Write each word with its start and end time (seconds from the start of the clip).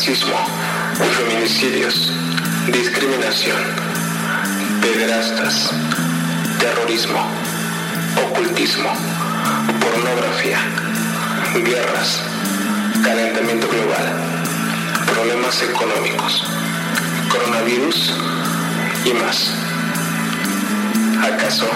Racismo, 0.00 0.34
feminicidios, 1.14 2.10
discriminación, 2.72 3.58
pederastas, 4.80 5.72
terrorismo, 6.58 7.20
ocultismo, 8.26 8.94
pornografía, 9.78 10.58
guerras, 11.52 12.22
calentamiento 13.04 13.68
global, 13.68 14.06
problemas 15.04 15.62
económicos, 15.64 16.44
coronavirus 17.28 18.14
y 19.04 19.12
más. 19.12 19.52
¿Acaso 21.30 21.68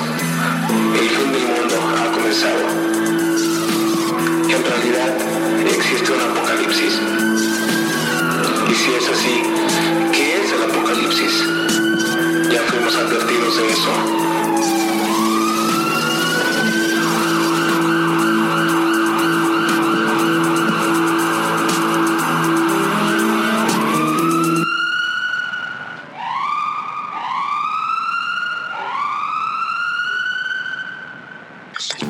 el 0.98 1.08
fin 1.10 1.30
del 1.30 1.42
mundo 1.42 1.76
ha 2.00 2.10
comenzado? 2.10 2.70
En 4.48 4.64
realidad 4.64 5.14
existe 5.68 6.10
un 6.10 6.20
apocalipsis. 6.22 7.53
Y 8.70 8.74
si 8.74 8.94
es 8.94 9.08
así, 9.08 9.42
¿qué 10.12 10.42
es 10.42 10.52
el 10.52 10.62
apocalipsis? 10.62 11.44
Ya 12.50 12.62
fuimos 12.62 12.94
advertidos 12.96 13.56
de 13.56 13.68
eso. 13.68 14.24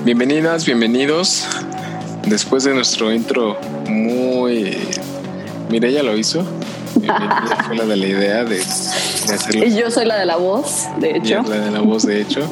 Bienvenidas, 0.05 0.67
bienvenidos. 0.67 1.47
Después 2.27 2.65
de 2.65 2.75
nuestro 2.75 3.12
intro 3.12 3.59
muy... 3.89 4.94
Mireya 5.75 6.05
lo 6.05 6.17
hizo. 6.17 6.44
Bienvenida 6.94 7.64
fue 7.67 7.75
la 7.75 7.84
de 7.84 7.97
la 7.97 8.06
idea 8.06 8.44
de, 8.44 8.58
de 8.58 8.62
hacerlo. 9.34 9.67
Y 9.67 9.77
yo 9.77 9.91
soy 9.91 10.05
la 10.05 10.16
de 10.20 10.25
la 10.25 10.36
voz, 10.36 10.86
de 11.00 11.16
hecho. 11.16 11.42
La 11.48 11.56
de 11.58 11.70
la 11.72 11.81
voz, 11.81 12.06
de 12.06 12.20
hecho. 12.20 12.48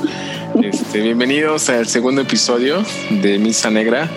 Este, 0.61 1.01
bienvenidos 1.03 1.69
al 1.69 1.87
segundo 1.87 2.23
episodio 2.23 2.83
de 3.11 3.39
Misa 3.39 3.71
Negra. 3.71 4.09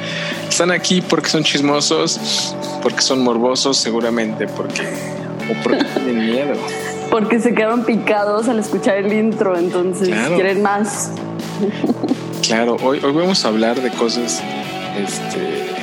Están 0.50 0.72
aquí 0.72 1.03
porque 1.08 1.30
son 1.30 1.44
chismosos, 1.44 2.56
porque 2.81 3.02
son 3.03 3.22
morbosos, 3.23 3.78
seguramente, 3.78 4.47
porque 4.47 4.81
o 5.52 5.62
porque 5.62 5.84
tienen 5.84 6.25
miedo. 6.25 6.53
Porque 7.12 7.40
se 7.40 7.53
quedaron 7.53 7.84
picados 7.86 8.47
al 8.50 8.58
escuchar 8.58 8.97
el 8.97 9.14
intro, 9.14 9.56
entonces 9.56 10.08
Claro. 10.08 10.34
quieren 10.34 10.64
más. 10.64 11.12
Claro, 12.42 12.78
hoy, 12.81 13.00
hoy 13.03 13.12
vamos 13.14 13.45
a 13.45 13.50
hablar 13.50 13.80
de 13.80 13.92
cosas 13.92 14.42
este, 14.97 15.75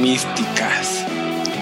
místicas, 0.00 0.59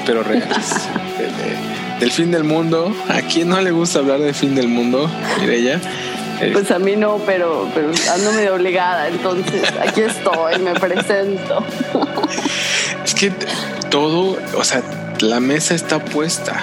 pero 0.09 0.23
reales. 0.25 0.48
De- 1.19 1.25
de- 1.27 2.01
del 2.01 2.11
fin 2.12 2.31
del 2.31 2.45
mundo. 2.45 2.95
¿A 3.09 3.20
quién 3.23 3.48
no 3.48 3.61
le 3.61 3.70
gusta 3.73 3.98
hablar 3.98 4.20
del 4.20 4.34
fin 4.34 4.55
del 4.55 4.69
mundo? 4.69 5.11
Mireya. 5.41 5.81
Eh, 6.41 6.51
Pues 6.53 6.70
a 6.70 6.78
mí 6.78 6.95
no, 6.97 7.19
pero, 7.27 7.69
pero 7.75 7.91
ando 8.14 8.33
medio 8.33 8.55
obligada, 8.55 9.09
entonces 9.09 9.62
aquí 9.86 10.03
estoy, 10.03 10.61
me 10.61 10.74
presento. 10.74 11.64
es 13.05 13.14
que 13.14 13.33
todo, 13.91 14.39
o 14.57 14.63
sea, 14.64 14.80
la 15.20 15.41
mesa 15.41 15.74
está 15.74 15.98
puesta. 16.05 16.55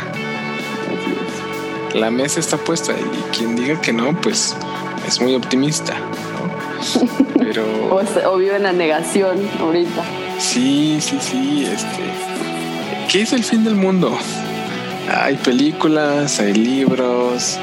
La 1.94 2.10
mesa 2.12 2.40
está 2.40 2.58
puesta 2.58 2.94
y 2.94 3.36
quien 3.38 3.56
diga 3.58 3.80
que 3.82 3.92
no, 3.94 4.20
pues 4.22 4.56
es 5.08 5.20
muy 5.22 5.36
optimista. 5.36 5.94
¿no? 5.94 7.16
Pero 7.38 7.66
O, 7.94 8.00
es- 8.02 8.26
o 8.26 8.38
vive 8.38 8.56
en 8.56 8.64
la 8.64 8.72
negación 8.74 9.38
ahorita. 9.60 10.02
Sí, 10.40 10.98
sí, 11.02 11.18
sí. 11.22 11.66
Este, 11.72 12.04
¿Qué 13.10 13.22
es 13.22 13.34
el 13.34 13.44
fin 13.44 13.64
del 13.64 13.76
mundo? 13.76 14.18
Hay 15.10 15.36
películas, 15.36 16.40
hay 16.40 16.54
libros, 16.54 17.58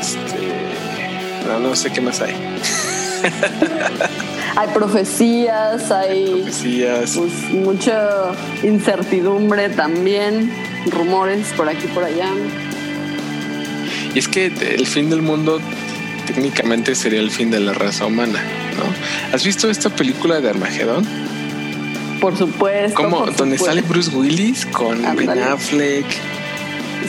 este, 0.00 1.46
no, 1.46 1.58
no 1.58 1.76
sé 1.76 1.92
qué 1.92 2.00
más 2.00 2.20
hay. 2.20 2.34
Hay 4.54 4.68
profecías, 4.74 5.90
hay 5.90 6.42
Profecías. 6.42 7.16
pues, 7.16 7.32
mucha 7.54 8.32
incertidumbre 8.62 9.70
también, 9.70 10.52
rumores 10.90 11.48
por 11.56 11.70
aquí 11.70 11.86
por 11.86 12.04
allá. 12.04 12.28
Y 14.14 14.18
es 14.18 14.28
que 14.28 14.46
el 14.46 14.86
fin 14.86 15.08
del 15.08 15.22
mundo 15.22 15.58
técnicamente 16.26 16.94
sería 16.94 17.20
el 17.20 17.30
fin 17.30 17.50
de 17.50 17.60
la 17.60 17.72
raza 17.72 18.04
humana, 18.04 18.40
¿no? 18.76 19.34
¿Has 19.34 19.42
visto 19.42 19.70
esta 19.70 19.88
película 19.88 20.42
de 20.42 20.50
Armagedón? 20.50 21.06
Por 22.22 22.36
supuesto. 22.38 22.94
Como 22.94 23.26
donde 23.26 23.34
supuesto. 23.58 23.66
sale 23.66 23.82
Bruce 23.82 24.10
Willis 24.16 24.64
con 24.66 25.02
Ben. 25.16 25.28
Affleck 25.42 26.06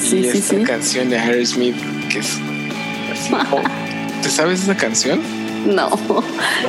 Sí, 0.01 0.17
y 0.17 0.23
sí, 0.23 0.37
esta 0.39 0.55
sí. 0.57 0.63
canción 0.63 1.09
de 1.11 1.19
Harry 1.19 1.45
Smith 1.45 1.75
que 2.09 2.17
es 2.17 2.39
así. 3.11 3.33
oh, 3.51 3.61
¿Te 4.23 4.29
sabes 4.29 4.63
esa 4.63 4.75
canción? 4.75 5.21
No, 5.67 5.89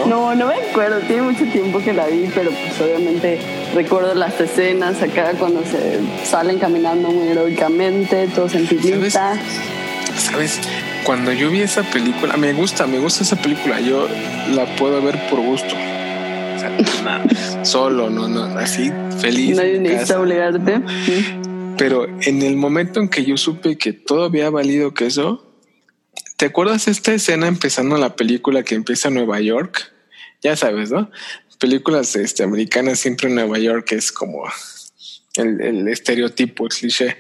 no, 0.06 0.34
no 0.34 0.46
me 0.46 0.54
acuerdo. 0.54 1.00
Tiene 1.00 1.22
mucho 1.22 1.44
tiempo 1.46 1.80
que 1.80 1.94
la 1.94 2.06
vi, 2.06 2.28
pero 2.34 2.50
pues 2.50 2.80
obviamente 2.80 3.40
recuerdo 3.74 4.14
las 4.14 4.38
escenas 4.38 5.02
acá 5.02 5.32
cuando 5.38 5.62
se 5.64 5.98
salen 6.24 6.58
caminando 6.58 7.08
muy 7.10 7.28
heroicamente, 7.28 8.28
todos 8.28 8.54
en 8.54 8.68
filita. 8.68 9.36
¿Sabes? 10.16 10.60
Cuando 11.04 11.32
yo 11.32 11.50
vi 11.50 11.62
esa 11.62 11.82
película, 11.82 12.36
me 12.36 12.52
gusta, 12.52 12.86
me 12.86 12.98
gusta 12.98 13.24
esa 13.24 13.36
película. 13.36 13.80
Yo 13.80 14.06
la 14.50 14.66
puedo 14.76 15.02
ver 15.02 15.18
por 15.28 15.40
gusto. 15.40 15.74
Solo, 17.62 18.10
no, 18.10 18.28
no, 18.28 18.44
así, 18.58 18.92
feliz. 19.18 19.56
Nadie 19.56 19.80
necesita 19.80 20.20
obligarte. 20.20 20.82
Pero 21.76 22.06
en 22.20 22.42
el 22.42 22.56
momento 22.56 23.00
en 23.00 23.08
que 23.08 23.24
yo 23.24 23.36
supe 23.36 23.76
que 23.76 23.92
todo 23.92 24.24
había 24.24 24.50
valido 24.50 24.94
queso, 24.94 25.44
¿te 26.36 26.46
acuerdas 26.46 26.88
esta 26.88 27.12
escena 27.14 27.48
empezando 27.48 27.96
la 27.96 28.16
película 28.16 28.62
que 28.62 28.74
empieza 28.74 29.08
en 29.08 29.14
Nueva 29.14 29.40
York? 29.40 29.92
Ya 30.42 30.56
sabes, 30.56 30.90
¿no? 30.90 31.10
Películas 31.58 32.14
este, 32.16 32.42
americanas 32.42 32.98
siempre 32.98 33.28
en 33.28 33.36
Nueva 33.36 33.58
York 33.58 33.92
es 33.92 34.12
como 34.12 34.44
el, 35.36 35.60
el 35.60 35.88
estereotipo, 35.88 36.64
el 36.64 36.70
cliché. 36.70 37.16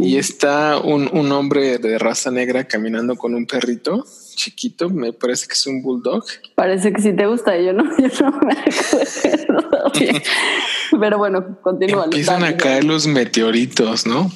Y 0.00 0.16
está 0.16 0.78
un, 0.78 1.08
un 1.12 1.30
hombre 1.32 1.78
de 1.78 1.98
raza 1.98 2.30
negra 2.30 2.64
caminando 2.64 3.16
con 3.16 3.34
un 3.34 3.46
perrito 3.46 4.06
chiquito, 4.34 4.88
me 4.90 5.12
parece 5.12 5.46
que 5.46 5.54
es 5.54 5.66
un 5.66 5.82
bulldog. 5.82 6.24
Parece 6.54 6.92
que 6.92 7.00
sí 7.02 7.12
te 7.14 7.26
gusta, 7.26 7.56
yo 7.58 7.72
no, 7.72 7.84
yo 7.98 8.30
no 8.30 8.40
me 8.40 8.52
acuerdo 8.52 9.90
bien. 9.98 10.22
Pero 11.00 11.18
bueno, 11.18 11.58
continúa. 11.62 12.04
Empiezan 12.04 12.40
dale, 12.40 12.54
a 12.54 12.56
caer 12.58 12.84
los 12.84 13.06
meteoritos, 13.06 14.06
¿no? 14.06 14.30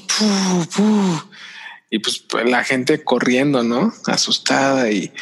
Y 1.91 1.99
pues, 2.01 2.19
pues, 2.19 2.49
la 2.49 2.65
gente 2.65 3.03
corriendo, 3.05 3.63
¿no? 3.63 3.93
Asustada 4.07 4.91
y, 4.91 5.13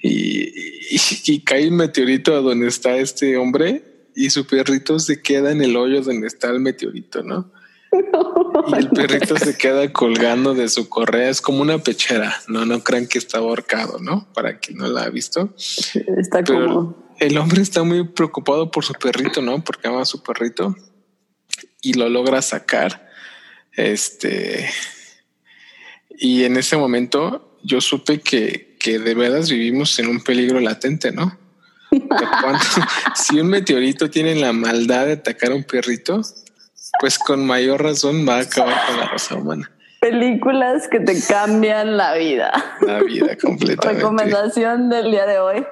y, 0.00 0.48
y- 0.94 1.00
y 1.26 1.40
cae 1.40 1.68
un 1.68 1.76
meteorito 1.76 2.34
a 2.34 2.40
donde 2.40 2.68
está 2.68 2.96
este 2.96 3.36
hombre 3.36 3.82
y 4.14 4.30
su 4.30 4.46
perrito 4.46 4.98
se 4.98 5.20
queda 5.22 5.50
en 5.50 5.62
el 5.62 5.76
hoyo 5.76 6.00
donde 6.02 6.26
está 6.26 6.50
el 6.50 6.60
meteorito, 6.60 7.22
¿no? 7.22 7.50
Y 8.68 8.74
el 8.74 8.90
perrito 8.90 9.36
se 9.38 9.56
queda 9.56 9.92
colgando 9.92 10.54
de 10.54 10.68
su 10.68 10.88
correa, 10.88 11.28
es 11.28 11.40
como 11.40 11.62
una 11.62 11.78
pechera, 11.78 12.34
no, 12.48 12.64
no 12.64 12.82
crean 12.82 13.06
que 13.06 13.18
está 13.18 13.38
ahorcado, 13.38 13.98
¿no? 13.98 14.26
Para 14.34 14.58
quien 14.58 14.78
no 14.78 14.88
la 14.88 15.04
ha 15.04 15.10
visto. 15.10 15.52
Está 15.56 16.42
Pero 16.42 16.66
como. 16.66 17.14
el 17.18 17.36
hombre 17.38 17.62
está 17.62 17.82
muy 17.82 18.06
preocupado 18.08 18.70
por 18.70 18.84
su 18.84 18.94
perrito, 18.94 19.42
¿no? 19.42 19.62
Porque 19.62 19.88
ama 19.88 20.02
a 20.02 20.06
su 20.06 20.22
perrito 20.22 20.74
y 21.82 21.94
lo 21.94 22.08
logra 22.08 22.40
sacar. 22.42 23.10
Este. 23.74 24.68
Y 26.10 26.44
en 26.44 26.56
ese 26.56 26.76
momento 26.76 27.58
yo 27.62 27.80
supe 27.80 28.20
que, 28.20 28.76
que 28.78 28.98
de 28.98 29.14
veras 29.14 29.50
vivimos 29.50 29.98
en 29.98 30.08
un 30.08 30.22
peligro 30.22 30.60
latente, 30.60 31.12
¿no? 31.12 31.38
De 31.90 32.00
si 33.14 33.38
un 33.38 33.48
meteorito 33.48 34.08
tiene 34.08 34.34
la 34.34 34.52
maldad 34.54 35.06
de 35.06 35.12
atacar 35.12 35.52
a 35.52 35.54
un 35.54 35.64
perrito, 35.64 36.22
pues 37.00 37.18
con 37.18 37.46
mayor 37.46 37.82
razón 37.82 38.26
va 38.28 38.36
a 38.36 38.40
acabar 38.42 38.86
con 38.86 38.96
la 38.98 39.06
raza 39.06 39.34
humana. 39.34 39.70
Películas 40.02 40.88
que 40.88 40.98
te 40.98 41.14
cambian 41.28 41.96
la 41.96 42.14
vida. 42.14 42.52
La 42.80 43.04
vida 43.04 43.36
completamente. 43.40 44.00
Recomendación 44.00 44.88
del 44.88 45.12
día 45.12 45.26
de 45.26 45.38
hoy. 45.38 45.64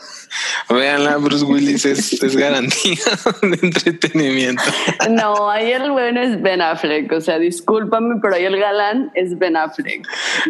Veanla, 0.69 1.17
Bruce 1.17 1.45
Willis 1.45 1.85
es, 1.85 2.13
es 2.23 2.37
garantía 2.37 2.95
de 3.43 3.59
entretenimiento. 3.61 4.63
No, 5.11 5.51
ahí 5.51 5.73
el 5.73 5.91
bueno 5.91 6.23
es 6.23 6.41
Ben 6.41 6.63
Affleck. 6.63 7.11
O 7.11 7.21
sea, 7.21 7.41
discúlpame, 7.41 8.21
pero 8.23 8.37
ahí 8.37 8.45
el 8.45 8.57
galán 8.57 9.11
es 9.15 9.37
Ben 9.37 9.57
Affleck. 9.57 10.07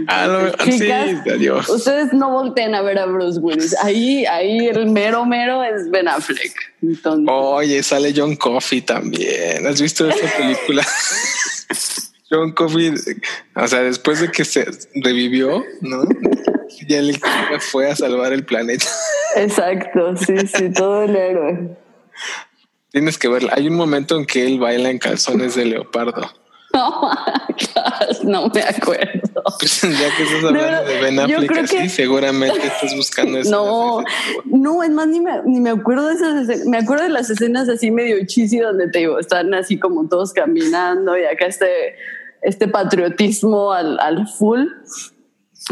Ah, 0.08 0.26
no, 0.26 0.40
Entonces, 0.48 0.74
sí, 0.74 0.80
chicas, 0.82 1.34
adiós. 1.34 1.68
ustedes 1.70 2.12
no 2.12 2.32
volteen 2.32 2.74
a 2.74 2.82
ver 2.82 2.98
a 2.98 3.06
Bruce 3.06 3.40
Willis. 3.40 3.74
Ahí, 3.82 4.26
ahí 4.26 4.68
el 4.68 4.90
mero 4.90 5.24
mero 5.24 5.64
es 5.64 5.90
Ben 5.90 6.06
Affleck. 6.06 6.52
Entonces, 6.82 7.26
Oye, 7.30 7.82
sale 7.82 8.12
John 8.14 8.36
Coffey 8.36 8.82
también. 8.82 9.66
¿Has 9.66 9.80
visto 9.80 10.06
esta 10.06 10.36
película? 10.36 10.86
John 12.30 12.52
Coffey, 12.52 12.94
o 13.56 13.66
sea, 13.66 13.80
después 13.80 14.20
de 14.20 14.30
que 14.30 14.44
se 14.44 14.66
revivió, 14.94 15.64
¿no? 15.80 16.04
Ya 16.86 16.98
el 16.98 17.20
fue 17.58 17.90
a 17.90 17.96
salvar 17.96 18.32
el 18.32 18.44
planeta. 18.44 18.86
Exacto, 19.36 20.16
sí, 20.16 20.36
sí, 20.46 20.72
todo 20.72 21.02
el 21.02 21.16
héroe. 21.16 21.76
Tienes 22.92 23.18
que 23.18 23.28
verla. 23.28 23.52
Hay 23.56 23.68
un 23.68 23.74
momento 23.74 24.16
en 24.16 24.26
que 24.26 24.46
él 24.46 24.58
baila 24.58 24.90
en 24.90 24.98
calzones 24.98 25.54
de 25.54 25.64
leopardo. 25.64 26.30
No, 26.72 27.10
no 28.22 28.48
me 28.48 28.62
acuerdo. 28.62 29.42
Pues, 29.58 29.82
ya 29.82 30.16
que 30.16 30.22
estás 30.22 30.44
hablando 30.44 30.84
de 30.84 31.00
Ben 31.00 31.18
Affleck 31.18 31.58
así, 31.58 31.88
seguramente 31.88 32.64
estás 32.64 32.94
buscando 32.94 33.38
eso. 33.40 33.50
No, 33.50 34.04
no, 34.44 34.82
es 34.82 34.90
más, 34.90 35.08
ni 35.08 35.20
me, 35.20 35.42
ni 35.44 35.60
me 35.60 35.70
acuerdo 35.70 36.06
de 36.06 36.14
esas 36.14 36.48
escenas. 36.48 36.66
Me 36.66 36.78
acuerdo 36.78 37.04
de 37.04 37.10
las 37.10 37.28
escenas 37.28 37.68
así 37.68 37.90
medio 37.90 38.24
chisi 38.26 38.58
donde 38.58 38.88
te 38.88 39.00
digo, 39.00 39.18
están 39.18 39.52
así 39.54 39.80
como 39.80 40.08
todos 40.08 40.32
caminando 40.32 41.18
y 41.18 41.24
acá 41.24 41.46
este, 41.46 41.96
este 42.42 42.68
patriotismo 42.68 43.72
al, 43.72 43.98
al 44.00 44.26
full 44.26 44.66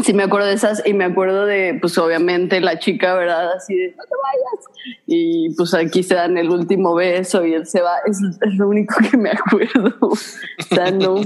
sí 0.03 0.13
me 0.13 0.23
acuerdo 0.23 0.47
de 0.47 0.53
esas 0.53 0.81
y 0.85 0.93
me 0.93 1.05
acuerdo 1.05 1.45
de, 1.45 1.77
pues 1.79 1.97
obviamente 1.97 2.61
la 2.61 2.79
chica, 2.79 3.15
¿verdad? 3.15 3.53
Así 3.53 3.75
de, 3.75 3.95
no 3.97 4.03
te 4.03 4.15
vayas. 4.15 4.65
Y 5.07 5.55
pues 5.55 5.73
aquí 5.73 6.03
se 6.03 6.15
dan 6.15 6.37
el 6.37 6.49
último 6.49 6.95
beso 6.95 7.45
y 7.45 7.53
él 7.53 7.65
se 7.65 7.81
va. 7.81 7.97
Es, 8.05 8.19
lo 8.55 8.69
único 8.69 8.95
que 9.09 9.17
me 9.17 9.31
acuerdo. 9.31 9.95
o 10.01 10.15
sea, 10.15 10.91
no, 10.91 11.21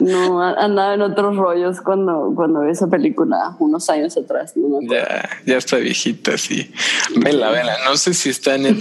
no, 0.00 0.42
andaba 0.42 0.94
en 0.94 1.02
otros 1.02 1.36
rollos 1.36 1.80
cuando, 1.80 2.32
cuando 2.34 2.62
vi 2.62 2.70
esa 2.70 2.88
película 2.88 3.56
unos 3.58 3.88
años 3.90 4.16
atrás. 4.16 4.54
ya, 4.82 5.28
ya 5.46 5.56
está 5.56 5.76
viejita, 5.76 6.36
sí. 6.38 6.72
Vela, 7.16 7.50
vela. 7.50 7.76
No 7.84 7.96
sé 7.96 8.14
si 8.14 8.30
está 8.30 8.54
en 8.54 8.78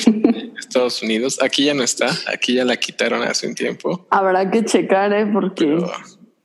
Estados 0.57 1.01
Unidos. 1.01 1.39
Aquí 1.41 1.65
ya 1.65 1.73
no 1.73 1.83
está. 1.83 2.09
Aquí 2.31 2.55
ya 2.55 2.65
la 2.65 2.77
quitaron 2.77 3.23
hace 3.23 3.47
un 3.47 3.55
tiempo. 3.55 4.07
Habrá 4.09 4.49
que 4.49 4.63
checar, 4.65 5.13
¿eh? 5.13 5.25
Porque... 5.31 5.77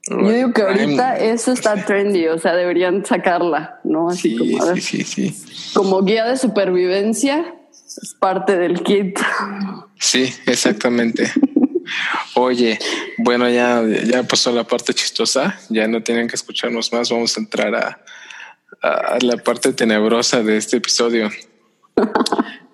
Yo 0.07 0.29
digo 0.29 0.53
que 0.53 0.61
ahorita 0.61 1.17
eso 1.17 1.51
está 1.51 1.83
trendy, 1.83 2.27
o 2.27 2.37
sea, 2.37 2.55
deberían 2.55 3.03
sacarla, 3.03 3.79
¿no? 3.83 4.09
Así 4.09 4.37
como, 4.37 4.75
sí, 4.75 4.81
sí, 4.81 5.03
sí. 5.03 5.73
Como 5.73 6.03
guía 6.03 6.25
de 6.25 6.37
supervivencia, 6.37 7.55
es 7.71 8.13
parte 8.19 8.55
del 8.55 8.83
kit. 8.83 9.17
Sí, 9.97 10.31
exactamente. 10.45 11.31
Oye, 12.35 12.77
bueno, 13.17 13.49
ya, 13.49 13.83
ya 14.05 14.23
pasó 14.23 14.51
la 14.51 14.65
parte 14.65 14.93
chistosa, 14.93 15.59
ya 15.69 15.87
no 15.87 16.03
tienen 16.03 16.27
que 16.27 16.35
escucharnos 16.35 16.91
más, 16.91 17.09
vamos 17.09 17.35
a 17.37 17.39
entrar 17.39 17.73
a, 17.75 18.05
a 18.81 19.17
la 19.21 19.37
parte 19.37 19.73
tenebrosa 19.73 20.43
de 20.43 20.57
este 20.57 20.77
episodio. 20.77 21.29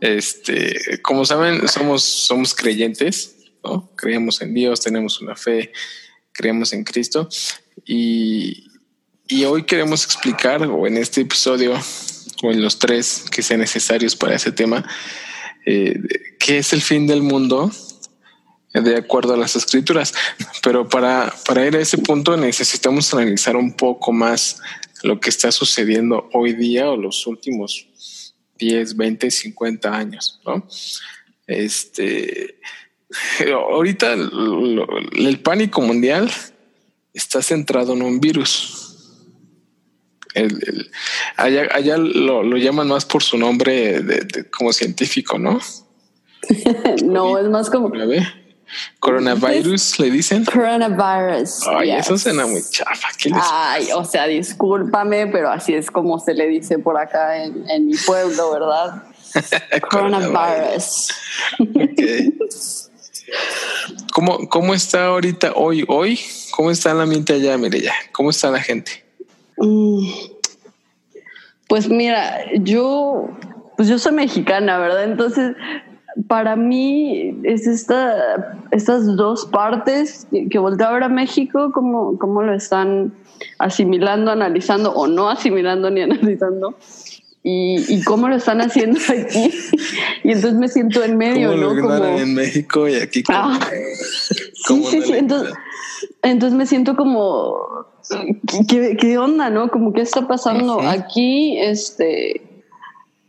Este, 0.04 1.00
como 1.04 1.26
saben, 1.26 1.68
somos, 1.68 2.02
somos 2.02 2.56
creyentes, 2.56 3.36
¿no? 3.64 3.92
Creemos 3.96 4.42
en 4.42 4.52
Dios, 4.56 4.82
tenemos 4.82 5.22
una 5.22 5.36
fe 5.36 5.72
creemos 6.32 6.74
en 6.74 6.84
Cristo. 6.84 7.30
Y, 7.86 8.68
hoy 9.46 9.64
queremos 9.64 10.04
explicar, 10.04 10.64
o 10.64 10.88
en 10.88 10.98
este 10.98 11.22
episodio, 11.22 11.74
o 12.44 12.52
en 12.52 12.62
los 12.62 12.80
tres 12.80 13.26
que 13.32 13.42
sean 13.42 13.62
necesarios 13.62 14.16
para 14.16 14.36
ese 14.36 14.52
tema, 14.52 14.86
eh, 15.66 15.98
qué 16.40 16.58
es 16.58 16.74
el 16.74 16.82
fin 16.82 17.08
del 17.08 17.22
mundo 17.22 17.72
de 18.74 18.96
acuerdo 18.96 19.34
a 19.34 19.38
las 19.38 19.56
escrituras. 19.56 20.14
Pero 20.64 20.88
para, 20.88 21.34
para 21.46 21.66
ir 21.66 21.76
a 21.76 21.82
ese 21.82 21.98
punto 21.98 22.38
necesitamos 22.38 23.14
analizar 23.14 23.56
un 23.56 23.74
poco 23.74 24.12
más 24.12 24.62
lo 25.04 25.20
que 25.20 25.30
está 25.30 25.52
sucediendo 25.52 26.30
hoy 26.34 26.54
día 26.54 26.90
o 26.90 26.96
los 26.96 27.26
últimos 27.28 27.88
10, 28.58 28.96
20, 28.96 29.32
50 29.32 29.94
años, 29.94 30.40
¿no? 30.46 30.68
Este, 31.48 32.60
ahorita 33.52 34.14
el, 34.14 35.40
pánico 35.44 35.82
mundial 35.82 36.32
está 37.14 37.42
centrado 37.42 37.94
en 37.94 38.04
un 38.04 38.20
virus. 38.20 39.18
allá, 41.36 41.98
lo, 41.98 42.58
llaman 42.58 42.88
más 42.88 43.06
por 43.06 43.24
su 43.24 43.38
nombre 43.38 44.02
como 44.52 44.72
científico, 44.72 45.38
¿no? 45.38 45.60
no, 47.04 47.38
es 47.38 47.50
más 47.50 47.70
como... 47.70 47.92
Coronavirus, 49.00 50.00
le 50.00 50.12
dicen. 50.12 50.46
Coronavirus. 50.46 51.68
Ay, 51.68 51.92
eso 51.92 52.18
suena 52.18 52.46
muy 52.46 52.62
chafa. 52.70 53.10
Ay, 53.52 53.88
o 53.94 54.04
sea, 54.06 54.28
discúlpame, 54.28 55.28
pero 55.28 55.50
así 55.50 55.74
es 55.74 55.90
como 55.90 56.20
se 56.20 56.34
le 56.34 56.48
dice 56.48 56.80
por 56.80 56.98
acá 56.98 57.44
en, 57.44 57.86
mi 57.86 57.96
pueblo, 57.98 58.52
¿verdad? 58.52 59.04
Coronavirus. 59.90 61.10
okay. 61.60 62.38
¿Cómo, 64.14 64.50
¿Cómo 64.50 64.74
está 64.74 65.08
ahorita, 65.08 65.54
hoy, 65.56 65.86
hoy? 65.88 66.20
¿Cómo 66.52 66.70
está 66.72 66.94
la 66.94 67.04
ambiente 67.04 67.34
allá, 67.34 67.58
Mireya? 67.58 67.94
¿Cómo 68.12 68.30
está 68.30 68.52
la 68.52 68.62
gente? 68.62 69.04
Mm, 69.58 70.10
pues 71.68 71.88
mira, 71.88 72.40
yo, 72.56 73.30
pues 73.78 73.88
yo 73.88 73.98
soy 73.98 74.12
mexicana, 74.14 74.78
¿verdad? 74.78 75.06
Entonces, 75.06 75.56
para 76.28 76.56
mí 76.56 77.40
es 77.44 77.68
esta, 77.68 78.58
estas 78.72 79.16
dos 79.16 79.46
partes 79.46 80.28
que 80.50 80.60
volteo 80.60 80.88
ahora 80.88 81.06
a 81.08 81.10
México, 81.10 81.72
cómo, 81.74 82.18
cómo 82.18 82.44
lo 82.44 82.54
están 82.54 83.14
asimilando, 83.60 84.32
analizando 84.32 84.92
o 84.94 85.08
no 85.08 85.30
asimilando 85.30 85.90
ni 85.90 86.02
analizando 86.02 86.76
y, 87.44 88.04
cómo 88.04 88.28
lo 88.28 88.36
están 88.36 88.62
haciendo 88.62 89.00
aquí. 89.10 89.52
y 90.24 90.32
entonces 90.32 90.60
me 90.60 90.68
siento 90.68 91.04
en 91.04 91.18
medio, 91.18 91.56
¿no? 91.56 91.70
Como 91.70 92.06
en 92.06 92.34
México 92.34 92.88
y 92.88 92.96
aquí. 92.96 93.24
Ah, 93.30 93.60
sí, 94.54 94.84
sí, 94.90 95.02
sí. 95.02 95.14
Entonces, 95.14 95.54
entonces, 96.24 96.58
me 96.58 96.66
siento 96.66 96.96
como, 96.96 97.58
¿qué, 98.68 98.96
¿qué, 99.00 99.18
onda, 99.18 99.50
no? 99.50 99.70
Como, 99.70 99.94
¿qué 99.94 100.02
está 100.02 100.28
pasando 100.28 100.82
aquí? 100.82 101.58
Este, 101.58 102.42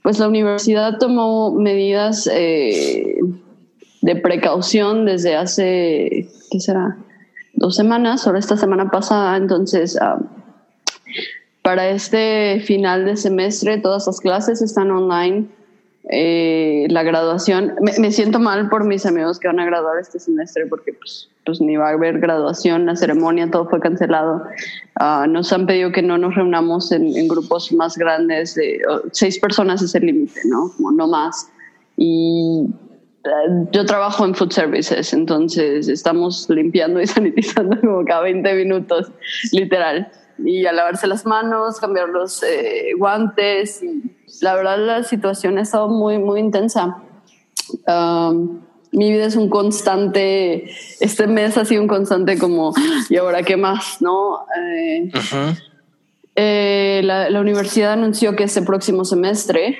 pues 0.03 0.19
la 0.19 0.29
universidad 0.29 0.99
tomó 0.99 1.53
medidas 1.53 2.29
eh, 2.33 3.19
de 4.01 4.17
precaución 4.17 5.07
desde 5.07 5.37
hace, 5.37 6.29
¿qué 6.51 6.61
será? 6.61 6.99
Dos 7.55 7.77
semanas, 7.77 8.27
ahora 8.27 8.41
esta 8.41 8.57
semana 8.57 8.91
pasada. 8.91 9.37
Entonces, 9.37 9.97
ah, 10.01 10.19
para 11.63 11.89
este 11.91 12.61
final 12.67 13.05
de 13.05 13.17
semestre 13.17 13.79
todas 13.79 14.07
las 14.07 14.21
clases 14.21 14.61
están 14.61 14.91
online. 14.91 15.47
Eh, 16.11 16.87
la 16.91 17.05
graduación, 17.05 17.75
me, 17.81 18.11
siento 18.11 18.41
mal 18.41 18.69
por 18.69 18.85
mis 18.85 19.07
amigos 19.07 19.39
que 19.39 19.47
van 19.47 19.61
a 19.61 19.65
graduar 19.65 20.01
este 20.01 20.19
semestre 20.19 20.67
porque 20.67 20.93
pues, 20.95 21.31
pues 21.47 21.61
ni 21.61 21.77
va 21.77 21.91
a 21.91 21.93
haber 21.93 22.19
graduación, 22.19 22.87
la 22.87 22.97
ceremonia, 22.97 23.51
todo 23.51 23.69
fue 23.69 23.79
cancelado. 23.79 24.43
Ah, 24.97 25.27
nos 25.29 25.53
han 25.53 25.67
pedido 25.67 25.93
que 25.93 26.03
no 26.03 26.19
nos 26.19 26.35
reunamos 26.35 26.91
en, 26.91 27.29
grupos 27.29 27.73
más 27.73 27.97
grandes, 27.97 28.57
de 28.57 28.81
seis 29.13 29.39
personas 29.39 29.81
es 29.81 29.95
el 29.95 30.07
límite, 30.07 30.41
¿no? 30.47 30.73
no 30.91 31.07
más. 31.07 31.49
Y 31.97 32.67
eh, 33.25 33.67
yo 33.71 33.85
trabajo 33.87 34.25
en 34.25 34.35
food 34.35 34.51
services, 34.51 35.13
entonces 35.13 35.87
estamos 35.89 36.49
limpiando 36.51 37.01
y 37.01 37.07
sanitizando 37.07 37.81
como 37.81 38.05
cada 38.05 38.23
20 38.23 38.55
minutos, 38.55 39.13
literal 39.53 40.11
y 40.45 40.67
a 40.67 40.73
lavarse 40.73 41.07
las 41.07 41.27
manos, 41.27 41.79
cambiar 41.79 42.09
los 42.09 42.43
eh, 42.43 42.91
guantes. 42.99 43.81
La 44.41 44.55
verdad 44.55 44.79
la 44.79 45.03
situación 45.03 45.59
ha 45.59 45.63
estado 45.63 45.89
muy, 45.89 46.19
muy 46.19 46.41
intensa. 46.41 46.99
mi 48.93 49.11
vida 49.13 49.27
es 49.27 49.37
un 49.37 49.49
constante, 49.49 50.71
este 51.01 51.27
mes 51.27 51.57
ha 51.57 51.65
sido 51.65 51.83
un 51.83 51.89
constante 51.89 52.39
como, 52.39 52.75
¿y 53.09 53.17
ahora 53.17 53.43
qué 53.43 53.57
más? 53.57 54.01
¿No? 54.01 54.47
Eh, 54.57 55.11
eh, 56.35 57.01
la, 57.05 57.31
la, 57.31 57.41
universidad 57.41 57.93
anunció 57.93 58.35
que 58.37 58.45
este 58.45 58.63
próximo 58.63 59.05
semestre, 59.05 59.79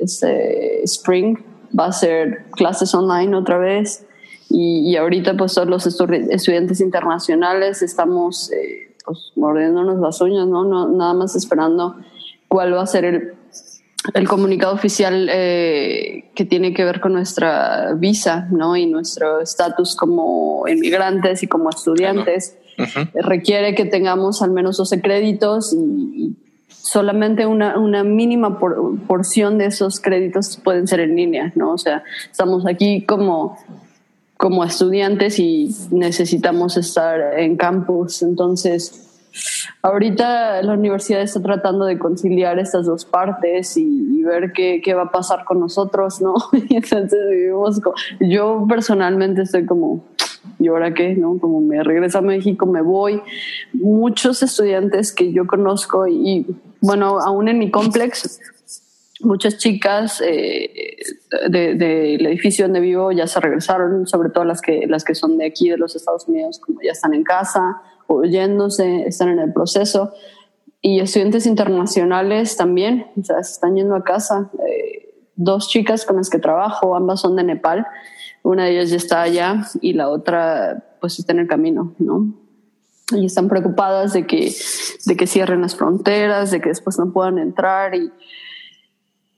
este 0.00 0.82
spring, 0.84 1.38
va 1.78 1.86
a 1.86 1.92
ser 1.92 2.44
clases 2.52 2.94
online 2.94 3.34
otra 3.36 3.58
vez. 3.58 4.06
Y, 4.48 4.90
y 4.90 4.96
ahorita 4.96 5.36
pues 5.36 5.54
todos 5.54 5.66
los 5.66 5.86
estudiantes 5.86 6.80
internacionales 6.80 7.82
estamos 7.82 8.50
pues 9.04 9.32
mordiéndonos 9.36 10.00
las 10.00 10.20
uñas, 10.20 10.46
¿no? 10.46 10.64
no 10.64 10.88
nada 10.88 11.14
más 11.14 11.36
esperando 11.36 11.96
cuál 12.48 12.74
va 12.74 12.82
a 12.82 12.86
ser 12.86 13.04
el, 13.04 13.34
el 14.14 14.28
comunicado 14.28 14.74
oficial 14.74 15.28
eh, 15.32 16.30
que 16.34 16.44
tiene 16.44 16.74
que 16.74 16.84
ver 16.84 17.00
con 17.00 17.12
nuestra 17.12 17.94
visa, 17.94 18.48
¿no? 18.50 18.76
Y 18.76 18.86
nuestro 18.86 19.40
estatus 19.40 19.96
como 19.96 20.64
inmigrantes 20.68 21.42
y 21.42 21.46
como 21.46 21.70
estudiantes. 21.70 22.56
Requiere 23.14 23.74
que 23.74 23.84
tengamos 23.84 24.42
al 24.42 24.50
menos 24.50 24.76
12 24.76 25.00
créditos 25.00 25.72
y, 25.72 26.36
solamente 26.84 27.46
una, 27.46 27.78
una 27.78 28.04
mínima 28.04 28.58
porción 28.58 29.56
de 29.56 29.66
esos 29.66 30.00
créditos 30.00 30.58
pueden 30.62 30.86
ser 30.86 31.00
en 31.00 31.16
línea, 31.16 31.52
¿no? 31.54 31.72
O 31.72 31.78
sea, 31.78 32.04
estamos 32.30 32.66
aquí 32.66 33.02
como 33.02 33.56
como 34.36 34.64
estudiantes 34.64 35.38
y 35.38 35.74
necesitamos 35.90 36.76
estar 36.76 37.38
en 37.38 37.56
campus. 37.56 38.22
Entonces, 38.22 39.04
ahorita 39.82 40.62
la 40.62 40.74
universidad 40.74 41.22
está 41.22 41.40
tratando 41.40 41.84
de 41.84 41.98
conciliar 41.98 42.58
estas 42.58 42.86
dos 42.86 43.04
partes 43.04 43.76
y, 43.76 44.22
ver 44.24 44.52
qué, 44.52 44.80
qué, 44.82 44.94
va 44.94 45.02
a 45.02 45.10
pasar 45.10 45.44
con 45.44 45.60
nosotros, 45.60 46.22
¿no? 46.22 46.34
Y 46.68 46.76
entonces 46.76 47.18
vivimos, 47.28 47.78
yo 48.20 48.64
personalmente 48.66 49.42
estoy 49.42 49.66
como, 49.66 50.02
¿y 50.58 50.68
ahora 50.68 50.94
qué? 50.94 51.14
¿No? 51.14 51.38
Como 51.38 51.60
me 51.60 51.82
regreso 51.82 52.18
a 52.18 52.22
México, 52.22 52.64
me 52.64 52.80
voy. 52.80 53.20
Muchos 53.74 54.42
estudiantes 54.42 55.12
que 55.12 55.30
yo 55.30 55.46
conozco 55.46 56.06
y, 56.06 56.46
bueno, 56.80 57.20
aún 57.20 57.48
en 57.48 57.58
mi 57.58 57.70
complex, 57.70 58.40
muchas 59.24 59.58
chicas 59.58 60.20
eh, 60.20 60.96
del 61.48 62.26
edificio 62.26 62.66
donde 62.66 62.80
vivo 62.80 63.12
ya 63.12 63.26
se 63.26 63.40
regresaron, 63.40 64.06
sobre 64.06 64.30
todo 64.30 64.44
las 64.44 64.60
que, 64.60 64.86
las 64.86 65.04
que 65.04 65.14
son 65.14 65.38
de 65.38 65.46
aquí, 65.46 65.70
de 65.70 65.76
los 65.76 65.96
Estados 65.96 66.28
Unidos, 66.28 66.58
como 66.58 66.80
ya 66.82 66.92
están 66.92 67.14
en 67.14 67.24
casa, 67.24 67.82
oyéndose, 68.06 69.02
están 69.02 69.28
en 69.28 69.38
el 69.38 69.52
proceso. 69.52 70.12
Y 70.80 71.00
estudiantes 71.00 71.46
internacionales 71.46 72.56
también, 72.56 73.06
o 73.18 73.24
sea, 73.24 73.42
se 73.42 73.52
están 73.52 73.74
yendo 73.74 73.94
a 73.94 74.04
casa. 74.04 74.50
Eh, 74.68 75.14
dos 75.36 75.68
chicas 75.68 76.04
con 76.04 76.16
las 76.16 76.30
que 76.30 76.38
trabajo, 76.38 76.94
ambas 76.94 77.20
son 77.20 77.36
de 77.36 77.44
Nepal. 77.44 77.86
Una 78.42 78.64
de 78.64 78.72
ellas 78.72 78.90
ya 78.90 78.96
está 78.96 79.22
allá 79.22 79.66
y 79.80 79.94
la 79.94 80.10
otra 80.10 80.96
pues 81.00 81.18
está 81.18 81.32
en 81.32 81.40
el 81.40 81.48
camino, 81.48 81.94
¿no? 81.98 82.34
Y 83.12 83.26
están 83.26 83.48
preocupadas 83.48 84.12
de 84.12 84.26
que, 84.26 84.54
de 85.06 85.16
que 85.16 85.26
cierren 85.26 85.60
las 85.60 85.76
fronteras, 85.76 86.50
de 86.50 86.60
que 86.60 86.70
después 86.70 86.98
no 86.98 87.12
puedan 87.12 87.38
entrar. 87.38 87.94
Y 87.94 88.10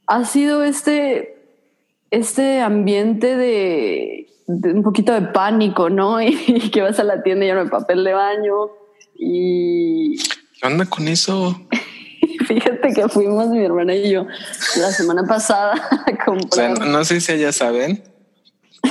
ha 0.06 0.24
sido 0.24 0.62
este, 0.62 1.36
este 2.10 2.60
ambiente 2.60 3.36
de, 3.36 4.26
un 4.46 4.82
poquito 4.82 5.12
de 5.12 5.22
pánico, 5.22 5.90
¿no? 5.90 6.20
Y, 6.22 6.70
que 6.70 6.82
vas 6.82 6.98
a 6.98 7.04
la 7.04 7.22
tienda 7.22 7.46
y 7.46 7.52
no 7.52 7.60
hay 7.60 7.68
papel 7.68 8.04
de 8.04 8.12
baño 8.12 8.54
y... 9.14 10.16
¿Qué 10.60 10.66
onda 10.66 10.86
con 10.86 11.08
eso? 11.08 11.60
Fíjate 12.46 12.92
que 12.94 13.08
fuimos 13.08 13.48
mi 13.48 13.64
hermana 13.64 13.94
y 13.94 14.10
yo 14.10 14.26
la 14.76 14.90
semana 14.90 15.24
pasada 15.24 15.74
a 16.06 16.24
comprar. 16.24 16.78
no 16.86 17.04
sé 17.04 17.20
si 17.20 17.36
ya 17.38 17.52
saben, 17.52 18.02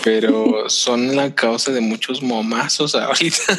pero 0.04 0.46
son 0.70 1.16
la 1.16 1.34
causa 1.34 1.72
de 1.72 1.82
muchos 1.82 2.22
momazos 2.22 2.96
ahorita. 2.96 3.58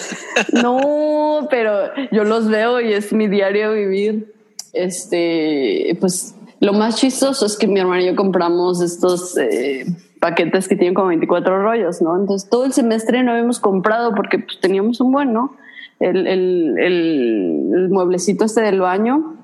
No, 0.53 1.49
pero 1.51 1.91
yo 2.13 2.25
los 2.25 2.49
veo 2.49 2.81
y 2.81 2.93
es 2.93 3.13
mi 3.13 3.29
diario 3.29 3.73
vivir. 3.73 4.35
Este, 4.73 5.97
pues 6.01 6.36
lo 6.61 6.73
más 6.73 6.97
chistoso 6.97 7.47
es 7.47 7.57
que 7.57 7.67
mi 7.67 7.81
hermana 7.81 8.03
y 8.03 8.07
yo 8.07 8.17
compramos 8.17 8.81
estos 8.81 9.37
eh, 9.37 9.85
paquetes 10.21 10.69
que 10.69 10.77
tienen 10.77 10.95
como 10.95 11.09
24 11.09 11.63
rollos, 11.63 12.01
¿no? 12.01 12.19
Entonces 12.19 12.49
todo 12.49 12.65
el 12.65 12.73
semestre 12.73 13.23
no 13.23 13.33
habíamos 13.33 13.61
comprado 13.61 14.15
porque 14.15 14.39
pues, 14.39 14.61
teníamos 14.61 15.01
un 15.01 15.13
buen, 15.13 15.33
¿no? 15.33 15.57
El, 16.01 16.27
el, 16.27 16.75
el 16.79 17.89
mueblecito 17.91 18.45
este 18.45 18.61
del 18.61 18.81
baño, 18.81 19.37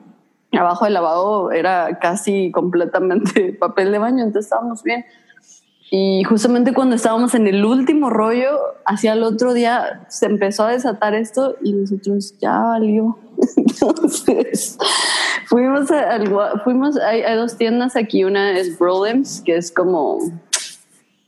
abajo 0.53 0.85
del 0.85 0.95
lavado 0.95 1.51
era 1.51 1.99
casi 1.99 2.51
completamente 2.51 3.53
papel 3.61 3.93
de 3.93 3.99
baño, 3.99 4.25
entonces 4.25 4.47
estábamos 4.47 4.83
bien. 4.83 5.05
Y 5.95 6.25
justamente 6.25 6.73
cuando 6.73 6.97
estábamos 6.97 7.35
en 7.35 7.47
el 7.47 7.67
último 7.67 8.09
rollo, 8.09 8.59
hacia 8.87 9.13
el 9.13 9.23
otro 9.23 9.53
día 9.53 10.07
se 10.09 10.25
empezó 10.25 10.65
a 10.65 10.71
desatar 10.71 11.15
esto 11.15 11.57
y 11.63 11.75
nosotros 11.75 12.35
ya 12.41 12.59
valió. 12.61 13.19
Entonces, 13.57 14.79
fuimos 15.49 15.91
a, 15.91 16.19
fuimos, 16.65 16.97
hay, 16.97 17.37
dos 17.37 17.59
tiendas 17.59 17.95
aquí, 17.95 18.25
una 18.25 18.59
es 18.59 18.79
Brolems, 18.79 19.43
que 19.45 19.57
es 19.57 19.71
como, 19.71 20.19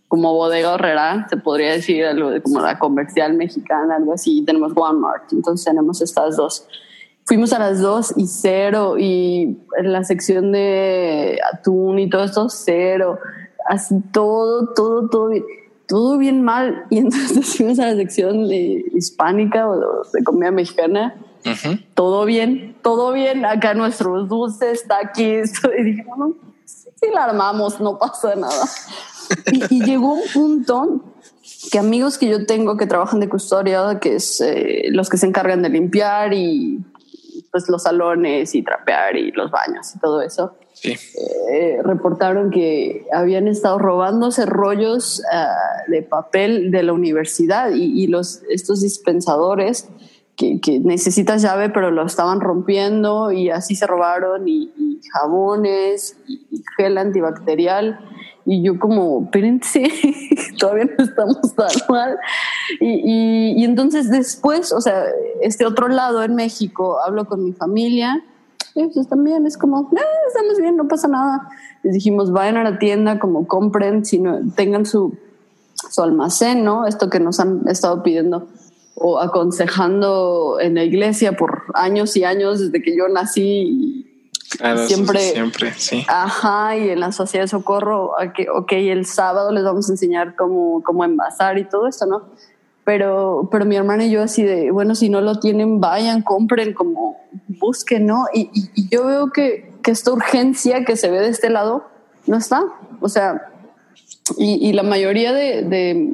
como 0.08 0.32
bodega 0.32 0.72
horrera, 0.72 1.26
se 1.28 1.36
podría 1.36 1.72
decir 1.72 2.06
algo 2.06 2.30
de 2.30 2.40
como 2.40 2.60
la 2.60 2.78
comercial 2.78 3.34
mexicana, 3.34 3.96
algo 3.96 4.14
así, 4.14 4.38
y 4.38 4.44
tenemos 4.46 4.72
Walmart, 4.74 5.30
entonces 5.30 5.66
tenemos 5.66 6.00
estas 6.00 6.38
dos. 6.38 6.66
Fuimos 7.26 7.52
a 7.52 7.58
las 7.58 7.80
dos 7.80 8.14
y 8.16 8.26
cero, 8.26 8.96
y 8.98 9.58
en 9.76 9.92
la 9.92 10.04
sección 10.04 10.52
de 10.52 11.38
atún 11.52 11.98
y 11.98 12.08
todo 12.08 12.24
esto, 12.24 12.48
cero 12.48 13.18
así 13.66 13.96
todo, 14.12 14.72
todo, 14.74 15.08
todo 15.08 15.28
bien, 15.28 15.44
todo 15.86 16.18
bien 16.18 16.42
mal. 16.42 16.84
Y 16.90 16.98
entonces 16.98 17.56
fuimos 17.56 17.78
a 17.78 17.86
la 17.86 17.96
sección 17.96 18.48
de 18.48 18.84
hispánica 18.94 19.68
o 19.68 20.02
de 20.12 20.24
comida 20.24 20.50
mexicana. 20.50 21.14
Todo 21.94 22.24
bien, 22.24 22.76
todo 22.82 23.12
bien. 23.12 23.44
Acá 23.44 23.74
nuestros 23.74 24.28
dulces, 24.28 24.82
está 24.82 24.98
aquí. 25.02 25.24
Y 25.78 25.82
dije, 25.82 26.04
no, 26.16 26.34
sí, 26.64 27.06
la 27.12 27.24
armamos, 27.24 27.80
no 27.80 27.98
pasa 27.98 28.34
nada. 28.34 28.64
y, 29.52 29.84
llegó 29.84 30.14
un 30.14 30.28
punto 30.32 31.00
que 31.70 31.78
amigos 31.78 32.18
que 32.18 32.28
yo 32.28 32.46
tengo 32.46 32.76
que 32.76 32.86
trabajan 32.86 33.20
de 33.20 33.28
custodia, 33.28 33.98
que 34.00 34.16
es 34.16 34.40
eh, 34.40 34.84
los 34.90 35.08
que 35.08 35.16
se 35.16 35.26
encargan 35.26 35.62
de 35.62 35.68
limpiar 35.68 36.32
y 36.32 36.84
pues 37.50 37.68
los 37.68 37.84
salones 37.84 38.54
y 38.54 38.62
trapear 38.62 39.16
y 39.16 39.30
los 39.30 39.50
baños 39.50 39.94
y 39.94 39.98
todo 39.98 40.20
eso, 40.22 40.56
eh, 40.82 41.78
reportaron 41.82 42.50
que 42.50 43.06
habían 43.12 43.48
estado 43.48 43.78
robándose 43.78 44.44
rollos 44.44 45.22
ah, 45.32 45.54
de 45.88 46.02
papel 46.02 46.70
de 46.70 46.82
la 46.82 46.92
universidad 46.92 47.70
y, 47.70 48.06
los, 48.08 48.42
estos 48.50 48.82
dispensadores 48.82 49.88
que, 50.36 50.58
necesitas 50.82 51.42
llave 51.42 51.70
pero 51.70 51.90
lo 51.90 52.04
estaban 52.04 52.40
rompiendo 52.40 53.30
y 53.30 53.50
así 53.50 53.76
se 53.76 53.86
robaron 53.86 54.48
y, 54.48 54.72
jabones 55.12 56.16
y, 56.26 56.62
gel 56.76 56.98
antibacterial 56.98 58.00
y 58.46 58.62
yo 58.62 58.78
como, 58.78 59.22
espérense, 59.24 59.84
todavía 60.58 60.84
no 60.98 61.04
estamos 61.04 61.54
tan 61.54 61.70
mal. 61.88 62.18
Y, 62.78 63.54
y, 63.56 63.64
entonces 63.64 64.10
después, 64.10 64.70
o 64.72 64.82
sea, 64.82 65.04
este 65.40 65.64
otro 65.64 65.88
lado 65.88 66.22
en 66.22 66.34
México, 66.34 66.98
hablo 67.00 67.24
con 67.24 67.42
mi 67.42 67.52
familia 67.52 68.22
pues 68.74 69.08
también 69.08 69.46
es 69.46 69.56
como, 69.56 69.88
eh, 69.92 70.00
estamos 70.26 70.58
bien, 70.58 70.76
no 70.76 70.88
pasa 70.88 71.06
nada. 71.06 71.48
Les 71.82 71.94
dijimos, 71.94 72.32
vayan 72.32 72.56
a 72.56 72.64
la 72.64 72.78
tienda, 72.78 73.18
como 73.18 73.46
compren, 73.46 74.04
si 74.04 74.18
no, 74.18 74.40
tengan 74.56 74.84
su, 74.84 75.16
su 75.90 76.02
almacén, 76.02 76.64
¿no? 76.64 76.86
Esto 76.86 77.08
que 77.08 77.20
nos 77.20 77.38
han 77.38 77.68
estado 77.68 78.02
pidiendo 78.02 78.48
o 78.96 79.20
aconsejando 79.20 80.58
en 80.60 80.74
la 80.74 80.84
iglesia 80.84 81.36
por 81.36 81.64
años 81.74 82.16
y 82.16 82.24
años 82.24 82.60
desde 82.60 82.82
que 82.82 82.96
yo 82.96 83.08
nací. 83.08 84.10
Claro, 84.58 84.86
siempre, 84.86 85.20
siempre, 85.20 85.72
sí. 85.76 86.04
Ajá, 86.08 86.76
y 86.76 86.90
en 86.90 87.00
la 87.00 87.12
sociedad 87.12 87.44
de 87.44 87.48
socorro, 87.48 88.12
que, 88.36 88.48
ok, 88.48 88.72
el 88.72 89.06
sábado 89.06 89.50
les 89.52 89.64
vamos 89.64 89.88
a 89.88 89.92
enseñar 89.92 90.36
cómo, 90.36 90.82
cómo 90.82 91.04
envasar 91.04 91.58
y 91.58 91.64
todo 91.64 91.88
esto, 91.88 92.06
¿no? 92.06 92.24
pero, 92.84 93.48
pero 93.50 93.64
mi 93.64 93.76
hermana 93.76 94.04
y 94.04 94.10
yo 94.10 94.22
así 94.22 94.42
de, 94.42 94.70
bueno, 94.70 94.94
si 94.94 95.08
no 95.08 95.20
lo 95.22 95.40
tienen, 95.40 95.80
vayan, 95.80 96.22
compren, 96.22 96.74
como 96.74 97.16
busquen, 97.58 98.06
¿no? 98.06 98.26
Y, 98.32 98.50
y, 98.52 98.88
yo 98.88 99.06
veo 99.06 99.30
que, 99.30 99.72
que, 99.82 99.90
esta 99.90 100.12
urgencia 100.12 100.84
que 100.84 100.96
se 100.96 101.10
ve 101.10 101.20
de 101.20 101.28
este 101.28 101.50
lado 101.50 101.84
no 102.26 102.36
está. 102.36 102.62
O 103.00 103.08
sea, 103.08 103.50
y, 104.38 104.68
y 104.68 104.72
la 104.72 104.82
mayoría 104.82 105.32
de, 105.32 105.62
de, 105.62 106.12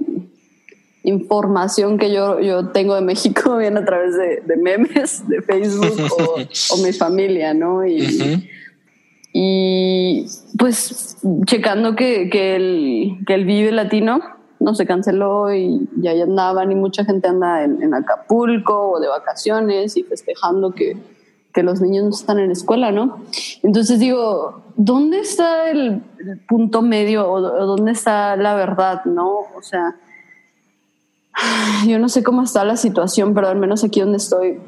información 1.03 1.97
que 1.97 2.13
yo, 2.13 2.41
yo 2.41 2.69
tengo 2.69 2.95
de 2.95 3.01
México 3.01 3.57
viene 3.59 3.81
a 3.81 3.85
través 3.85 4.17
de, 4.17 4.43
de 4.45 4.57
memes, 4.57 5.27
de 5.29 5.41
Facebook 5.43 6.13
o, 6.19 6.75
o, 6.75 6.77
mi 6.83 6.93
familia, 6.93 7.55
¿no? 7.55 7.87
Y, 7.87 8.47
y 9.33 10.27
pues 10.59 11.17
checando 11.47 11.97
que, 11.97 12.29
que, 12.29 12.57
el, 12.57 13.19
que 13.27 13.35
el 13.35 13.45
Vive 13.45 13.73
Latino 13.73 14.21
no 14.61 14.75
se 14.75 14.87
canceló 14.87 15.53
y 15.53 15.89
ya 15.97 16.13
andaban 16.13 16.71
y 16.71 16.75
mucha 16.75 17.05
gente 17.05 17.29
anda 17.29 17.65
en, 17.65 17.95
Acapulco 17.95 18.93
o 18.93 19.01
de 19.01 19.09
vacaciones 19.09 19.97
y 19.97 20.03
festejando 20.03 20.73
que, 20.73 20.97
que, 21.53 21.63
los 21.63 21.81
niños 21.81 22.05
no 22.05 22.11
están 22.11 22.39
en 22.39 22.51
escuela, 22.51 22.93
¿no? 22.93 23.23
Entonces 23.63 23.99
digo, 23.99 24.63
¿dónde 24.77 25.21
está 25.21 25.71
el, 25.71 26.03
punto 26.49 26.83
medio 26.83 27.31
o, 27.31 27.41
dónde 27.41 27.93
está 27.93 28.37
la 28.37 28.55
verdad, 28.55 29.05
no? 29.05 29.31
O 29.57 29.63
sea, 29.63 29.97
yo 31.87 31.99
no 31.99 32.09
sé 32.09 32.23
cómo 32.23 32.43
está 32.43 32.65
la 32.65 32.77
situación, 32.77 33.35
pero 33.35 33.49
al 33.49 33.57
menos 33.57 33.85
aquí 33.85 34.01
donde 34.01 34.19
estoy, 34.19 34.61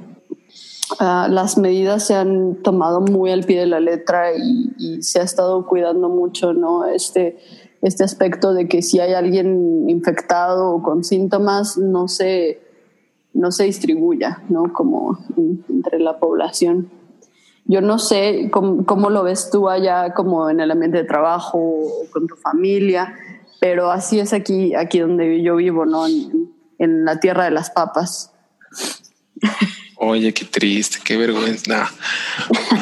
ah, 0.99 1.29
las 1.31 1.59
medidas 1.59 2.07
se 2.07 2.15
han 2.15 2.57
tomado 2.63 3.01
muy 3.01 3.31
al 3.31 3.45
pie 3.45 3.61
de 3.61 3.67
la 3.67 3.81
letra 3.81 4.37
y, 4.37 4.73
y 4.79 5.03
se 5.03 5.21
ha 5.21 5.23
estado 5.23 5.67
cuidando 5.67 6.09
mucho, 6.09 6.53
¿no? 6.53 6.87
Este 6.87 7.39
este 7.83 8.05
aspecto 8.05 8.55
de 8.55 8.69
que 8.69 8.81
si 8.81 9.01
hay 9.01 9.13
alguien 9.13 9.91
infectado 9.91 10.71
o 10.71 10.83
con 10.83 11.03
síntomas, 11.03 11.77
no 11.77 12.07
se, 12.07 12.62
no 13.35 13.51
se 13.51 13.65
distribuya, 13.65 14.43
¿no? 14.49 14.73
Como 14.73 15.19
entre 15.69 15.99
la 15.99 16.19
población. 16.19 16.91
Yo 17.65 17.81
no 17.81 17.99
sé 17.99 18.51
cómo, 18.51 19.11
lo 19.11 19.23
ves 19.23 19.51
tú 19.51 19.69
allá, 19.69 20.15
como 20.15 20.51
en 20.51 20.61
el 20.61 20.71
ambiente 20.71 20.99
de 20.99 21.05
trabajo 21.05 21.59
o 21.59 22.07
con 22.11 22.27
tu 22.27 22.37
familia, 22.37 23.15
pero 23.61 23.91
así 23.91 24.19
es 24.19 24.33
aquí, 24.33 24.75
aquí 24.75 24.99
donde 24.99 25.43
yo 25.43 25.57
vivo, 25.57 25.87
¿no? 25.87 26.07
En, 26.07 26.53
en 26.79 27.05
la 27.05 27.21
tierra 27.21 27.45
de 27.45 27.53
las 27.53 27.71
papas. 27.71 28.33
Oye, 29.97 30.35
qué 30.35 30.45
triste, 30.45 30.99
qué 31.05 31.17
vergüenza. 31.17 31.89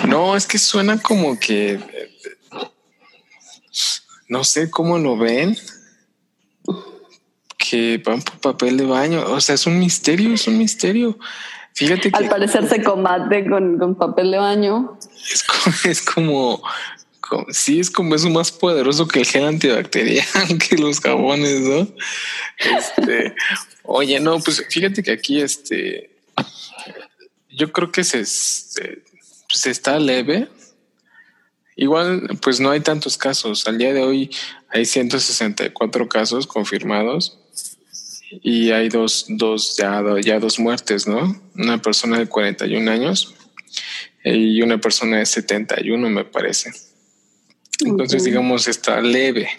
No, 0.08 0.34
es 0.34 0.46
que 0.46 0.58
suena 0.58 0.98
como 1.00 1.38
que 1.38 1.78
no 4.28 4.44
sé 4.44 4.70
cómo 4.70 4.98
lo 4.98 5.18
ven, 5.18 5.56
que 7.70 8.02
van 8.04 8.20
por 8.20 8.38
papel 8.40 8.76
de 8.76 8.84
baño. 8.84 9.24
O 9.28 9.40
sea, 9.40 9.54
es 9.54 9.64
un 9.64 9.78
misterio, 9.78 10.34
es 10.34 10.48
un 10.48 10.58
misterio. 10.58 11.16
Fíjate 11.72 12.10
que. 12.10 12.18
Al 12.18 12.28
parecer 12.28 12.68
se 12.68 12.82
combate 12.82 13.48
con, 13.48 13.94
papel 13.94 14.32
de 14.32 14.38
baño. 14.38 14.98
Es 15.84 16.02
como, 16.14 16.60
sí, 17.50 17.78
es 17.78 17.88
como 17.88 18.16
eso 18.16 18.28
más 18.28 18.50
poderoso 18.50 19.06
que 19.06 19.20
el 19.20 19.26
gel 19.26 19.44
antibacterial, 19.44 20.26
que 20.68 20.76
los 20.78 21.00
jabones, 21.00 21.60
¿no? 21.60 21.86
Este, 22.58 23.36
oye, 23.84 24.18
no, 24.18 24.40
pues 24.40 24.66
fíjate 24.68 25.04
que 25.04 25.12
aquí, 25.12 25.40
este, 25.40 26.10
yo 27.50 27.70
creo 27.70 27.92
que 27.92 28.02
se, 28.02 28.26
se, 28.26 29.04
se 29.48 29.70
está 29.70 29.96
leve. 30.00 30.48
Igual, 31.76 32.36
pues 32.42 32.58
no 32.58 32.70
hay 32.70 32.80
tantos 32.80 33.16
casos. 33.16 33.66
Al 33.68 33.78
día 33.78 33.94
de 33.94 34.02
hoy 34.02 34.30
hay 34.70 34.84
164 34.84 36.08
casos 36.08 36.48
confirmados 36.48 37.39
y 38.30 38.70
hay 38.70 38.88
dos, 38.88 39.26
dos, 39.28 39.76
ya, 39.76 40.02
ya 40.22 40.38
dos 40.38 40.58
muertes, 40.58 41.06
¿no? 41.06 41.40
Una 41.56 41.82
persona 41.82 42.18
de 42.18 42.26
41 42.26 42.90
años 42.90 43.34
y 44.24 44.62
una 44.62 44.78
persona 44.78 45.18
de 45.18 45.26
71, 45.26 46.08
me 46.08 46.24
parece. 46.24 46.70
Entonces, 47.84 48.24
digamos, 48.24 48.68
está 48.68 49.00
leve. 49.00 49.50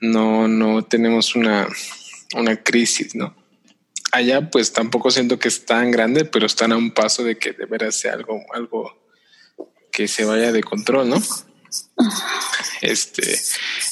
No, 0.00 0.48
no 0.48 0.84
tenemos 0.84 1.34
una, 1.34 1.68
una 2.34 2.56
crisis, 2.56 3.14
¿no? 3.14 3.36
Allá, 4.12 4.50
pues 4.50 4.72
tampoco 4.72 5.10
siento 5.10 5.38
que 5.38 5.48
es 5.48 5.66
tan 5.66 5.90
grande, 5.90 6.24
pero 6.24 6.46
están 6.46 6.72
a 6.72 6.76
un 6.76 6.92
paso 6.92 7.24
de 7.24 7.36
que 7.36 7.52
deberá 7.52 7.92
ser 7.92 8.12
algo, 8.12 8.40
algo 8.54 8.98
que 9.92 10.08
se 10.08 10.24
vaya 10.24 10.52
de 10.52 10.62
control, 10.62 11.10
¿no? 11.10 11.22
Este, 12.80 13.38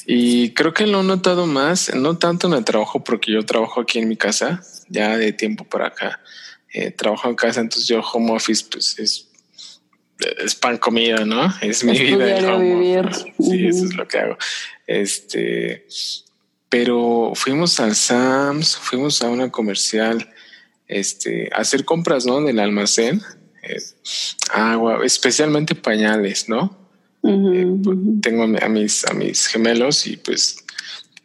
y 0.07 0.55
creo 0.55 0.73
que 0.73 0.87
lo 0.87 1.01
he 1.01 1.05
notado 1.05 1.47
más, 1.47 1.95
no 1.95 2.19
tanto 2.19 2.47
en 2.47 2.55
el 2.55 2.65
trabajo, 2.65 3.03
porque 3.03 3.33
yo 3.33 3.45
trabajo 3.45 3.81
aquí 3.81 3.99
en 3.99 4.09
mi 4.09 4.17
casa, 4.17 4.63
ya 4.89 5.17
de 5.17 5.33
tiempo 5.33 5.65
para 5.65 5.89
acá. 5.89 6.21
Eh, 6.73 6.91
trabajo 6.91 7.29
en 7.29 7.35
casa, 7.35 7.61
entonces 7.61 7.89
yo 7.89 8.01
home 8.01 8.33
office, 8.33 8.65
pues 8.71 8.99
es 8.99 9.27
es 10.39 10.55
pan 10.55 10.79
comida, 10.79 11.25
¿no? 11.25 11.53
Es 11.61 11.85
mi 11.85 11.99
vida. 11.99 12.39
Sí, 13.39 13.67
eso 13.67 13.85
es 13.85 13.95
lo 13.95 14.09
que 14.09 14.19
hago. 14.19 14.39
Este, 14.87 15.87
pero 16.69 17.33
fuimos 17.35 17.79
al 17.81 17.95
Sams, 17.95 18.77
fuimos 18.77 19.23
a 19.23 19.29
una 19.29 19.51
comercial, 19.51 20.33
este, 20.89 21.51
a 21.53 21.61
hacer 21.61 21.85
compras, 21.85 22.25
¿no? 22.25 22.41
Del 22.41 22.61
almacén, 22.61 23.23
eh, 23.63 23.83
agua, 24.51 25.01
especialmente 25.05 25.75
pañales, 25.75 26.49
¿no? 26.49 26.86
Eh, 27.27 27.67
pues, 27.83 27.99
tengo 28.23 28.45
a 28.45 28.69
mis, 28.69 29.05
a 29.07 29.15
mis 29.15 29.47
gemelos 29.47 30.07
y 30.07 30.17
pues 30.17 30.65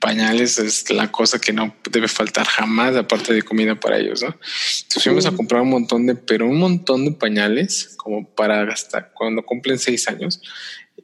pañales 0.01 0.57
es 0.57 0.89
la 0.89 1.11
cosa 1.11 1.39
que 1.39 1.53
no 1.53 1.75
debe 1.89 2.07
faltar 2.07 2.47
jamás, 2.47 2.95
aparte 2.95 3.33
de 3.33 3.43
comida 3.43 3.79
para 3.79 3.99
ellos, 3.99 4.23
¿no? 4.23 4.29
Entonces 4.29 5.03
fuimos 5.03 5.25
a 5.27 5.31
comprar 5.31 5.61
un 5.61 5.69
montón 5.69 6.07
de, 6.07 6.15
pero 6.15 6.47
un 6.47 6.57
montón 6.57 7.05
de 7.05 7.11
pañales, 7.11 7.93
como 7.97 8.27
para 8.27 8.63
hasta 8.63 9.09
cuando 9.11 9.45
cumplen 9.45 9.77
seis 9.77 10.07
años. 10.07 10.41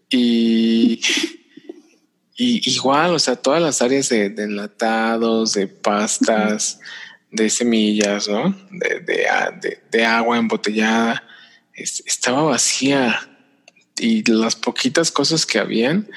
Y, 0.09 0.99
y 2.35 2.69
igual, 2.71 3.13
o 3.13 3.19
sea, 3.19 3.35
todas 3.35 3.61
las 3.61 3.83
áreas 3.83 4.09
de, 4.09 4.25
enlatados, 4.25 5.53
de 5.53 5.67
pastas, 5.67 6.79
de 7.31 7.51
semillas, 7.51 8.27
¿no? 8.27 8.49
De, 8.71 8.99
de, 9.01 9.79
de 9.91 10.05
agua 10.05 10.39
embotellada, 10.39 11.23
estaba 11.73 12.41
vacía. 12.41 13.19
Y 13.99 14.23
las 14.31 14.55
poquitas 14.55 15.11
cosas 15.11 15.45
que 15.45 15.59
habían, 15.59 16.07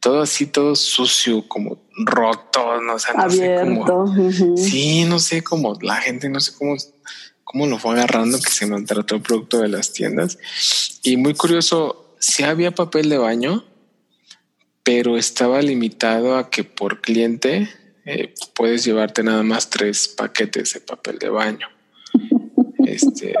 todo 0.00 0.22
así, 0.22 0.46
todo 0.46 0.74
sucio, 0.74 1.46
como 1.46 1.82
roto, 2.04 2.80
no, 2.80 2.98
sé, 2.98 3.08
no 3.14 3.30
sé 3.30 3.56
cómo. 3.86 4.56
Sí, 4.56 5.04
no 5.04 5.18
sé 5.18 5.42
cómo 5.42 5.78
la 5.80 5.96
gente, 5.96 6.28
no 6.28 6.40
sé 6.40 6.52
cómo, 6.56 6.76
cómo 7.44 7.66
lo 7.66 7.78
fue 7.78 7.92
agarrando 7.92 8.40
que 8.40 8.50
se 8.50 8.66
maltrató 8.66 9.16
el 9.16 9.22
producto 9.22 9.58
de 9.58 9.68
las 9.68 9.92
tiendas. 9.92 10.38
Y 11.02 11.16
muy 11.16 11.34
curioso, 11.34 12.14
si 12.18 12.42
había 12.42 12.74
papel 12.74 13.08
de 13.08 13.18
baño, 13.18 13.64
pero 14.82 15.16
estaba 15.16 15.60
limitado 15.60 16.36
a 16.36 16.50
que 16.50 16.64
por 16.64 17.00
cliente 17.00 17.68
eh, 18.06 18.34
puedes 18.54 18.84
llevarte 18.84 19.22
nada 19.22 19.42
más 19.42 19.70
tres 19.70 20.08
paquetes 20.08 20.74
de 20.74 20.80
papel 20.80 21.18
de 21.18 21.28
baño. 21.28 21.68
este, 22.86 23.34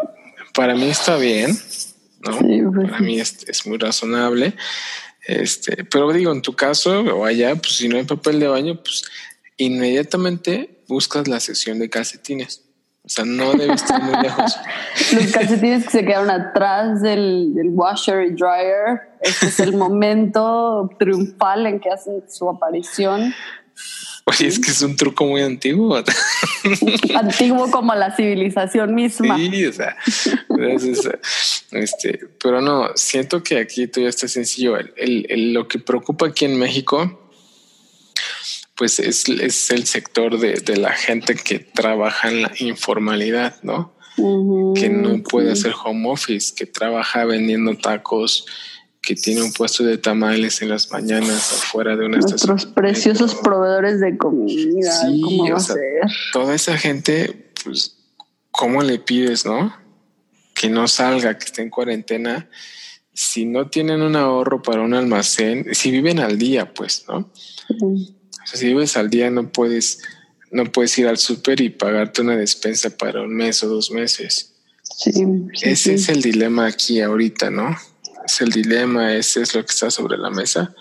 para 0.54 0.74
mí 0.74 0.88
está 0.88 1.16
bien, 1.16 1.58
¿no? 2.20 2.38
Pues 2.38 2.90
para 2.90 3.00
mí 3.00 3.18
es, 3.18 3.44
es 3.48 3.66
muy 3.66 3.78
razonable. 3.78 4.54
Este, 5.26 5.84
pero 5.84 6.12
digo, 6.12 6.32
en 6.32 6.42
tu 6.42 6.54
caso 6.54 7.00
o 7.02 7.24
allá, 7.24 7.54
pues 7.56 7.76
si 7.76 7.88
no 7.88 7.96
hay 7.96 8.04
papel 8.04 8.40
de 8.40 8.48
baño, 8.48 8.82
pues 8.82 9.02
inmediatamente 9.56 10.82
buscas 10.88 11.28
la 11.28 11.40
sección 11.40 11.78
de 11.78 11.90
calcetines. 11.90 12.64
O 13.02 13.08
sea, 13.08 13.24
no 13.24 13.52
debes 13.54 13.82
estar 13.82 14.02
muy 14.02 14.14
lejos. 14.22 14.56
Los 15.12 15.32
calcetines 15.32 15.84
que 15.84 15.90
se 15.90 16.04
quedaron 16.04 16.30
atrás 16.30 17.00
del, 17.00 17.54
del, 17.54 17.68
washer 17.70 18.26
y 18.26 18.30
dryer. 18.30 19.00
Este 19.20 19.46
es 19.46 19.60
el 19.60 19.74
momento 19.76 20.90
triunfal 20.98 21.66
en 21.66 21.80
que 21.80 21.90
hacen 21.90 22.22
su 22.28 22.48
aparición. 22.48 23.34
Oye, 24.30 24.46
es 24.46 24.60
que 24.60 24.70
es 24.70 24.80
un 24.82 24.94
truco 24.94 25.26
muy 25.26 25.42
antiguo. 25.42 25.96
antiguo 27.16 27.68
como 27.70 27.94
la 27.94 28.14
civilización 28.14 28.94
misma. 28.94 29.36
Sí, 29.36 29.66
o 29.66 29.72
sea, 29.72 29.96
este, 31.72 32.20
pero 32.40 32.60
no, 32.60 32.90
siento 32.94 33.42
que 33.42 33.58
aquí 33.58 33.88
todo 33.88 34.06
está 34.06 34.28
sencillo. 34.28 34.76
El, 34.76 35.52
lo 35.52 35.66
que 35.66 35.80
preocupa 35.80 36.28
aquí 36.28 36.44
en 36.44 36.58
México, 36.58 37.28
pues 38.76 39.00
es, 39.00 39.28
es 39.28 39.70
el 39.70 39.86
sector 39.86 40.38
de, 40.38 40.76
la 40.76 40.92
gente 40.92 41.34
que 41.34 41.58
trabaja 41.58 42.28
en 42.28 42.42
la 42.42 42.52
informalidad, 42.58 43.60
¿no? 43.62 43.94
que 44.76 44.90
no 44.90 45.22
puede 45.22 45.52
hacer 45.52 45.72
home 45.82 46.08
office, 46.10 46.54
que 46.54 46.66
trabaja 46.66 47.24
vendiendo 47.24 47.74
tacos, 47.76 48.44
que 49.00 49.14
tiene 49.14 49.42
un 49.42 49.52
puesto 49.52 49.84
de 49.84 49.98
tamales 49.98 50.60
en 50.60 50.68
las 50.68 50.90
mañanas 50.90 51.52
afuera 51.52 51.96
de 51.96 52.04
una 52.04 52.18
Nuestros 52.18 52.66
preciosos 52.66 53.34
proveedores 53.34 54.00
de 54.00 54.16
comida. 54.18 54.92
¿Cómo 55.22 55.50
va 55.50 55.56
a 55.56 55.60
ser? 55.60 55.78
Toda 56.32 56.54
esa 56.54 56.76
gente, 56.76 57.50
pues, 57.64 57.96
¿cómo 58.50 58.82
le 58.82 58.98
pides, 58.98 59.46
no? 59.46 59.74
Que 60.54 60.68
no 60.68 60.86
salga, 60.86 61.38
que 61.38 61.46
esté 61.46 61.62
en 61.62 61.70
cuarentena. 61.70 62.50
Si 63.12 63.46
no 63.46 63.68
tienen 63.70 64.02
un 64.02 64.16
ahorro 64.16 64.62
para 64.62 64.82
un 64.82 64.92
almacén, 64.92 65.74
si 65.74 65.90
viven 65.90 66.20
al 66.20 66.38
día, 66.38 66.72
pues, 66.74 67.06
¿no? 67.08 67.30
O 67.70 68.46
sea, 68.46 68.58
si 68.58 68.66
vives 68.66 68.96
al 68.98 69.08
día, 69.08 69.30
no 69.30 69.50
puedes, 69.50 70.02
no 70.50 70.64
puedes 70.66 70.96
ir 70.98 71.08
al 71.08 71.16
súper 71.16 71.60
y 71.62 71.70
pagarte 71.70 72.20
una 72.20 72.36
despensa 72.36 72.90
para 72.90 73.22
un 73.22 73.34
mes 73.34 73.62
o 73.62 73.68
dos 73.68 73.90
meses. 73.90 74.52
Sí, 74.82 75.12
Ese 75.62 75.94
es 75.94 76.08
el 76.10 76.20
dilema 76.20 76.66
aquí 76.66 77.00
ahorita, 77.00 77.50
¿no? 77.50 77.76
Es 78.30 78.40
el 78.40 78.50
dilema, 78.50 79.14
ese 79.14 79.42
es 79.42 79.54
lo 79.54 79.64
que 79.64 79.72
está 79.72 79.90
sobre 79.90 80.16
la 80.16 80.30
mesa. 80.30 80.74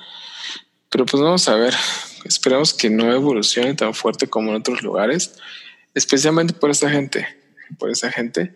Pero 0.89 1.05
pues 1.05 1.21
vamos 1.21 1.47
a 1.47 1.55
ver, 1.55 1.73
esperamos 2.25 2.73
que 2.73 2.89
no 2.89 3.11
evolucione 3.11 3.73
tan 3.73 3.93
fuerte 3.93 4.27
como 4.27 4.51
en 4.51 4.57
otros 4.57 4.81
lugares, 4.81 5.33
especialmente 5.93 6.53
por 6.53 6.69
esa 6.69 6.89
gente, 6.89 7.27
por 7.77 7.89
esa 7.89 8.11
gente. 8.11 8.55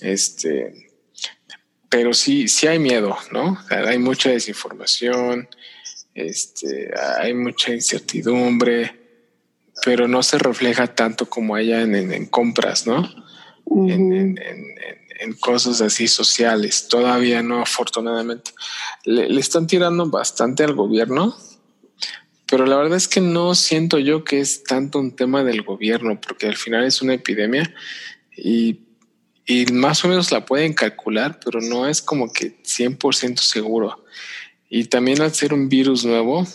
Este, 0.00 0.90
pero 1.88 2.14
sí, 2.14 2.48
sí 2.48 2.66
hay 2.66 2.78
miedo, 2.78 3.16
¿no? 3.30 3.58
Hay 3.70 3.98
mucha 3.98 4.30
desinformación, 4.30 5.48
este, 6.14 6.90
hay 7.18 7.34
mucha 7.34 7.72
incertidumbre, 7.72 8.98
pero 9.84 10.08
no 10.08 10.22
se 10.22 10.38
refleja 10.38 10.94
tanto 10.94 11.28
como 11.28 11.54
allá 11.54 11.82
en, 11.82 12.26
compras, 12.26 12.86
¿no? 12.86 13.08
en, 13.66 14.38
en 14.38 15.01
cosas 15.34 15.80
así 15.80 16.08
sociales. 16.08 16.88
Todavía 16.88 17.42
no, 17.42 17.62
afortunadamente. 17.62 18.52
Le, 19.04 19.38
están 19.38 19.66
tirando 19.66 20.06
bastante 20.10 20.64
al 20.64 20.74
gobierno, 20.74 21.36
pero 22.46 22.66
la 22.66 22.76
verdad 22.76 22.96
es 22.96 23.08
que 23.08 23.20
no 23.20 23.54
siento 23.54 23.98
yo 23.98 24.24
que 24.24 24.40
es 24.40 24.64
tanto 24.64 24.98
un 24.98 25.14
tema 25.14 25.44
del 25.44 25.62
gobierno, 25.62 26.20
porque 26.20 26.48
al 26.48 26.56
final 26.56 26.84
es 26.84 27.00
una 27.00 27.14
epidemia 27.14 27.72
y, 28.36 28.80
y 29.46 29.66
más 29.66 30.04
o 30.04 30.08
menos 30.08 30.32
la 30.32 30.44
pueden 30.44 30.74
calcular, 30.74 31.38
pero 31.44 31.60
no 31.60 31.86
es 31.86 32.02
como 32.02 32.32
que 32.32 32.62
100% 32.62 33.38
seguro. 33.38 34.04
Y 34.68 34.84
también 34.84 35.20
al 35.20 35.34
ser 35.34 35.54
un 35.54 35.68
virus 35.68 36.04
nuevo, 36.04 36.46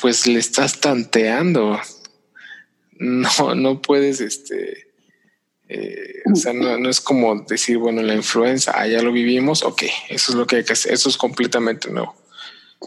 pues 0.00 0.26
le 0.26 0.38
estás 0.38 0.80
tanteando. 0.80 1.80
No, 3.02 3.54
no 3.54 3.80
puedes, 3.80 4.20
este, 4.20 4.89
eh, 5.72 6.22
o 6.32 6.34
sea, 6.34 6.52
no, 6.52 6.88
es 6.88 7.00
como 7.00 7.42
decir, 7.42 7.78
bueno, 7.78 8.02
la 8.02 8.16
influenza, 8.16 8.72
ah, 8.74 8.88
ya 8.88 9.00
lo 9.02 9.12
vivimos, 9.12 9.62
ok, 9.62 9.84
eso 10.08 10.32
es 10.32 10.38
lo 10.38 10.44
que 10.44 10.56
hay 10.56 10.64
que 10.64 10.72
hacer, 10.72 10.92
eso 10.92 11.08
es 11.08 11.16
completamente 11.16 11.88
nuevo. 11.92 12.12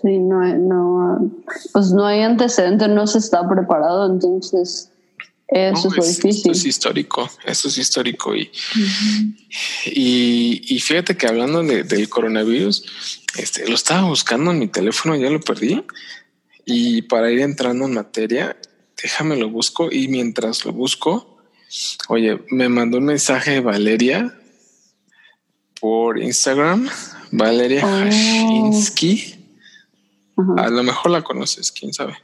Sí, 0.02 0.20
no, 0.20 0.44
no, 0.58 1.32
pues 1.72 1.92
no 1.92 2.06
hay 2.06 2.22
antecedente, 2.22 2.90
no 2.90 3.08
se 3.08 3.20
está 3.20 3.48
preparado, 3.48 4.12
entonces 4.12 4.92
eso 5.48 5.88
es, 5.98 6.18
difícil. 6.18 6.30
Esto 6.30 6.52
es 6.52 6.66
histórico, 6.66 7.30
eso 7.46 7.70
es 7.70 7.78
histórico. 7.78 8.36
Y, 8.36 8.52
y, 9.86 10.80
fíjate 10.80 11.16
que 11.16 11.28
hablando 11.28 11.64
del 11.64 12.10
coronavirus, 12.10 13.24
este, 13.38 13.66
lo 13.70 13.76
estaba 13.76 14.10
buscando 14.10 14.52
en 14.52 14.60
mi 14.60 14.68
teléfono, 14.68 15.16
ya 15.16 15.30
lo 15.30 15.40
perdí. 15.40 15.86
Y 16.66 17.04
para 17.04 17.32
ir 17.32 17.40
entrando 17.40 17.86
en 17.86 17.94
materia, 17.94 18.58
déjame 19.02 19.38
lo 19.38 19.50
busco 19.50 19.90
y 19.90 20.10
mientras 20.10 20.66
lo 20.66 20.74
busco, 20.74 21.33
Oye, 22.10 22.40
me 22.50 22.70
mandó 22.70 22.98
un 23.00 23.06
mensaje 23.06 23.60
Valeria 23.60 24.34
por 25.80 26.20
Instagram, 26.20 26.88
Valeria 27.32 27.84
oh. 27.84 28.72
A 30.58 30.70
lo 30.70 30.84
mejor 30.84 31.12
la 31.12 31.22
conoces, 31.22 31.72
quién 31.72 31.94
sabe. 31.94 32.16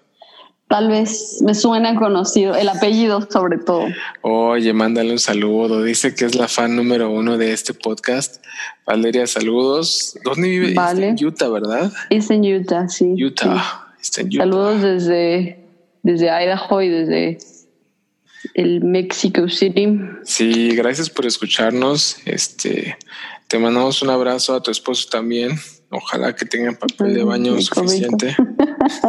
Tal 0.68 0.88
vez 0.88 1.42
me 1.42 1.56
suena 1.56 1.96
conocido, 1.96 2.56
el 2.56 2.70
apellido 2.70 3.28
sobre 3.32 3.58
todo. 3.58 3.88
Oye, 4.22 4.72
mándale 4.72 5.12
un 5.12 5.18
saludo. 5.18 5.82
Dice 5.82 6.14
que 6.14 6.26
es 6.26 6.36
la 6.36 6.48
fan 6.48 6.76
número 6.76 7.10
uno 7.10 7.40
de 7.40 7.54
este 7.54 7.74
podcast. 7.74 8.44
Valeria, 8.86 9.26
saludos. 9.26 10.16
¿Dónde 10.24 10.48
vive? 10.48 10.74
Vale. 10.76 11.08
en 11.08 11.26
Utah, 11.26 11.50
¿verdad? 11.50 11.92
Es 12.12 12.30
en 12.30 12.46
Utah, 12.46 12.88
sí. 12.88 13.16
Utah. 13.18 13.88
Está 14.00 14.22
en 14.22 14.28
Utah. 14.28 14.38
Saludos 14.38 14.82
desde, 14.84 15.66
desde 16.04 16.28
Idaho 16.28 16.82
y 16.84 16.90
desde 16.90 17.40
el 18.60 18.84
Mexico 18.84 19.48
City. 19.48 20.00
Sí, 20.24 20.76
gracias 20.76 21.10
por 21.10 21.26
escucharnos. 21.26 22.18
Este, 22.26 22.98
te 23.48 23.58
mandamos 23.58 24.02
un 24.02 24.10
abrazo 24.10 24.54
a 24.56 24.62
tu 24.62 24.70
esposo 24.70 25.08
también. 25.10 25.58
Ojalá 25.92 26.36
que 26.36 26.46
tengan 26.46 26.76
papel 26.76 27.16
de 27.16 27.24
baño 27.24 27.54
Mi 27.54 27.64
suficiente. 27.64 28.36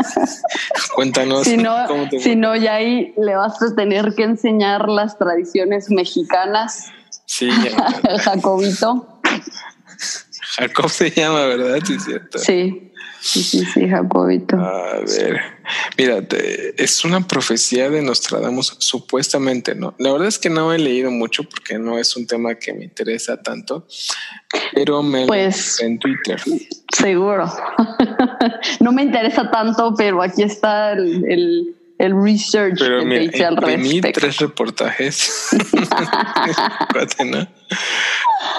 Cuéntanos. 0.95 1.45
Si 1.45 1.57
no, 1.57 1.75
cómo 1.89 2.09
te 2.09 2.21
si 2.21 2.37
no, 2.37 2.55
ya 2.57 2.77
ahí 2.77 3.13
le 3.19 3.35
vas 3.35 3.61
a 3.61 3.75
tener 3.75 4.15
que 4.15 4.23
enseñar 4.23 4.89
las 4.89 5.19
tradiciones 5.19 5.91
mexicanas. 5.91 6.87
Sí, 7.27 7.51
El 8.09 8.19
Jacobito. 8.21 9.21
Jacob 10.57 10.89
se 10.89 11.11
llama, 11.11 11.45
¿verdad? 11.47 11.81
Sí, 11.85 11.99
cierto. 11.99 12.39
Sí, 12.39 12.90
sí, 13.21 13.43
sí, 13.43 13.65
sí, 13.65 13.89
Jacobito. 13.89 14.57
A 14.57 14.99
ver, 15.01 15.41
mira, 15.99 16.23
es 16.77 17.05
una 17.05 17.27
profecía 17.27 17.91
de 17.91 18.03
Nostradamus, 18.03 18.77
supuestamente, 18.79 19.75
¿no? 19.75 19.95
La 19.99 20.13
verdad 20.13 20.29
es 20.29 20.39
que 20.39 20.51
no 20.51 20.73
he 20.73 20.79
leído 20.79 21.11
mucho 21.11 21.43
porque 21.45 21.79
no 21.79 21.99
es 21.99 22.17
un 22.17 22.27
tema 22.27 22.55
que 22.57 22.73
me 22.73 22.85
interesa 22.85 23.41
tanto, 23.43 23.87
pero 24.75 25.03
me 25.03 25.23
lo 25.23 25.27
Pues- 25.29 25.81
encontré 25.81 25.87
en 25.87 25.99
Twitter. 25.99 26.41
Seguro. 26.93 27.53
no 28.81 28.93
me 28.93 29.03
interesa 29.03 29.51
tanto, 29.51 29.95
pero 29.97 30.23
aquí 30.23 30.43
está 30.43 30.93
el, 30.93 31.25
el, 31.31 31.77
el 31.99 32.23
research 32.23 32.79
Pero 32.79 33.01
que 33.01 33.07
mira, 33.07 33.21
te 33.21 33.27
hice 33.37 33.45
al 33.45 33.57
respecto. 33.57 34.21
tres 34.21 34.37
reportajes. 34.39 35.49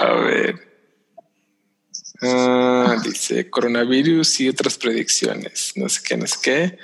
A 0.00 0.12
ver. 0.14 0.71
Ah, 2.22 2.96
dice 3.02 3.50
coronavirus 3.50 4.40
y 4.40 4.48
otras 4.48 4.78
predicciones. 4.78 5.72
No 5.76 5.88
sé 5.88 6.00
qué, 6.04 6.16
no 6.16 6.26
sé 6.26 6.36
qué. 6.42 6.78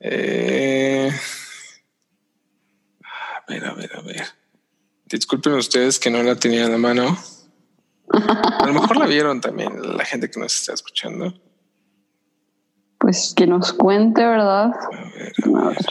Eh, 0.00 1.10
a 3.02 3.50
ver, 3.50 3.64
a 3.64 3.74
ver, 3.74 3.96
a 3.96 4.02
ver. 4.02 4.26
Disculpen 5.06 5.54
ustedes 5.54 5.98
que 5.98 6.10
no 6.10 6.22
la 6.22 6.36
tenía 6.36 6.64
en 6.66 6.72
la 6.72 6.78
mano. 6.78 7.16
A 8.10 8.66
lo 8.66 8.74
mejor 8.74 8.96
la 8.98 9.06
vieron 9.06 9.40
también 9.40 9.96
la 9.96 10.04
gente 10.04 10.30
que 10.30 10.38
nos 10.40 10.54
está 10.54 10.74
escuchando. 10.74 11.34
Pues 12.98 13.32
que 13.36 13.46
nos 13.46 13.72
cuente, 13.72 14.24
¿verdad? 14.26 14.66
A 14.72 14.90
ver, 15.14 15.32
A 15.54 15.58
a 15.58 15.68
ver. 15.68 15.76
ver. 15.76 15.86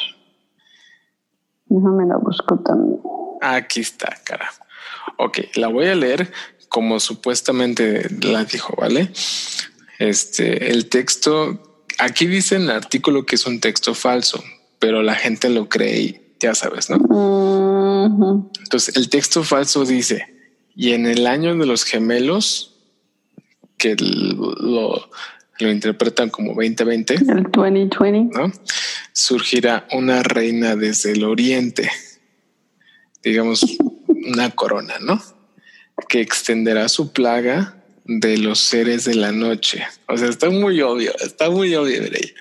Déjame 1.65 2.05
la 2.05 2.17
busco 2.17 2.59
también. 2.59 2.99
Aquí 3.41 3.81
está, 3.81 4.17
cara. 4.23 4.49
Ok, 5.17 5.39
la 5.55 5.67
voy 5.67 5.87
a 5.87 5.95
leer 5.95 6.31
como 6.69 6.99
supuestamente 6.99 8.07
la 8.21 8.45
dijo, 8.45 8.75
¿vale? 8.77 9.11
Este, 9.99 10.71
el 10.71 10.89
texto, 10.89 11.83
aquí 11.97 12.27
dice 12.27 12.55
en 12.55 12.63
el 12.63 12.71
artículo 12.71 13.25
que 13.25 13.35
es 13.35 13.45
un 13.45 13.59
texto 13.59 13.93
falso, 13.93 14.43
pero 14.79 15.01
la 15.01 15.15
gente 15.15 15.49
lo 15.49 15.69
cree 15.69 15.99
y 15.99 16.21
ya 16.39 16.53
sabes, 16.53 16.89
¿no? 16.89 18.51
Entonces, 18.59 18.95
el 18.95 19.09
texto 19.09 19.43
falso 19.43 19.85
dice, 19.85 20.27
y 20.75 20.93
en 20.93 21.07
el 21.07 21.25
año 21.25 21.55
de 21.55 21.65
los 21.65 21.83
gemelos, 21.83 22.75
que 23.77 23.95
lo, 23.97 25.09
lo 25.59 25.71
interpretan 25.71 26.29
como 26.29 26.49
2020, 26.49 27.15
El 27.15 27.43
2020. 27.51 28.37
¿no? 28.37 28.51
Surgirá 29.13 29.87
una 29.91 30.23
reina 30.23 30.75
desde 30.75 31.13
el 31.13 31.23
oriente, 31.23 31.89
digamos 33.23 33.65
una 34.07 34.51
corona, 34.51 34.95
¿no? 34.99 35.21
Que 36.07 36.21
extenderá 36.21 36.89
su 36.89 37.11
plaga 37.11 37.75
de 38.05 38.37
los 38.37 38.59
seres 38.59 39.03
de 39.03 39.15
la 39.15 39.31
noche. 39.31 39.85
O 40.07 40.15
sea, 40.17 40.29
está 40.29 40.49
muy 40.49 40.81
obvio, 40.81 41.13
está 41.19 41.49
muy 41.49 41.75
obvio. 41.75 42.01
ahí. 42.03 42.33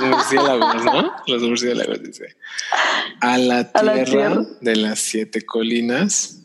Los 0.00 0.08
murciélagos, 0.10 0.84
¿no? 0.84 1.12
Los 1.26 1.42
murciélagos, 1.42 2.02
dice. 2.02 2.36
A 3.20 3.38
la 3.38 3.70
A 3.72 3.82
la 3.82 3.94
tierra 3.94 4.04
tierra. 4.04 4.42
de 4.60 4.76
las 4.76 4.98
siete 4.98 5.42
colinas. 5.42 6.40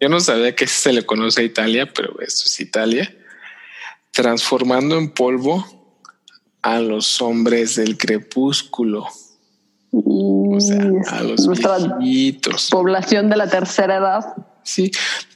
Yo 0.00 0.08
no 0.08 0.18
sabía 0.20 0.54
que 0.56 0.66
se 0.66 0.94
le 0.94 1.04
conoce 1.04 1.42
a 1.42 1.44
Italia, 1.44 1.92
pero 1.92 2.18
esto 2.20 2.44
es 2.46 2.58
Italia. 2.60 3.14
Transformando 4.12 4.96
en 4.96 5.10
polvo 5.10 5.96
a 6.62 6.80
los 6.80 7.20
hombres 7.20 7.76
del 7.76 7.98
crepúsculo, 7.98 9.06
o 9.92 10.58
sea, 10.60 10.78
a 11.08 11.22
los 11.22 11.46
viejitos. 11.98 12.68
población 12.70 13.28
de 13.28 13.36
la 13.36 13.48
tercera 13.48 13.96
edad. 13.96 14.24
Sí, 14.62 14.90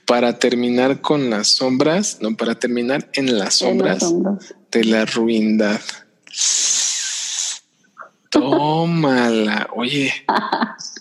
para 0.06 0.38
terminar 0.38 1.00
con 1.00 1.30
las 1.30 1.48
sombras, 1.48 2.18
no, 2.20 2.36
para 2.36 2.54
terminar 2.54 3.08
en 3.14 3.38
las 3.38 3.62
en 3.62 3.78
las 3.78 4.00
sombras 4.00 4.44
de 4.70 4.84
la 4.84 5.04
ruindad. 5.04 5.80
Tómala, 8.30 9.68
oye. 9.74 10.12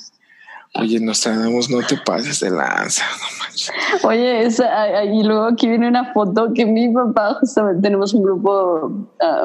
Oye, 0.75 0.99
Nostradamus, 0.99 1.69
no 1.69 1.85
te 1.85 1.95
pases 1.97 2.39
de 2.39 2.49
lanza, 2.49 3.05
no 3.19 3.43
manches. 3.43 3.71
Oye, 4.03 4.43
esa, 4.43 5.03
y 5.03 5.21
luego 5.23 5.43
aquí 5.43 5.67
viene 5.67 5.87
una 5.87 6.11
foto 6.13 6.51
que 6.51 6.65
mi 6.65 6.91
papá, 6.91 7.35
justamente 7.39 7.83
tenemos 7.83 8.11
un 8.15 8.23
grupo, 8.23 8.91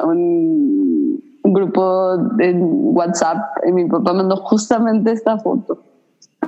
un, 0.05 1.23
un 1.43 1.53
grupo 1.53 2.15
en 2.39 2.63
WhatsApp, 2.63 3.37
y 3.67 3.71
mi 3.71 3.85
papá 3.85 4.13
mandó 4.13 4.37
justamente 4.37 5.11
esta 5.11 5.37
foto. 5.37 5.79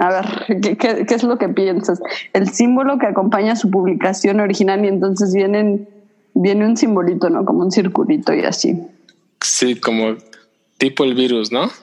A 0.02 0.10
ver, 0.10 0.26
¿qué, 0.62 0.76
qué, 0.78 1.06
qué 1.06 1.14
es 1.14 1.24
lo 1.24 1.38
que 1.38 1.48
piensas? 1.48 2.02
El 2.34 2.50
símbolo 2.50 2.98
que 2.98 3.06
acompaña 3.06 3.56
su 3.56 3.70
publicación 3.70 4.40
original 4.40 4.84
y 4.84 4.88
entonces 4.88 5.32
vienen, 5.34 5.88
viene 6.34 6.66
un 6.66 6.76
simbolito, 6.76 7.30
¿no? 7.30 7.46
Como 7.46 7.60
un 7.60 7.72
circulito 7.72 8.34
y 8.34 8.42
así. 8.42 8.82
Sí, 9.42 9.80
como 9.80 10.16
tipo 10.80 11.04
el 11.04 11.14
virus, 11.14 11.52
¿no? 11.52 11.70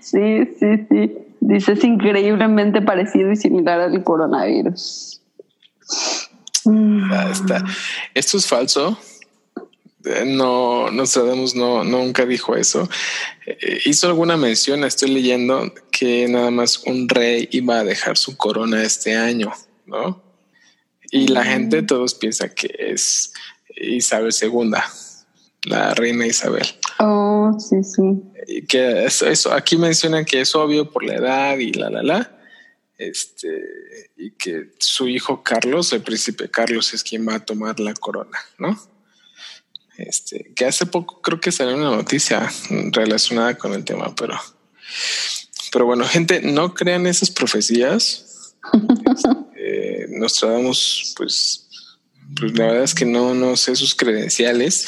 Sí, 0.00 0.46
sí, 0.58 0.86
sí. 0.88 1.18
Dice, 1.40 1.72
es 1.72 1.84
increíblemente 1.84 2.80
parecido 2.82 3.32
y 3.32 3.36
similar 3.36 3.80
al 3.80 4.04
coronavirus. 4.04 5.20
Está. 7.30 7.64
Esto 8.14 8.36
es 8.38 8.46
falso. 8.46 8.96
Eh, 10.04 10.24
No, 10.26 10.90
Nostradamus 10.90 11.54
no, 11.54 11.84
nunca 11.84 12.26
dijo 12.26 12.56
eso. 12.56 12.88
Eh, 13.46 13.80
hizo 13.86 14.06
alguna 14.06 14.36
mención, 14.36 14.84
estoy 14.84 15.10
leyendo, 15.10 15.72
que 15.90 16.28
nada 16.28 16.50
más 16.50 16.78
un 16.84 17.08
rey 17.08 17.48
iba 17.52 17.78
a 17.78 17.84
dejar 17.84 18.16
su 18.16 18.36
corona 18.36 18.82
este 18.82 19.16
año, 19.16 19.52
¿no? 19.86 20.22
Y 21.10 21.28
la 21.28 21.44
gente, 21.44 21.82
todos 21.82 22.14
piensan 22.14 22.50
que 22.54 22.74
es 22.76 23.32
Isabel 23.76 24.32
II, 24.40 24.72
la 25.64 25.94
reina 25.94 26.26
Isabel. 26.26 26.66
Oh, 26.98 27.56
sí, 27.58 27.82
sí. 27.84 28.02
Y 28.46 28.62
que 28.66 29.04
eso, 29.04 29.26
eso, 29.26 29.52
aquí 29.52 29.76
mencionan 29.76 30.24
que 30.24 30.40
es 30.40 30.54
obvio 30.54 30.90
por 30.90 31.04
la 31.04 31.14
edad 31.14 31.58
y 31.58 31.72
la, 31.72 31.90
la, 31.90 32.02
la. 32.02 32.30
Este, 32.98 34.10
y 34.16 34.32
que 34.32 34.72
su 34.78 35.08
hijo 35.08 35.42
Carlos, 35.42 35.92
el 35.92 36.02
príncipe 36.02 36.50
Carlos, 36.50 36.94
es 36.94 37.02
quien 37.02 37.26
va 37.26 37.36
a 37.36 37.44
tomar 37.44 37.80
la 37.80 37.94
corona, 37.94 38.38
¿no? 38.58 38.78
Este, 39.96 40.52
que 40.56 40.66
hace 40.66 40.86
poco 40.86 41.20
creo 41.22 41.40
que 41.40 41.52
salió 41.52 41.76
una 41.76 41.90
noticia 41.90 42.50
relacionada 42.90 43.56
con 43.56 43.74
el 43.74 43.84
tema, 43.84 44.12
pero, 44.14 44.34
pero 45.72 45.86
bueno, 45.86 46.04
gente, 46.04 46.40
no 46.42 46.74
crean 46.74 47.06
esas 47.06 47.30
profecías. 47.30 48.56
eh, 49.56 50.06
nos 50.10 50.34
tratamos, 50.34 51.14
pues, 51.16 51.68
pues 52.38 52.58
la 52.58 52.66
verdad 52.66 52.82
es 52.82 52.94
que 52.94 53.04
no, 53.04 53.34
no 53.34 53.56
sé 53.56 53.76
sus 53.76 53.94
credenciales, 53.94 54.86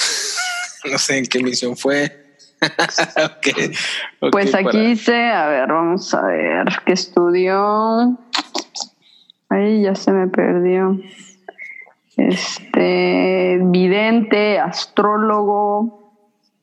no 0.91 0.99
sé 0.99 1.19
en 1.19 1.27
qué 1.27 1.43
misión 1.43 1.77
fue. 1.77 2.25
okay, 2.61 3.73
okay, 4.19 4.31
Pues 4.33 4.55
aquí 4.55 4.65
para- 4.65 4.81
dice, 4.81 5.15
a 5.15 5.47
ver, 5.47 5.69
vamos 5.69 6.13
a 6.15 6.23
ver, 6.27 6.67
¿qué 6.85 6.95
estudió? 6.95 8.19
Ahí 9.51 9.83
ya 9.83 9.95
se 9.95 10.11
me 10.11 10.27
perdió. 10.27 10.99
Este, 12.17 13.61
vidente, 13.63 14.59
astrólogo, 14.59 16.15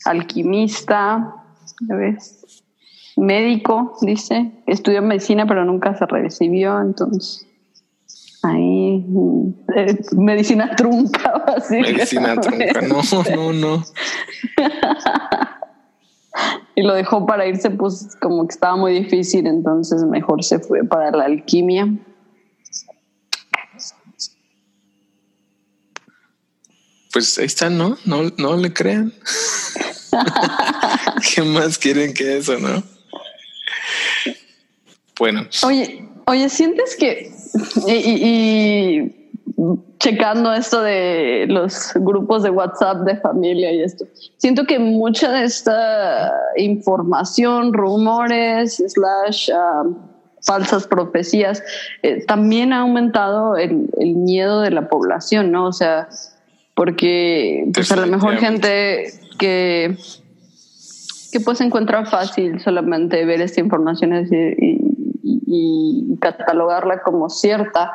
alquimista, 0.06 1.36
¿ya 1.88 1.96
ves? 1.96 2.64
Médico, 3.16 3.96
dice. 4.02 4.52
Estudió 4.66 5.02
medicina, 5.02 5.46
pero 5.46 5.64
nunca 5.66 5.96
se 5.96 6.06
recibió, 6.08 6.80
entonces. 6.82 7.48
Ahí, 8.42 9.06
mm, 9.08 9.50
eh, 9.76 10.00
medicina 10.18 10.76
trunca, 10.76 11.46
Medicina 11.70 12.36
trunca, 12.36 12.82
no, 12.82 13.02
no, 13.36 13.54
no. 13.54 13.84
Y 16.76 16.82
lo 16.82 16.96
dejó 16.96 17.26
para 17.28 17.46
irse, 17.46 17.70
pues 17.70 18.18
como 18.20 18.48
que 18.48 18.54
estaba 18.54 18.76
muy 18.76 18.94
difícil, 18.94 19.46
entonces 19.46 20.04
mejor 20.06 20.44
se 20.44 20.58
fue 20.60 20.84
para 20.84 21.12
la 21.12 21.26
alquimia. 21.26 21.88
Pues 27.14 27.38
ahí 27.38 27.46
está, 27.46 27.70
¿no? 27.70 27.98
No, 28.06 28.24
no 28.38 28.58
le 28.58 28.74
crean. 28.74 29.14
¿Qué 31.36 31.44
más 31.44 31.78
quieren 31.78 32.14
que 32.14 32.38
eso, 32.38 32.58
no? 32.58 32.84
Bueno. 35.20 35.48
Oye, 35.64 36.10
oye, 36.26 36.50
sientes 36.50 36.96
que 36.96 37.32
y, 37.88 39.12
checando 40.00 40.52
esto 40.52 40.82
de 40.82 41.46
los 41.48 41.92
grupos 41.96 42.44
de 42.44 42.50
WhatsApp 42.50 43.06
de 43.06 43.16
familia 43.18 43.72
y 43.72 43.84
esto, 43.84 44.06
siento 44.38 44.66
que 44.66 44.80
mucha 44.80 45.32
de 45.32 45.46
esta 45.46 46.34
información, 46.58 47.74
rumores, 47.74 48.84
slash 48.88 49.50
um, 49.52 49.96
falsas 50.42 50.88
profecías, 50.88 51.64
eh, 52.02 52.26
también 52.26 52.74
ha 52.74 52.80
aumentado 52.80 53.56
el, 53.56 53.90
el, 53.98 54.16
miedo 54.16 54.62
de 54.62 54.72
la 54.72 54.90
población, 54.90 55.52
¿no? 55.52 55.68
O 55.68 55.74
sea, 55.74 56.10
porque 56.76 57.66
pues 57.74 57.92
a 57.92 57.96
lo 57.96 58.08
mejor 58.08 58.38
gente 58.38 59.06
que 59.38 59.98
que 61.34 61.40
pues 61.40 61.60
encuentra 61.62 62.06
fácil 62.06 62.60
solamente 62.62 63.26
ver 63.26 63.42
esta 63.42 63.60
información 63.60 64.14
y, 64.32 64.78
y, 65.24 66.18
catalogarla 66.20 67.02
como 67.02 67.28
cierta, 67.28 67.92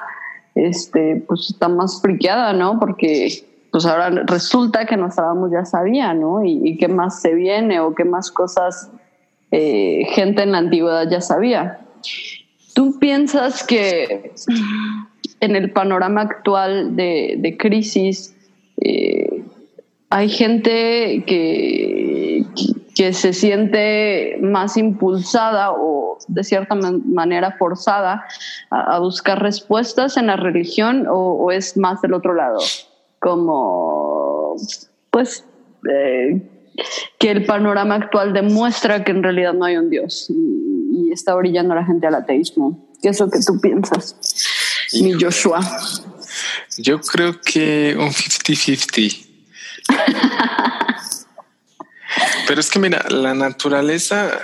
este, 0.57 1.23
pues 1.27 1.51
está 1.51 1.69
más 1.69 2.03
friqueada, 2.03 2.53
¿no? 2.53 2.81
Porque 2.81 3.45
pues 3.71 3.87
ahora 3.87 4.11
resulta 4.27 4.87
que 4.87 4.97
Nostradamus 4.97 5.53
ya 5.53 5.65
sabía, 5.65 6.15
¿no? 6.15 6.45
Y, 6.45 6.77
qué 6.79 6.89
más 6.89 7.23
se 7.23 7.35
viene 7.35 7.79
o 7.79 7.95
qué 7.95 8.05
más 8.05 8.33
cosas 8.33 8.91
eh, 9.53 10.03
gente 10.11 10.43
en 10.43 10.53
la 10.53 10.59
antigüedad 10.59 11.09
ya 11.09 11.21
sabía. 11.21 11.79
¿Tú 12.75 12.99
piensas 12.99 13.63
que 13.63 14.33
en 15.39 15.55
el 15.55 15.71
panorama 15.71 16.23
actual 16.23 16.97
de, 16.97 17.37
de 17.39 17.57
crisis 17.57 18.35
eh, 18.81 19.45
hay 20.11 20.29
gente 20.29 21.25
que, 21.27 22.45
que 22.95 23.13
se 23.13 23.33
siente 23.33 24.39
más 24.41 24.77
impulsada 24.77 25.73
o 25.73 26.19
de 26.27 26.45
cierta 26.45 26.75
manera 26.75 27.57
forzada 27.59 28.25
a, 28.71 28.99
buscar 28.99 29.41
respuestas 29.41 30.17
en 30.17 30.27
la 30.27 30.37
religión 30.37 31.07
o, 31.09 31.51
es 31.53 31.77
más 31.77 32.03
del 32.03 32.15
otro 32.15 32.35
lado, 32.35 32.59
como 33.21 34.57
pues 35.11 35.45
eh, 35.89 36.43
que 37.19 37.31
el 37.31 37.47
panorama 37.47 37.95
actual 37.95 38.33
demuestra 38.33 39.05
que 39.05 39.13
en 39.13 39.23
realidad 39.23 39.55
no 39.55 39.65
hay 39.65 39.77
un 39.77 39.91
Dios 39.91 40.31
y, 40.31 41.13
está 41.13 41.35
orillando 41.35 41.73
a 41.73 41.77
la 41.77 41.85
gente 41.85 42.07
al 42.07 42.15
ateísmo. 42.15 42.87
¿Qué 43.01 43.09
es 43.09 43.19
lo 43.19 43.31
que 43.31 43.41
tú 43.41 43.59
piensas, 43.61 44.15
mi 45.01 45.15
Joshua? 45.15 45.61
Yo 46.79 47.01
creo 47.01 47.41
que 47.41 47.97
un 47.99 48.11
50-50. 48.11 49.27
Pero 52.47 52.61
es 52.61 52.71
que 52.71 52.79
mira, 52.79 53.05
la 53.11 53.35
naturaleza, 53.35 54.39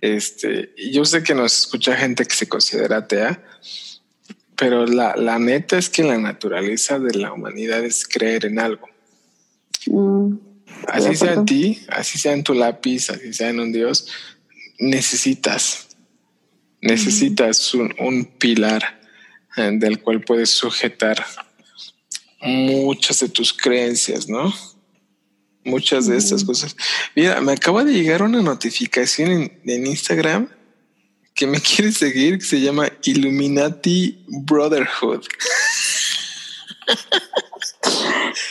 este, 0.00 0.72
yo 0.90 1.04
sé 1.04 1.22
que 1.22 1.34
nos 1.34 1.58
escucha 1.58 1.96
gente 1.96 2.24
que 2.24 2.34
se 2.34 2.48
considera 2.48 2.98
atea, 2.98 3.42
pero 4.56 4.86
la, 4.86 5.16
la 5.16 5.38
neta 5.38 5.76
es 5.76 5.90
que 5.90 6.04
la 6.04 6.16
naturaleza 6.16 6.98
de 6.98 7.14
la 7.18 7.32
humanidad 7.32 7.84
es 7.84 8.06
creer 8.06 8.46
en 8.46 8.60
algo. 8.60 8.88
Mm, 9.86 10.36
así 10.88 11.16
sea 11.16 11.34
en 11.34 11.44
ti, 11.44 11.84
así 11.88 12.18
sea 12.18 12.32
en 12.32 12.44
tu 12.44 12.54
lápiz, 12.54 13.10
así 13.10 13.34
sea 13.34 13.50
en 13.50 13.60
un 13.60 13.72
Dios, 13.72 14.08
necesitas, 14.78 15.88
necesitas 16.80 17.74
un, 17.74 17.94
un 17.98 18.24
pilar 18.24 19.00
eh, 19.56 19.70
del 19.74 20.00
cual 20.00 20.20
puedes 20.20 20.50
sujetar 20.50 21.24
muchas 22.44 23.20
de 23.20 23.28
tus 23.28 23.52
creencias, 23.52 24.28
¿no? 24.28 24.52
muchas 25.64 26.06
de 26.06 26.16
estas 26.16 26.44
cosas. 26.44 26.76
Mira, 27.14 27.40
me 27.40 27.52
acaba 27.52 27.84
de 27.84 27.92
llegar 27.92 28.22
una 28.22 28.42
notificación 28.42 29.50
en, 29.64 29.86
Instagram 29.86 30.48
que 31.34 31.46
me 31.46 31.60
quiere 31.62 31.92
seguir, 31.92 32.38
que 32.38 32.44
se 32.44 32.60
llama 32.60 32.88
Illuminati 33.02 34.24
Brotherhood. 34.28 35.24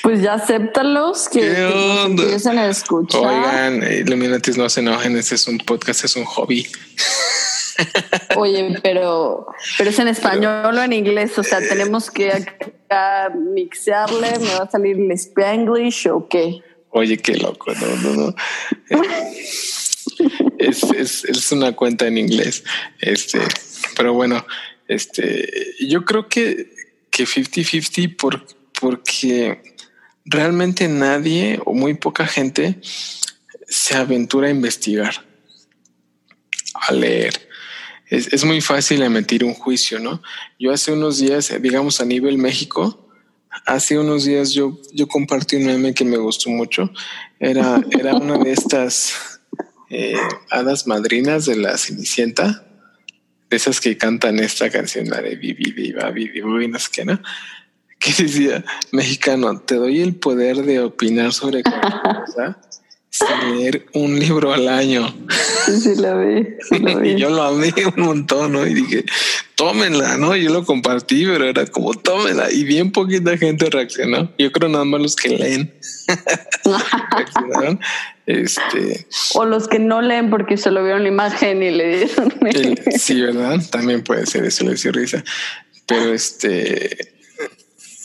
Pues 0.01 0.21
ya 0.21 0.33
acéptalos 0.33 1.29
que, 1.29 1.39
que 1.39 2.03
empiecen 2.03 2.57
a 2.57 2.67
escuchar. 2.67 3.21
Oigan, 3.21 3.83
Illuminati 3.83 4.51
no 4.51 4.69
se 4.69 4.79
enojen, 4.79 5.17
este 5.17 5.35
es 5.35 5.47
un 5.47 5.59
podcast, 5.59 6.03
es 6.03 6.15
un 6.15 6.25
hobby. 6.25 6.67
Oye, 8.35 8.77
pero, 8.81 9.47
pero 9.77 9.89
es 9.89 9.99
en 9.99 10.07
español 10.07 10.77
o 10.77 10.81
en 10.81 10.93
inglés, 10.93 11.37
o 11.37 11.43
sea, 11.43 11.59
tenemos 11.59 12.11
que 12.11 12.31
acá 12.31 13.31
mixearle, 13.35 14.39
me 14.39 14.53
va 14.53 14.63
a 14.63 14.69
salir 14.69 14.97
el 14.97 15.11
Spanglish 15.11 16.07
o 16.09 16.27
qué. 16.27 16.61
Oye, 16.89 17.17
qué 17.17 17.35
loco, 17.37 17.73
no, 17.73 17.95
no, 17.97 18.13
no. 18.13 18.35
es, 20.59 20.83
es, 20.83 21.25
es, 21.25 21.51
una 21.51 21.75
cuenta 21.75 22.05
en 22.07 22.17
inglés. 22.19 22.63
Este, 22.99 23.39
pero 23.95 24.13
bueno, 24.13 24.45
este, 24.87 25.73
yo 25.79 26.05
creo 26.05 26.27
que, 26.27 26.71
que 27.09 27.23
50-50 27.25 28.15
por, 28.15 28.45
porque 28.79 29.75
realmente 30.25 30.87
nadie 30.87 31.59
o 31.65 31.73
muy 31.73 31.95
poca 31.95 32.27
gente 32.27 32.79
se 32.81 33.95
aventura 33.95 34.47
a 34.47 34.51
investigar, 34.51 35.25
a 36.75 36.93
leer. 36.93 37.49
Es, 38.13 38.31
es 38.31 38.45
muy 38.45 38.61
fácil 38.61 39.01
emitir 39.01 39.43
un 39.43 39.55
juicio, 39.55 39.97
¿no? 39.97 40.21
Yo 40.59 40.71
hace 40.71 40.91
unos 40.91 41.17
días, 41.17 41.51
digamos 41.59 41.99
a 41.99 42.05
nivel 42.05 42.37
México, 42.37 43.09
hace 43.65 43.97
unos 43.97 44.25
días 44.25 44.51
yo, 44.51 44.79
yo 44.93 45.07
compartí 45.07 45.55
un 45.55 45.65
meme 45.65 45.95
que 45.95 46.05
me 46.05 46.17
gustó 46.17 46.51
mucho. 46.51 46.91
Era, 47.39 47.81
era 47.99 48.13
una 48.13 48.37
de 48.37 48.51
estas 48.51 49.39
eh, 49.89 50.13
hadas 50.51 50.85
madrinas 50.85 51.47
de 51.47 51.55
la 51.55 51.75
Cenicienta, 51.75 52.63
de 53.49 53.57
esas 53.57 53.81
que 53.81 53.97
cantan 53.97 54.37
esta 54.37 54.69
canción, 54.69 55.09
la 55.09 55.19
de 55.19 55.35
Vivi, 55.35 55.71
Viva, 55.71 56.11
Vivi, 56.11 56.67
no 56.67 56.77
sé 56.77 56.89
qué, 56.91 57.05
¿no? 57.05 57.19
Que 57.97 58.11
decía, 58.11 58.63
mexicano, 58.91 59.59
te 59.59 59.73
doy 59.73 60.01
el 60.01 60.13
poder 60.13 60.57
de 60.57 60.81
opinar 60.81 61.33
sobre 61.33 61.63
cualquier 61.63 62.01
cosa 62.27 62.59
leer 63.55 63.85
un 63.93 64.19
libro 64.19 64.53
al 64.53 64.67
año. 64.67 65.13
Sí, 65.65 65.95
la 65.95 66.15
vi. 66.15 66.47
y 67.09 67.15
yo 67.15 67.29
lo 67.29 67.43
amé 67.43 67.73
un 67.95 68.03
montón, 68.03 68.53
¿no? 68.53 68.65
Y 68.65 68.73
dije, 68.73 69.05
tómenla, 69.55 70.17
¿no? 70.17 70.35
Yo 70.35 70.51
lo 70.51 70.65
compartí, 70.65 71.25
pero 71.25 71.45
era 71.45 71.65
como 71.67 71.93
tómenla. 71.93 72.51
Y 72.51 72.63
bien 72.63 72.91
poquita 72.91 73.37
gente 73.37 73.69
reaccionó. 73.69 74.31
Yo 74.37 74.51
creo 74.51 74.69
nada 74.69 74.85
más 74.85 75.01
los 75.01 75.15
que 75.15 75.29
leen. 75.29 75.73
Este. 78.25 79.05
O 79.33 79.43
los 79.43 79.67
que 79.67 79.79
no 79.79 80.01
leen 80.01 80.29
porque 80.29 80.55
solo 80.55 80.81
vieron 80.81 81.03
la 81.03 81.09
imagen 81.09 81.61
y 81.61 81.71
le 81.71 81.97
dieron. 81.97 82.33
sí, 82.97 83.19
¿verdad? 83.19 83.59
También 83.69 84.01
puede 84.01 84.25
ser 84.25 84.45
eso, 84.45 84.63
le 84.63 84.75
dio 84.75 84.93
risa. 84.93 85.21
Pero 85.85 86.13
este. 86.13 87.11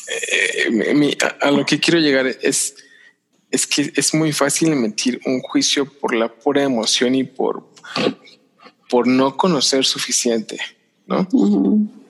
Eh, 0.09 1.17
a 1.41 1.53
lo 1.53 1.65
que 1.65 1.79
quiero 1.79 2.01
llegar 2.01 2.27
es 2.27 2.75
es 3.51 3.67
que 3.67 3.93
es 3.97 4.15
muy 4.15 4.33
fácil 4.33 4.73
emitir 4.73 5.21
un 5.25 5.41
juicio 5.41 5.87
por 5.87 6.15
la 6.15 6.29
pura 6.29 6.63
emoción 6.63 7.15
y 7.15 7.25
por, 7.25 7.67
por 8.91 9.07
no 9.07 9.37
conocer 9.37 9.85
suficiente, 9.85 10.59
¿no? 11.07 11.27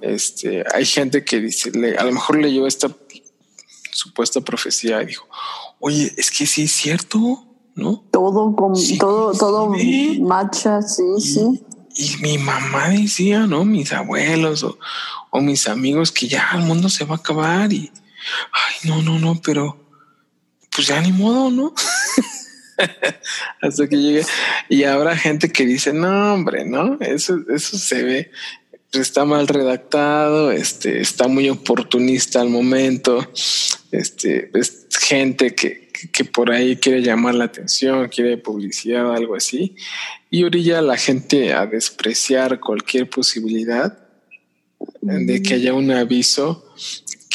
Este, 0.01 0.64
hay 0.74 0.85
gente 0.85 1.24
que 1.24 1.40
dice, 1.40 1.70
a 1.96 2.05
lo 2.05 2.12
mejor 2.12 2.38
leyó 2.38 2.66
esta 2.66 2.90
supuesta 3.92 4.40
profecía 4.40 5.03
y 5.03 5.07
dijo, 5.07 5.29
oye, 5.81 6.12
es 6.16 6.31
que 6.31 6.46
sí 6.46 6.64
es 6.64 6.72
cierto, 6.72 7.44
¿no? 7.74 8.05
Todo, 8.11 8.55
con, 8.57 8.74
todo, 8.98 9.33
todo 9.33 9.72
macha, 10.20 10.83
sí, 10.83 11.03
sí. 11.20 11.62
Y 11.96 12.16
mi 12.22 12.38
mamá 12.38 12.90
decía, 12.90 13.46
¿no? 13.46 13.64
Mis 13.64 13.92
abuelos 13.92 14.62
o, 14.62 14.79
o 15.31 15.40
mis 15.40 15.68
amigos 15.68 16.12
que 16.12 16.29
ya 16.29 16.51
el 16.55 16.62
mundo 16.62 16.88
se 16.88 17.05
va 17.05 17.16
a 17.16 17.18
acabar 17.18 17.72
y, 17.72 17.90
ay, 18.53 18.88
no, 18.88 19.03
no, 19.03 19.18
no, 19.18 19.40
pero 19.42 19.88
pues 20.79 20.87
ya 20.87 21.01
ni 21.01 21.11
modo, 21.11 21.51
¿no? 21.51 21.75
Hasta 23.61 23.88
que 23.88 23.97
llegue. 23.97 24.25
Y 24.69 24.85
habrá 24.85 25.17
gente 25.17 25.49
que 25.49 25.67
dice, 25.67 25.93
no, 25.93 26.35
hombre, 26.35 26.64
no, 26.64 26.99
eso, 27.01 27.41
eso 27.53 27.77
se 27.77 28.05
ve, 28.05 28.31
está 28.93 29.25
mal 29.25 29.49
redactado, 29.49 30.53
este, 30.53 31.01
está 31.01 31.27
muy 31.27 31.51
oportunista 31.51 32.41
al 32.41 32.51
momento, 32.51 33.29
este, 33.91 34.57
es 34.57 34.87
gente 35.01 35.57
que, 35.57 35.88
que 36.12 36.25
por 36.25 36.53
ahí 36.53 36.77
quiere 36.77 37.03
llamar 37.03 37.35
la 37.35 37.47
atención, 37.47 38.09
quiere 38.09 38.38
publicidad, 38.38 39.12
algo 39.17 39.35
así, 39.35 39.75
y 40.31 40.45
orilla 40.45 40.79
a 40.79 40.83
la 40.83 40.97
gente 40.97 41.55
a 41.55 41.67
despreciar 41.67 42.61
cualquier 42.61 43.11
posibilidad 43.11 43.99
de 45.01 45.43
que 45.43 45.55
haya 45.55 45.75
un 45.75 45.91
aviso, 45.91 46.73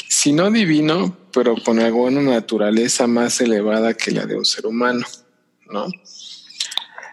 si 0.07 0.31
no 0.31 0.49
divino, 0.49 1.17
pero 1.33 1.55
con 1.55 1.79
alguna 1.79 2.21
naturaleza 2.21 3.07
más 3.07 3.41
elevada 3.41 3.93
que 3.93 4.11
la 4.11 4.25
de 4.25 4.35
un 4.35 4.45
ser 4.45 4.65
humano, 4.65 5.05
¿no? 5.69 5.87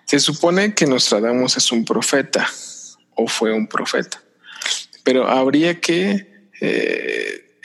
Se 0.05 0.21
supone 0.21 0.75
que 0.75 0.87
Nostradamus 0.87 1.57
es 1.57 1.73
un 1.73 1.85
profeta 1.85 2.49
o 3.15 3.27
fue 3.27 3.53
un 3.53 3.67
profeta, 3.67 4.23
pero 5.05 5.29
habría 5.29 5.81
que 5.81 6.49
eh, 6.61 7.61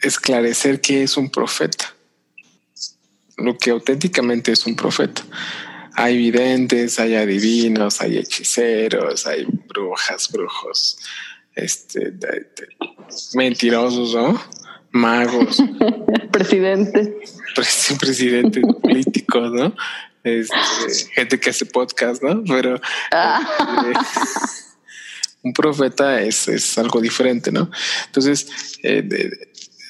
esclarecer 0.00 0.80
qué 0.80 1.02
es 1.02 1.16
un 1.16 1.30
profeta, 1.30 1.94
lo 3.36 3.58
que 3.58 3.70
auténticamente 3.70 4.52
es 4.52 4.66
un 4.66 4.76
profeta. 4.76 5.22
Hay 5.94 6.16
videntes, 6.16 6.98
hay 6.98 7.16
adivinos, 7.16 8.00
hay 8.00 8.18
hechiceros, 8.18 9.26
hay 9.26 9.44
brujas, 9.44 10.30
brujos, 10.32 10.98
este, 11.54 12.14
mentirosos, 13.34 14.14
¿no? 14.14 14.61
Magos. 14.92 15.62
Presidente. 16.32 17.18
Presidentes 17.98 18.62
políticos, 18.80 19.50
¿no? 19.52 19.74
Este, 20.22 20.56
gente 21.14 21.40
que 21.40 21.50
hace 21.50 21.66
podcast, 21.66 22.22
¿no? 22.22 22.44
Pero 22.44 22.80
ah. 23.10 23.90
este, 23.90 24.00
un 25.42 25.52
profeta 25.52 26.20
es, 26.20 26.46
es, 26.48 26.78
algo 26.78 27.00
diferente, 27.00 27.50
¿no? 27.50 27.70
Entonces, 28.06 28.46
eh, 28.82 29.30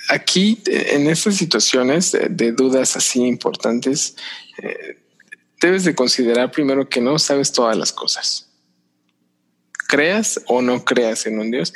aquí 0.08 0.62
en 0.66 1.08
estas 1.08 1.36
situaciones 1.36 2.12
de, 2.12 2.52
dudas 2.52 2.96
así 2.96 3.22
importantes, 3.22 4.16
eh, 4.62 4.98
debes 5.60 5.84
de 5.84 5.94
considerar 5.94 6.50
primero 6.50 6.88
que 6.88 7.00
no 7.00 7.18
sabes 7.18 7.52
todas 7.52 7.76
las 7.76 7.92
cosas. 7.92 8.48
Creas 9.88 10.40
o 10.46 10.62
no 10.62 10.84
creas 10.84 11.26
en 11.26 11.38
un 11.38 11.50
Dios, 11.50 11.74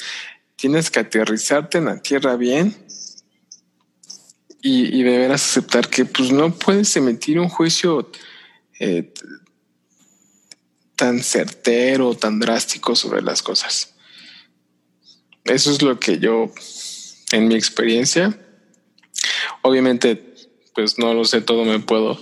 tienes 0.56 0.90
que 0.90 1.00
aterrizarte 1.00 1.78
en 1.78 1.84
la 1.84 2.00
tierra 2.00 2.36
bien 2.36 2.85
y, 4.68 5.02
deberás 5.04 5.44
aceptar 5.44 5.88
que 5.88 6.04
pues 6.04 6.32
no 6.32 6.52
puedes 6.52 6.96
emitir 6.96 7.38
un 7.38 7.48
juicio 7.48 8.10
eh, 8.80 9.12
tan 10.96 11.22
certero, 11.22 12.14
tan 12.14 12.40
drástico 12.40 12.96
sobre 12.96 13.22
las 13.22 13.42
cosas. 13.42 13.94
Eso 15.44 15.70
es 15.70 15.82
lo 15.82 16.00
que 16.00 16.18
yo, 16.18 16.52
en 17.30 17.46
mi 17.46 17.54
experiencia, 17.54 18.36
obviamente, 19.62 20.34
pues 20.74 20.98
no 20.98 21.14
lo 21.14 21.24
sé 21.24 21.42
todo, 21.42 21.64
me 21.64 21.78
puedo 21.78 22.18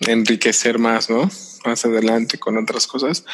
enriquecer 0.00 0.80
más, 0.80 1.08
¿no? 1.08 1.30
Más 1.64 1.84
adelante 1.84 2.38
con 2.38 2.58
otras 2.58 2.88
cosas. 2.88 3.24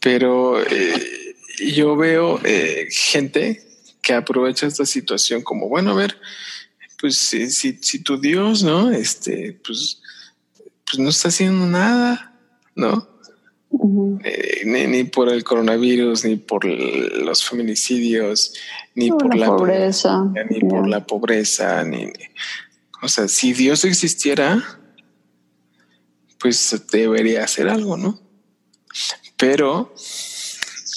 Pero 0.00 0.62
eh, 0.62 1.34
yo 1.74 1.96
veo 1.96 2.40
eh, 2.44 2.86
gente 2.92 3.66
que 4.02 4.12
aprovecha 4.12 4.68
esta 4.68 4.86
situación 4.86 5.42
como, 5.42 5.68
bueno, 5.68 5.90
a 5.90 5.94
ver, 5.94 6.20
pues 7.00 7.18
si, 7.18 7.50
si, 7.50 7.98
tu 8.02 8.18
Dios, 8.18 8.62
¿no? 8.62 8.90
Este, 8.90 9.58
pues, 9.64 10.00
pues 10.84 10.98
no 10.98 11.10
está 11.10 11.28
haciendo 11.28 11.66
nada, 11.66 12.34
¿no? 12.74 13.08
Eh, 14.24 14.62
ni, 14.64 15.04
por 15.04 15.28
el 15.28 15.44
coronavirus, 15.44 16.24
ni 16.24 16.36
por 16.36 16.64
los 16.64 17.44
feminicidios, 17.44 18.54
ni 18.94 19.10
por, 19.10 19.36
la, 19.36 19.46
pobreza, 19.46 20.24
ni 20.50 20.60
por 20.60 20.88
la 20.88 21.04
pobreza, 21.04 21.84
ni, 21.84 22.12
o 23.02 23.08
sea, 23.08 23.28
si 23.28 23.52
Dios 23.52 23.84
existiera, 23.84 24.80
pues 26.38 26.86
debería 26.90 27.44
hacer 27.44 27.68
algo, 27.68 27.96
¿no? 27.96 28.20
Pero 29.36 29.94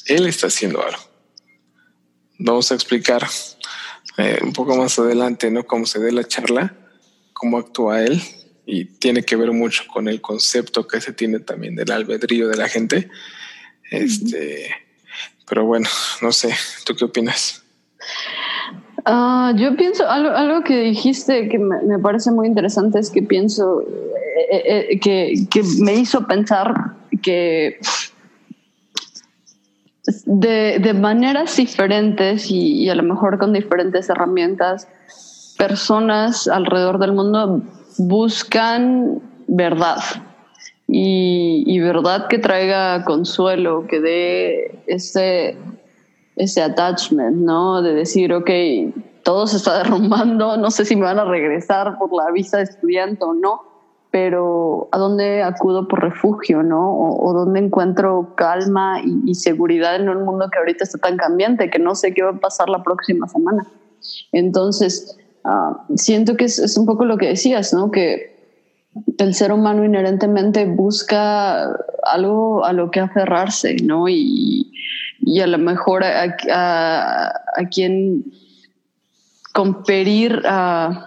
Él 0.06 0.28
está 0.28 0.48
haciendo 0.48 0.82
algo. 0.82 1.02
Vamos 2.38 2.72
a 2.72 2.76
explicar 2.76 3.28
eh, 4.20 4.38
un 4.44 4.52
poco 4.54 4.76
más 4.76 5.00
adelante, 5.00 5.50
¿no? 5.50 5.64
Cómo 5.64 5.86
se 5.86 6.00
dé 6.00 6.12
la 6.12 6.26
charla, 6.26 6.76
cómo 7.34 7.58
actúa 7.58 8.04
Él 8.04 8.22
y 8.66 8.86
tiene 8.86 9.24
que 9.24 9.36
ver 9.36 9.52
mucho 9.52 9.84
con 9.92 10.08
el 10.08 10.20
concepto 10.20 10.86
que 10.86 11.00
se 11.00 11.14
tiene 11.14 11.40
también 11.40 11.76
del 11.76 11.90
albedrío 11.90 12.50
de 12.50 12.58
la 12.58 12.68
gente. 12.68 13.10
Este, 13.90 14.70
pero 15.48 15.66
bueno, 15.66 15.88
no 16.22 16.32
sé, 16.32 16.54
¿tú 16.86 16.96
qué 16.96 17.06
opinas? 17.06 17.64
Ah, 19.06 19.54
yo 19.56 19.76
pienso, 19.76 20.08
algo, 20.08 20.64
que 20.64 20.82
dijiste 20.82 21.48
que 21.48 21.58
me, 21.58 21.98
parece 22.00 22.32
muy 22.32 22.48
interesante 22.48 23.00
es 23.00 23.10
que 23.10 23.24
pienso 23.24 23.82
eh, 24.52 24.90
eh, 24.92 25.00
que, 25.00 25.48
que, 25.50 25.64
me 25.80 25.96
hizo 25.96 26.28
pensar 26.28 26.74
que 27.22 27.80
de, 30.26 30.80
de 30.80 30.94
maneras 30.94 31.56
diferentes 31.56 32.50
y, 32.50 32.84
y, 32.84 32.90
a 32.90 32.96
lo 32.96 33.04
mejor 33.04 33.38
con 33.38 33.54
diferentes 33.54 34.10
herramientas, 34.10 34.88
personas 35.58 36.48
alrededor 36.48 37.00
del 37.00 37.14
mundo 37.14 37.62
buscan 37.98 39.22
verdad 39.48 40.00
y, 40.92 41.80
verdad 41.80 42.28
que 42.28 42.40
traiga 42.40 43.04
consuelo, 43.04 43.86
que 43.88 44.00
dé 44.00 44.84
ese, 44.88 45.56
ese 46.36 46.64
attachment, 46.64 47.38
¿no? 47.38 47.82
De 47.82 47.94
decir, 47.94 48.34
ok, 48.34 48.50
todo 49.24 49.46
se 49.46 49.58
está 49.58 49.78
derrumbando, 49.84 50.58
no 50.58 50.72
sé 50.72 50.86
si 50.86 50.96
me 50.96 51.04
van 51.04 51.20
a 51.20 51.26
regresar 51.26 51.98
por 52.00 52.12
la 52.12 52.32
visa 52.32 52.58
de 52.58 52.64
estudiante 52.64 53.24
o 53.24 53.34
no, 53.34 53.64
pero 54.12 54.90
¿a 54.92 54.98
dónde 54.98 55.44
acudo 55.44 55.88
por 55.88 56.02
refugio, 56.02 56.64
no? 56.64 56.96
O, 56.98 57.34
dónde 57.34 57.60
encuentro 57.60 58.34
calma 58.36 59.02
y, 59.04 59.36
seguridad 59.36 59.96
en 59.96 60.10
un 60.10 60.26
mundo 60.26 60.50
que 60.52 60.58
ahorita 60.58 60.84
está 60.84 60.98
tan 60.98 61.18
cambiante, 61.18 61.70
que 61.70 61.80
no 61.80 61.96
sé 61.96 62.14
qué 62.14 62.24
va 62.24 62.32
a 62.32 62.40
pasar 62.40 62.70
la 62.70 62.84
próxima 62.84 63.28
semana. 63.28 63.68
Entonces, 64.32 65.18
Ah, 65.44 65.86
siento 65.96 66.36
que 66.36 66.46
es, 66.46 66.78
un 66.78 66.86
poco 66.86 67.06
lo 67.06 67.18
que 67.18 67.28
decías, 67.28 67.74
¿no? 67.74 67.92
Que 67.92 68.38
el 69.18 69.34
ser 69.34 69.52
humano 69.52 69.86
inherentemente 69.86 70.66
busca 70.66 71.76
algo 72.04 72.66
a 72.66 72.74
lo 72.74 72.92
que 72.92 73.00
aferrarse, 73.00 73.78
¿no? 73.84 74.08
Y, 74.08 74.72
a 75.42 75.48
lo 75.48 75.58
mejor 75.58 76.04
a, 76.04 76.36
quien 77.72 78.26
conferir 79.54 80.42
a 80.46 81.06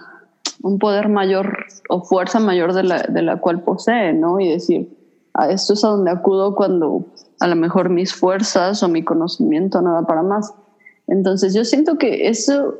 un 0.63 0.79
poder 0.79 1.09
mayor 1.09 1.65
o 1.89 2.01
fuerza 2.01 2.39
mayor 2.39 2.73
de 2.73 2.83
la, 2.83 3.03
de 3.03 3.21
la 3.21 3.37
cual 3.37 3.61
posee, 3.61 4.13
¿no? 4.13 4.39
Y 4.39 4.49
decir, 4.49 4.89
a 5.33 5.49
esto 5.49 5.73
es 5.73 5.83
a 5.83 5.89
donde 5.89 6.09
acudo 6.09 6.55
cuando 6.55 7.05
a 7.39 7.47
lo 7.47 7.55
mejor 7.55 7.89
mis 7.89 8.13
fuerzas 8.15 8.81
o 8.81 8.87
mi 8.87 9.03
conocimiento 9.03 9.81
no 9.81 9.93
da 9.93 10.07
para 10.07 10.23
más. 10.23 10.53
Entonces 11.07 11.53
yo 11.53 11.65
siento 11.65 11.97
que 11.97 12.29
eso 12.29 12.75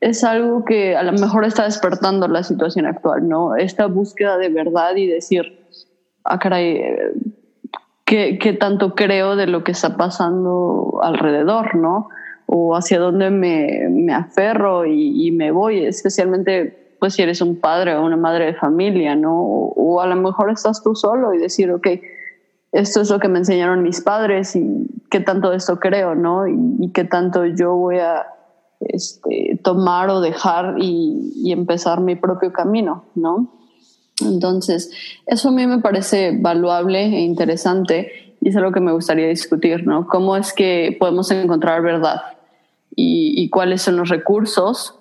es 0.00 0.22
algo 0.22 0.64
que 0.64 0.96
a 0.96 1.02
lo 1.02 1.12
mejor 1.12 1.44
está 1.44 1.64
despertando 1.64 2.28
la 2.28 2.44
situación 2.44 2.86
actual, 2.86 3.28
¿no? 3.28 3.56
Esta 3.56 3.86
búsqueda 3.86 4.38
de 4.38 4.50
verdad 4.50 4.94
y 4.94 5.08
decir, 5.08 5.66
ah, 6.22 6.38
caray, 6.38 6.80
¿qué, 8.04 8.38
qué 8.38 8.52
tanto 8.52 8.94
creo 8.94 9.34
de 9.34 9.48
lo 9.48 9.64
que 9.64 9.72
está 9.72 9.96
pasando 9.96 11.00
alrededor, 11.02 11.74
¿no? 11.74 12.10
O 12.46 12.76
hacia 12.76 13.00
dónde 13.00 13.30
me, 13.30 13.88
me 13.90 14.14
aferro 14.14 14.86
y, 14.86 15.32
me 15.32 15.50
voy, 15.50 15.84
especialmente 15.84 16.83
pues 17.04 17.12
si 17.12 17.22
eres 17.22 17.42
un 17.42 17.60
padre 17.60 17.94
o 17.96 18.02
una 18.02 18.16
madre 18.16 18.46
de 18.46 18.54
familia, 18.54 19.14
¿no? 19.14 19.38
O, 19.38 20.00
a 20.00 20.06
lo 20.06 20.16
mejor 20.16 20.48
estás 20.50 20.82
tú 20.82 20.94
solo 20.94 21.34
y 21.34 21.38
decir, 21.38 21.70
ok, 21.70 21.86
esto 22.72 23.02
es 23.02 23.10
lo 23.10 23.18
que 23.18 23.28
me 23.28 23.40
enseñaron 23.40 23.82
mis 23.82 24.00
padres 24.00 24.56
y 24.56 24.86
qué 25.10 25.20
tanto 25.20 25.50
de 25.50 25.58
esto 25.58 25.78
creo, 25.78 26.14
¿no? 26.14 26.48
Y, 26.48 26.56
y 26.78 26.92
qué 26.92 27.04
tanto 27.04 27.44
yo 27.44 27.74
voy 27.74 27.98
a 27.98 28.24
este, 28.80 29.60
tomar 29.62 30.08
o 30.08 30.22
dejar 30.22 30.76
y, 30.78 31.52
empezar 31.52 32.00
mi 32.00 32.16
propio 32.16 32.54
camino, 32.54 33.04
¿no? 33.14 33.52
Entonces, 34.22 34.90
eso 35.26 35.50
a 35.50 35.52
mí 35.52 35.66
me 35.66 35.80
parece 35.80 36.34
valuable 36.40 37.04
e 37.04 37.20
interesante 37.20 38.36
y 38.40 38.48
es 38.48 38.56
algo 38.56 38.72
que 38.72 38.80
me 38.80 38.92
gustaría 38.92 39.28
discutir, 39.28 39.86
¿no? 39.86 40.06
¿Cómo 40.06 40.38
es 40.38 40.54
que 40.54 40.96
podemos 40.98 41.30
encontrar 41.30 41.82
verdad 41.82 42.22
y, 42.96 43.50
cuáles 43.50 43.82
son 43.82 43.98
los 43.98 44.08
recursos 44.08 44.98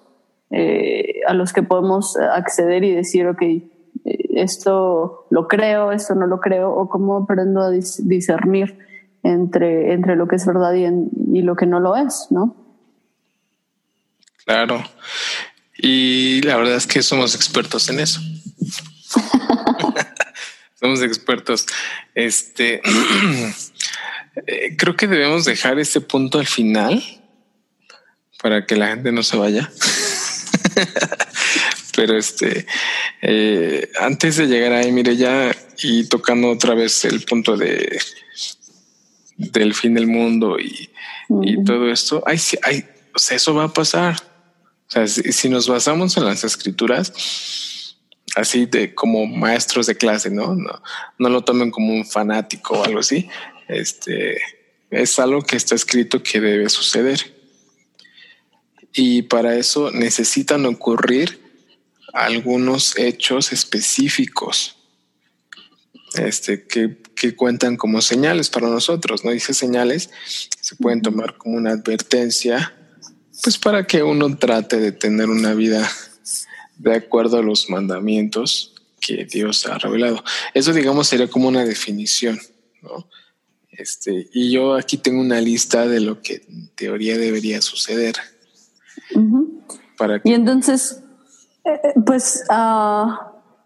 eh, 0.56 1.22
a 1.28 1.34
los 1.34 1.52
que 1.52 1.64
podemos 1.64 2.16
acceder 2.16 2.84
y 2.84 2.94
decir, 2.94 3.26
ok, 3.26 3.42
eh, 3.42 3.64
esto 4.36 5.26
lo 5.32 5.48
creo, 5.48 5.92
esto 5.92 6.14
no 6.14 6.28
lo 6.28 6.40
creo, 6.40 6.72
o 6.72 6.88
cómo 6.90 7.18
aprendo 7.18 7.62
a 7.62 7.72
discernir 7.72 8.78
entre, 9.24 9.94
entre 9.94 10.16
lo 10.16 10.28
que 10.28 10.36
es 10.36 10.46
verdad 10.46 10.76
y, 10.76 10.86
y 11.38 11.42
lo 11.42 11.56
que 11.56 11.66
no 11.66 11.80
lo 11.80 11.96
es, 11.96 12.28
¿no? 12.30 12.56
Claro. 14.46 14.84
Y 15.76 16.42
la 16.44 16.58
verdad 16.58 16.76
es 16.76 16.86
que 16.86 17.02
somos 17.02 17.34
expertos 17.34 17.90
en 17.90 18.00
eso. 18.00 18.22
somos 20.80 21.02
expertos. 21.02 21.66
Este 22.14 22.80
eh, 24.46 24.78
creo 24.78 24.96
que 24.96 25.08
debemos 25.08 25.46
dejar 25.46 25.80
este 25.80 26.00
punto 26.00 26.38
al 26.38 26.46
final 26.46 27.02
para 28.40 28.68
que 28.68 28.76
la 28.76 28.90
gente 28.90 29.12
no 29.12 29.24
se 29.24 29.38
vaya. 29.38 29.72
Pero 31.96 32.18
este, 32.18 32.66
eh, 33.22 33.90
antes 34.00 34.38
de 34.38 34.48
llegar 34.48 34.74
ahí, 34.74 34.92
mire 34.92 35.16
ya 35.16 35.56
y 35.82 36.06
tocando 36.06 36.50
otra 36.50 36.74
vez 36.74 37.06
el 37.06 37.22
punto 37.22 37.56
de 37.56 38.00
del 39.38 39.74
fin 39.74 39.94
del 39.94 40.08
mundo 40.08 40.58
y, 40.60 40.90
y 41.42 41.64
todo 41.64 41.92
esto, 41.92 42.24
hay, 42.26 42.40
hay, 42.64 42.86
o 43.14 43.20
sea, 43.20 43.38
eso 43.38 43.54
va 43.54 43.66
a 43.66 43.74
pasar 43.74 44.16
sea, 44.94 45.08
si, 45.08 45.50
nos 45.50 45.68
basamos 45.68 46.16
en 46.18 46.26
las 46.26 46.44
escrituras, 46.44 47.98
así 48.36 48.66
de 48.66 48.94
como 48.94 49.26
maestros 49.26 49.88
de 49.88 49.96
clase, 49.96 50.30
¿no? 50.30 50.56
No, 50.56 50.82
no 51.18 51.30
lo 51.30 51.44
tomen 51.44 51.72
como 51.72 51.94
un 51.94 52.06
fanático 52.06 52.80
o 52.80 52.84
algo 52.84 53.00
así. 53.00 53.30
Este 53.68 54.40
es 54.92 55.18
algo 55.20 55.42
que 55.42 55.56
está 55.56 55.76
escrito 55.76 56.22
que 56.22 56.40
debe 56.40 56.70
suceder. 56.70 57.33
Y 58.94 59.24
para 59.24 59.56
eso 59.56 59.92
necesitan 59.92 60.66
ocurrir 60.66 61.42
algunos 62.14 62.98
hechos 62.98 63.52
específicos 63.52 64.78
este, 66.14 66.68
que, 66.68 66.98
que, 67.16 67.36
cuentan 67.36 67.76
como 67.76 68.02
señales 68.02 68.50
para 68.50 68.68
nosotros. 68.68 69.26
No 69.26 69.32
dice 69.32 69.54
señales, 69.54 70.12
se 70.62 70.76
pueden 70.76 71.02
tomar 71.02 71.38
como 71.38 71.58
una 71.58 71.72
advertencia, 71.72 72.76
pues 73.42 73.58
para 73.58 73.88
que 73.88 74.04
uno 74.04 74.38
trate 74.38 74.78
de 74.78 74.92
tener 74.92 75.30
una 75.30 75.56
vida 75.56 75.90
de 76.78 76.96
acuerdo 76.96 77.40
a 77.40 77.44
los 77.44 77.70
mandamientos 77.70 78.74
que 79.00 79.26
Dios 79.26 79.66
ha 79.66 79.78
revelado. 79.78 80.24
Eso, 80.54 80.72
digamos, 80.74 81.08
sería 81.08 81.28
como 81.28 81.48
una 81.48 81.66
definición, 81.66 82.40
¿no? 82.82 83.10
Este, 83.72 84.30
y 84.32 84.52
yo 84.52 84.76
aquí 84.76 84.98
tengo 84.98 85.20
una 85.20 85.42
lista 85.42 85.88
de 85.88 86.00
lo 86.00 86.22
que 86.22 86.44
en 86.48 86.70
teoría 86.76 87.18
debería 87.18 87.62
suceder. 87.62 88.16
Para 90.04 90.22
Y 90.24 90.34
entonces, 90.34 91.02
eh, 91.64 91.80
eh, 91.84 91.94
pues, 92.06 92.46
uh, 92.50 93.10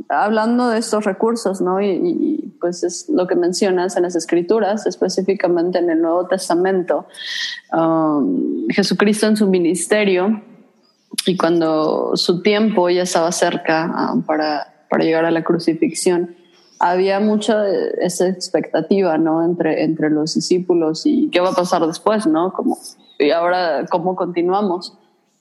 hablando 0.09 0.69
de 0.69 0.79
estos 0.79 1.03
recursos, 1.03 1.61
¿no? 1.61 1.81
Y, 1.81 2.53
pues 2.59 2.83
es 2.83 3.07
lo 3.07 3.27
que 3.27 3.35
mencionas 3.35 3.97
en 3.97 4.03
las 4.03 4.15
escrituras, 4.15 4.87
específicamente 4.87 5.77
en 5.77 5.91
el 5.91 6.01
Nuevo 6.01 6.27
Testamento. 6.27 7.05
Um, 7.71 8.67
Jesucristo 8.69 9.27
en 9.27 9.37
su 9.37 9.47
ministerio 9.47 10.41
y 11.27 11.37
cuando 11.37 12.15
su 12.15 12.41
tiempo 12.41 12.89
ya 12.89 13.03
estaba 13.03 13.31
cerca 13.31 14.11
um, 14.11 14.23
para, 14.23 14.85
para 14.89 15.03
llegar 15.03 15.25
a 15.25 15.31
la 15.31 15.43
crucifixión, 15.43 16.35
había 16.79 17.19
mucha 17.19 17.63
esa 18.01 18.27
expectativa, 18.27 19.17
¿no? 19.17 19.43
Entre, 19.43 19.83
entre 19.83 20.09
los 20.09 20.33
discípulos 20.33 21.05
y 21.05 21.29
qué 21.29 21.39
va 21.39 21.49
a 21.49 21.55
pasar 21.55 21.85
después, 21.85 22.25
¿no? 22.25 22.53
Como, 22.53 22.77
y 23.19 23.31
ahora, 23.31 23.85
¿cómo 23.89 24.15
continuamos? 24.15 24.97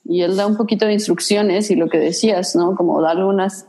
Y 0.09 0.23
él 0.23 0.37
da 0.37 0.47
un 0.47 0.57
poquito 0.57 0.87
de 0.87 0.93
instrucciones 0.93 1.71
y 1.71 1.77
lo 1.77 1.89
que 1.89 1.99
decías, 1.99 2.55
¿no? 2.55 2.75
Como 2.75 3.01
darle 3.01 3.25
unas 3.25 3.67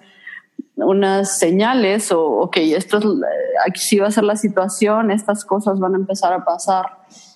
unas 0.75 1.39
señales 1.39 2.11
o, 2.11 2.21
ok, 2.21 2.57
esto 2.57 2.99
es, 2.99 3.05
aquí 3.65 3.79
sí 3.79 3.97
va 3.97 4.07
a 4.07 4.11
ser 4.11 4.23
la 4.23 4.35
situación, 4.35 5.11
estas 5.11 5.43
cosas 5.43 5.79
van 5.79 5.95
a 5.95 5.97
empezar 5.97 6.33
a 6.33 6.45
pasar 6.45 6.85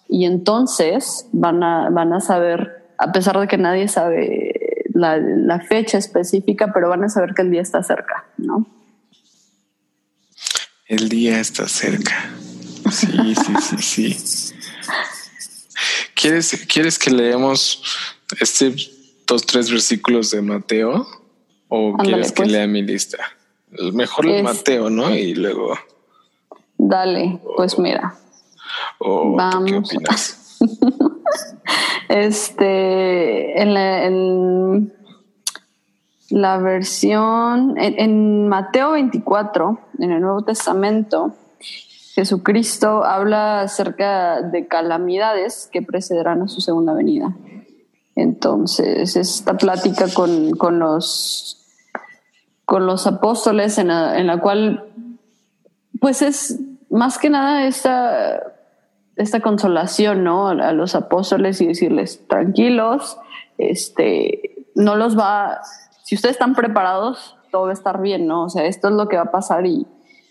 y 0.07 0.25
entonces 0.25 1.27
van 1.31 1.63
a, 1.63 1.89
van 1.89 2.13
a 2.13 2.19
saber, 2.19 2.91
a 2.97 3.11
pesar 3.11 3.39
de 3.39 3.47
que 3.47 3.57
nadie 3.57 3.87
sabe 3.87 4.85
la, 4.93 5.17
la 5.17 5.59
fecha 5.59 5.97
específica, 5.97 6.71
pero 6.73 6.89
van 6.89 7.03
a 7.03 7.09
saber 7.09 7.33
que 7.33 7.41
el 7.41 7.51
día 7.51 7.61
está 7.61 7.81
cerca, 7.81 8.25
¿no? 8.37 8.67
El 10.85 11.09
día 11.09 11.39
está 11.39 11.67
cerca. 11.67 12.29
Sí, 12.91 13.07
sí, 13.07 13.53
sí, 13.61 13.77
sí. 13.81 14.53
¿Quieres, 16.15 16.65
¿Quieres 16.67 16.99
que 16.99 17.09
leemos 17.09 17.81
este 18.39 18.75
dos, 19.27 19.45
tres 19.45 19.69
versículos 19.69 20.31
de 20.31 20.41
Mateo? 20.41 21.07
¿O 21.67 21.95
quieres 21.97 22.31
que 22.31 22.43
pues. 22.43 22.51
lea 22.51 22.67
mi 22.67 22.81
lista? 22.81 23.17
Mejor 23.93 24.27
el 24.27 24.43
Mateo, 24.43 24.89
¿no? 24.89 25.15
Y 25.15 25.35
luego. 25.35 25.73
Dale, 26.77 27.39
pues 27.55 27.79
mira. 27.79 28.15
Vamos. 28.99 29.69
¿Qué 29.69 29.77
opinas? 29.77 30.59
este, 32.09 33.61
en 33.61 33.73
la, 33.73 34.05
en 34.05 34.93
la 36.29 36.57
versión, 36.57 37.75
en, 37.77 38.47
Mateo 38.47 38.91
24, 38.91 39.79
en 39.99 40.11
el 40.11 40.21
Nuevo 40.21 40.43
Testamento, 40.43 41.35
Jesucristo 42.15 43.03
habla 43.03 43.61
acerca 43.61 44.41
de 44.41 44.67
calamidades 44.67 45.69
que 45.71 45.81
precederán 45.81 46.41
a 46.41 46.47
su 46.47 46.61
segunda 46.61 46.93
venida. 46.93 47.35
Entonces, 48.15 49.15
esta 49.15 49.55
plática 49.57 50.05
con, 50.13 50.51
con 50.51 50.79
los 50.79 51.61
con 52.71 52.85
los 52.85 53.05
apóstoles 53.05 53.77
en 53.79 53.87
la, 53.89 54.39
cual 54.39 54.85
pues 55.99 56.21
es 56.21 56.57
más 56.89 57.17
que 57.17 57.29
nada 57.29 57.65
esta, 57.65 58.41
esta 59.17 59.41
consolación, 59.41 60.23
¿no? 60.23 60.47
A 60.47 60.71
los 60.71 60.95
apóstoles 60.95 61.59
y 61.59 61.67
decirles, 61.67 62.25
tranquilos, 62.29 63.17
este, 63.57 64.67
no 64.73 64.95
los 64.95 65.19
va, 65.19 65.59
si 66.03 66.15
ustedes 66.15 66.35
están 66.35 66.55
preparados, 66.55 67.35
todo 67.51 67.63
va 67.63 67.71
a 67.71 67.73
estar 67.73 68.01
bien, 68.01 68.25
¿no? 68.25 68.45
O 68.45 68.49
sea, 68.49 68.63
esto 68.63 68.87
es 68.87 68.93
lo 68.93 69.09
que 69.09 69.17
va 69.17 69.23
a 69.23 69.31
pasar 69.31 69.65
y, 69.65 69.85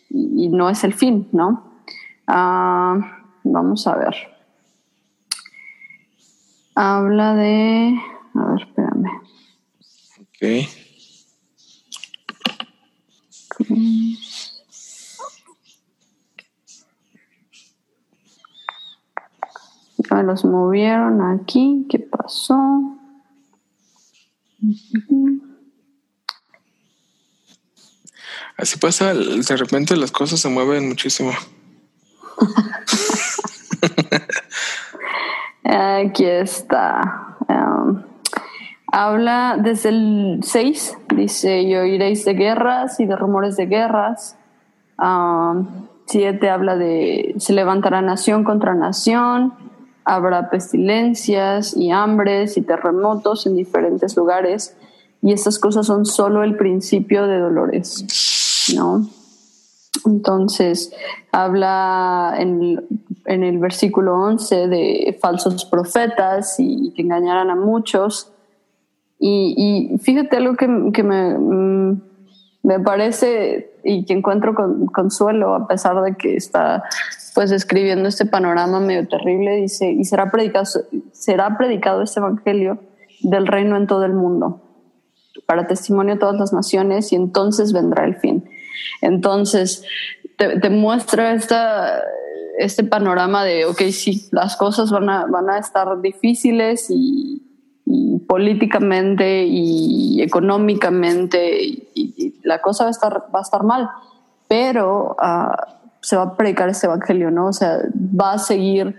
no 0.09 0.70
es 0.70 0.83
el 0.83 0.95
fin, 0.95 1.28
¿no? 1.33 1.83
Ah, 2.26 2.99
vamos 3.45 3.87
a 3.87 3.97
ver. 3.97 4.14
Habla 6.83 7.35
de, 7.35 7.95
a 8.35 8.45
ver, 8.47 8.62
espérame. 8.62 9.11
Ok. 10.22 10.41
Los 20.24 20.47
movieron 20.47 21.20
aquí. 21.20 21.87
¿Qué 21.91 21.99
pasó? 21.99 22.57
Así 28.57 28.78
pasa, 28.78 29.12
de 29.12 29.57
repente 29.59 29.99
las 29.99 30.12
cosas 30.12 30.41
se 30.41 30.49
mueven 30.49 30.89
muchísimo. 30.89 31.35
Aquí 35.72 36.24
está. 36.24 37.36
Um, 37.48 38.02
habla 38.90 39.56
desde 39.62 39.90
el 39.90 40.40
6, 40.42 40.98
dice, 41.14 41.62
y 41.62 41.76
oiréis 41.76 42.24
de 42.24 42.34
guerras 42.34 42.98
y 42.98 43.06
de 43.06 43.14
rumores 43.14 43.56
de 43.56 43.66
guerras. 43.66 44.36
Um, 44.98 45.68
siete 46.06 46.50
habla 46.50 46.76
de, 46.76 47.36
se 47.38 47.52
levantará 47.52 48.02
nación 48.02 48.42
contra 48.42 48.74
nación, 48.74 49.54
habrá 50.04 50.50
pestilencias 50.50 51.76
y 51.76 51.92
hambres 51.92 52.56
y 52.56 52.62
terremotos 52.62 53.46
en 53.46 53.54
diferentes 53.54 54.16
lugares, 54.16 54.76
y 55.22 55.32
estas 55.32 55.60
cosas 55.60 55.86
son 55.86 56.04
solo 56.04 56.42
el 56.42 56.56
principio 56.56 57.28
de 57.28 57.38
dolores, 57.38 58.66
¿no? 58.74 59.06
Entonces, 60.04 60.92
habla 61.30 62.34
en, 62.38 62.86
en 63.26 63.42
el 63.42 63.58
versículo 63.58 64.14
11 64.16 64.68
de 64.68 65.18
falsos 65.20 65.64
profetas 65.64 66.56
y 66.58 66.92
que 66.94 67.02
engañarán 67.02 67.50
a 67.50 67.56
muchos 67.56 68.32
y, 69.22 69.98
fíjate 70.00 70.38
algo 70.38 70.56
que, 70.56 70.66
me, 70.66 71.38
mm, 71.38 72.02
me, 72.62 72.80
parece 72.80 73.74
y 73.84 74.06
que 74.06 74.14
encuentro 74.14 74.54
consuelo 74.94 75.54
a 75.54 75.68
pesar 75.68 76.00
de 76.02 76.14
que 76.16 76.36
está 76.36 76.84
pues 77.34 77.52
escribiendo 77.52 78.08
este 78.08 78.24
panorama 78.24 78.80
medio 78.80 79.06
terrible, 79.06 79.56
dice, 79.56 79.90
y 79.90 80.04
será 80.04 80.30
predicado, 80.30 80.64
será 81.12 81.58
predicado 81.58 82.02
este 82.02 82.18
evangelio 82.18 82.80
del 83.20 83.46
reino 83.46 83.76
en 83.76 83.86
todo 83.86 84.06
el 84.06 84.14
mundo, 84.14 84.62
para 85.46 85.66
testimonio 85.66 86.14
de 86.14 86.20
todas 86.20 86.40
las 86.40 86.54
naciones, 86.54 87.12
y 87.12 87.16
entonces 87.16 87.74
vendrá 87.74 88.06
el 88.06 88.16
fin. 88.16 88.48
Entonces, 89.02 89.84
te, 90.38 90.58
te 90.58 90.70
muestra 90.70 91.34
esta, 91.34 92.02
este 92.61 92.84
panorama 92.84 93.42
de, 93.42 93.64
ok, 93.64 93.80
sí, 93.90 94.28
las 94.32 94.56
cosas 94.56 94.90
van 94.90 95.08
a, 95.08 95.24
van 95.26 95.48
a 95.48 95.58
estar 95.58 96.00
difíciles 96.00 96.86
y, 96.90 97.42
políticamente 98.28 99.44
y 99.44 100.22
económicamente 100.22 101.61
y, 101.62 102.38
la 102.44 102.61
cosa 102.61 102.84
va 102.84 102.88
a 102.88 102.90
estar, 102.90 103.24
va 103.34 103.40
a 103.40 103.42
estar 103.42 103.64
mal, 103.64 103.88
pero 104.48 105.16
uh, 105.20 105.52
se 106.00 106.16
va 106.16 106.22
a 106.22 106.36
predicar 106.36 106.68
este 106.68 106.86
evangelio, 106.86 107.30
¿no? 107.30 107.46
O 107.48 107.52
sea, 107.52 107.78
va 107.94 108.34
a 108.34 108.38
seguir 108.38 108.96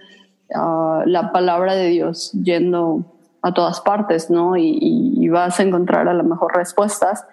uh, 0.49 1.05
la 1.05 1.31
palabra 1.31 1.75
de 1.75 1.87
Dios 1.87 2.31
yendo 2.33 3.05
a 3.41 3.53
todas 3.53 3.79
partes, 3.81 4.29
¿no? 4.29 4.57
Y, 4.57 4.77
y, 4.81 5.29
vas 5.29 5.59
a 5.59 5.63
encontrar 5.63 6.07
a 6.07 6.13
lo 6.13 6.23
mejor 6.23 6.55
respuestas 6.55 7.25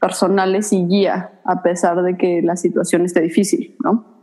personales 0.00 0.72
y 0.72 0.86
guía, 0.86 1.30
a 1.44 1.62
pesar 1.62 2.02
de 2.02 2.16
que 2.16 2.42
la 2.42 2.56
situación 2.56 3.04
esté 3.04 3.20
difícil, 3.20 3.76
¿no? 3.82 4.15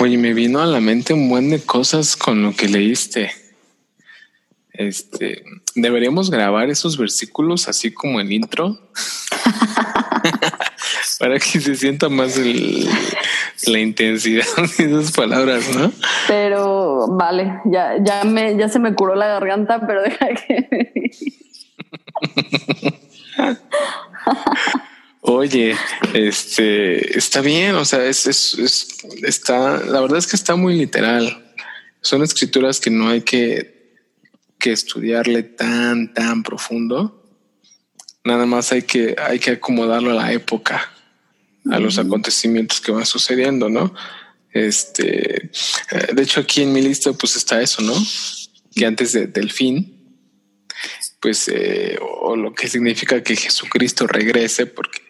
Oye, 0.00 0.16
me 0.16 0.32
vino 0.32 0.60
a 0.60 0.66
la 0.66 0.80
mente 0.80 1.12
un 1.12 1.28
buen 1.28 1.50
de 1.50 1.60
cosas 1.60 2.16
con 2.16 2.40
lo 2.42 2.54
que 2.54 2.68
leíste. 2.68 3.32
Este, 4.72 5.42
deberíamos 5.74 6.30
grabar 6.30 6.70
esos 6.70 6.96
versículos 6.96 7.68
así 7.68 7.92
como 7.92 8.20
el 8.20 8.30
intro 8.30 8.78
para 11.18 11.40
que 11.40 11.60
se 11.60 11.74
sienta 11.74 12.08
más 12.08 12.38
la 13.66 13.78
intensidad 13.80 14.46
de 14.78 14.84
esas 14.84 15.10
palabras, 15.10 15.68
¿no? 15.74 15.90
Pero 16.28 17.08
vale, 17.08 17.60
ya, 17.64 17.96
ya 18.00 18.22
me, 18.22 18.56
ya 18.56 18.68
se 18.68 18.78
me 18.78 18.94
curó 18.94 19.16
la 19.16 19.26
garganta, 19.26 19.84
pero 19.84 20.02
deja 20.02 20.28
que 20.28 20.68
Oye, 25.20 25.74
este 26.14 27.18
está 27.18 27.40
bien, 27.40 27.74
o 27.74 27.84
sea, 27.84 28.04
es, 28.04 28.26
es, 28.26 28.98
está, 29.22 29.84
la 29.84 30.00
verdad 30.00 30.18
es 30.18 30.26
que 30.26 30.36
está 30.36 30.54
muy 30.56 30.74
literal. 30.74 31.54
Son 32.00 32.22
escrituras 32.22 32.80
que 32.80 32.90
no 32.90 33.08
hay 33.08 33.22
que 33.22 33.78
que 34.58 34.72
estudiarle 34.72 35.42
tan, 35.42 36.12
tan 36.12 36.42
profundo. 36.42 37.24
Nada 38.24 38.46
más 38.46 38.72
hay 38.72 38.82
que, 38.82 39.16
hay 39.18 39.38
que 39.38 39.52
acomodarlo 39.52 40.10
a 40.10 40.14
la 40.14 40.32
época, 40.32 40.92
a 41.70 41.78
los 41.78 41.98
acontecimientos 41.98 42.80
que 42.80 42.92
van 42.92 43.06
sucediendo, 43.06 43.68
¿no? 43.68 43.94
Este, 44.52 45.46
eh, 45.46 45.50
de 46.12 46.22
hecho, 46.22 46.40
aquí 46.40 46.62
en 46.62 46.72
mi 46.72 46.82
lista, 46.82 47.12
pues 47.12 47.36
está 47.36 47.62
eso, 47.62 47.82
¿no? 47.82 47.94
Que 48.74 48.86
antes 48.86 49.12
del 49.12 49.50
fin, 49.52 49.94
pues, 51.20 51.48
eh, 51.48 51.98
o, 52.00 52.36
lo 52.36 52.54
que 52.54 52.68
significa 52.68 53.22
que 53.22 53.36
Jesucristo 53.36 54.06
regrese, 54.06 54.66
porque, 54.66 55.00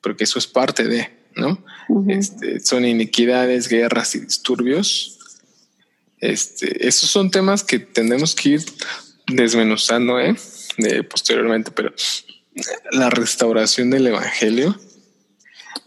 porque 0.00 0.24
eso 0.24 0.38
es 0.38 0.46
parte 0.46 0.84
de, 0.84 1.10
¿no? 1.36 1.64
este, 2.08 2.60
son 2.60 2.84
iniquidades, 2.84 3.68
guerras 3.68 4.14
y 4.14 4.20
disturbios. 4.20 5.18
Este, 6.20 6.86
esos 6.86 7.10
son 7.10 7.30
temas 7.30 7.62
que 7.62 7.78
tenemos 7.78 8.34
que 8.34 8.50
ir 8.50 8.64
desmenuzando, 9.26 10.18
¿eh? 10.18 10.36
posteriormente, 11.08 11.70
pero 11.70 11.92
la 12.92 13.10
restauración 13.10 13.90
del 13.90 14.08
evangelio 14.08 14.78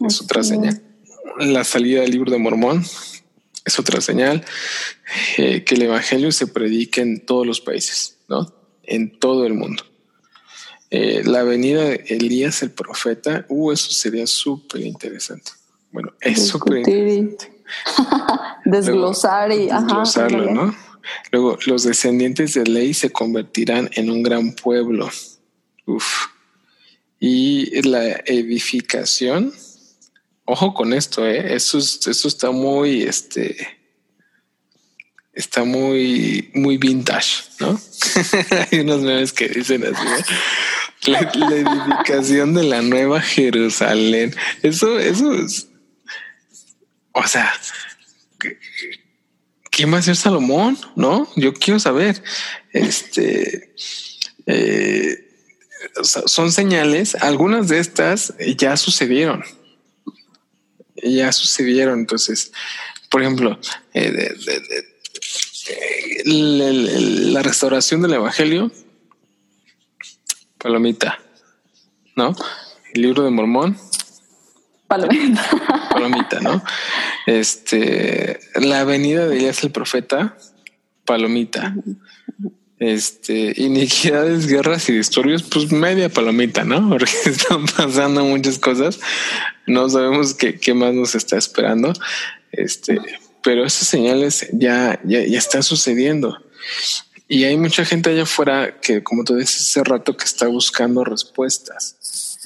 es 0.06 0.20
otra 0.20 0.42
señal. 0.42 0.82
La 1.38 1.64
salida 1.64 2.02
del 2.02 2.10
libro 2.10 2.30
de 2.30 2.38
Mormón 2.38 2.84
es 3.64 3.78
otra 3.78 4.00
señal. 4.00 4.44
Eh, 5.36 5.64
que 5.64 5.74
el 5.74 5.82
evangelio 5.82 6.32
se 6.32 6.46
predique 6.46 7.00
en 7.00 7.24
todos 7.24 7.46
los 7.46 7.60
países, 7.60 8.18
¿no? 8.28 8.54
En 8.82 9.18
todo 9.18 9.46
el 9.46 9.54
mundo. 9.54 9.84
Eh, 10.94 11.22
la 11.24 11.42
venida 11.42 11.84
de 11.84 12.04
Elías 12.08 12.62
el 12.62 12.70
profeta, 12.70 13.46
uh, 13.48 13.72
eso 13.72 13.90
sería 13.90 14.26
súper 14.26 14.82
interesante. 14.82 15.52
Bueno, 15.90 16.12
es 16.20 16.48
súper 16.48 16.86
interesante. 16.86 17.50
Desglosar 18.66 19.52
y 19.52 19.68
desglosarlo, 19.68 20.52
¿no? 20.52 20.76
Luego, 21.30 21.58
los 21.64 21.84
descendientes 21.84 22.52
de 22.52 22.64
Ley 22.64 22.92
se 22.92 23.08
convertirán 23.08 23.88
en 23.94 24.10
un 24.10 24.22
gran 24.22 24.52
pueblo. 24.52 25.08
Uf. 25.86 26.26
Y 27.18 27.80
la 27.88 28.10
edificación, 28.26 29.54
ojo 30.44 30.74
con 30.74 30.92
esto, 30.92 31.26
¿eh? 31.26 31.54
Eso, 31.54 31.78
eso 31.78 32.28
está 32.28 32.50
muy, 32.50 33.04
este, 33.04 33.56
está 35.32 35.64
muy, 35.64 36.50
muy 36.54 36.76
vintage, 36.76 37.44
¿no? 37.60 37.80
Hay 38.70 38.80
unos 38.80 39.00
memes 39.00 39.32
que 39.32 39.48
dicen 39.48 39.84
así, 39.84 41.10
la, 41.10 41.20
edificación 41.20 42.54
de 42.54 42.64
la 42.64 42.82
nueva 42.82 43.20
Jerusalén. 43.20 44.34
Eso, 44.62 44.98
eso 44.98 45.32
es, 45.34 45.68
o 47.12 47.26
sea, 47.26 47.52
¿quién 49.70 49.92
va 49.92 49.98
a 49.98 50.02
ser 50.02 50.16
Salomón? 50.16 50.78
No, 50.96 51.28
yo 51.36 51.52
quiero 51.54 51.78
saber. 51.78 52.22
Este, 52.72 53.74
eh, 54.46 55.28
son 56.02 56.52
señales, 56.52 57.14
algunas 57.16 57.68
de 57.68 57.78
estas 57.78 58.34
ya 58.56 58.76
sucedieron. 58.76 59.44
Ya 61.02 61.32
sucedieron. 61.32 62.00
Entonces, 62.00 62.52
por 63.10 63.22
ejemplo, 63.22 63.58
eh, 63.92 64.34
la, 66.24 67.42
restauración 67.42 68.02
del 68.02 68.14
Evangelio, 68.14 68.70
palomita, 70.58 71.18
¿no? 72.16 72.34
El 72.94 73.02
libro 73.02 73.24
de 73.24 73.30
Mormón, 73.30 73.78
palomita. 74.86 75.48
Palomita, 75.90 76.40
¿no? 76.40 76.62
Este, 77.26 78.40
la 78.56 78.84
venida 78.84 79.26
de 79.26 79.36
Elías 79.36 79.62
el 79.64 79.70
profeta, 79.70 80.36
palomita 81.04 81.74
este, 82.82 83.54
iniquidades, 83.56 84.48
guerras 84.48 84.88
y 84.88 84.92
disturbios, 84.92 85.44
pues 85.44 85.70
media 85.70 86.08
palomita, 86.08 86.64
¿no? 86.64 86.88
Porque 86.88 87.12
están 87.26 87.66
pasando 87.66 88.24
muchas 88.24 88.58
cosas. 88.58 88.98
No 89.66 89.88
sabemos 89.88 90.34
qué, 90.34 90.58
qué 90.58 90.74
más 90.74 90.92
nos 90.92 91.14
está 91.14 91.36
esperando. 91.36 91.92
Este, 92.50 93.00
pero 93.42 93.64
esas 93.64 93.88
señales 93.88 94.48
ya, 94.52 95.00
ya, 95.04 95.24
ya 95.24 95.38
están 95.38 95.62
sucediendo. 95.62 96.38
Y 97.28 97.44
hay 97.44 97.56
mucha 97.56 97.84
gente 97.84 98.10
allá 98.10 98.24
afuera 98.24 98.78
que, 98.80 99.02
como 99.02 99.24
tú 99.24 99.36
dices 99.36 99.62
hace 99.62 99.84
rato, 99.84 100.16
que 100.16 100.24
está 100.24 100.48
buscando 100.48 101.04
respuestas. 101.04 102.38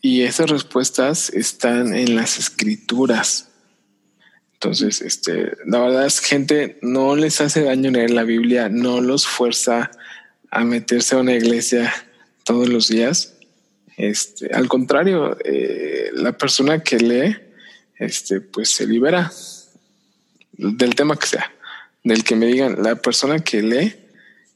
Y 0.00 0.22
esas 0.22 0.50
respuestas 0.50 1.30
están 1.30 1.94
en 1.94 2.14
las 2.14 2.38
escrituras. 2.38 3.48
Entonces, 4.54 5.00
este, 5.00 5.56
la 5.66 5.80
verdad 5.80 6.06
es 6.06 6.20
gente 6.20 6.78
no 6.82 7.16
les 7.16 7.40
hace 7.40 7.62
daño 7.62 7.90
leer 7.90 8.10
la 8.10 8.24
Biblia, 8.24 8.68
no 8.68 9.00
los 9.00 9.26
fuerza 9.26 9.90
a 10.50 10.64
meterse 10.64 11.14
a 11.14 11.18
una 11.18 11.32
iglesia 11.32 11.92
todos 12.44 12.68
los 12.68 12.88
días. 12.88 13.34
Este, 13.96 14.54
al 14.54 14.68
contrario, 14.68 15.36
eh, 15.44 16.10
la 16.12 16.36
persona 16.36 16.82
que 16.82 16.98
lee, 16.98 17.36
este, 17.98 18.40
pues 18.40 18.70
se 18.70 18.86
libera 18.86 19.32
del 20.60 20.94
tema 20.94 21.16
que 21.16 21.26
sea, 21.26 21.52
del 22.04 22.22
que 22.22 22.36
me 22.36 22.46
digan, 22.46 22.82
la 22.82 22.96
persona 22.96 23.40
que 23.40 23.62
lee 23.62 23.94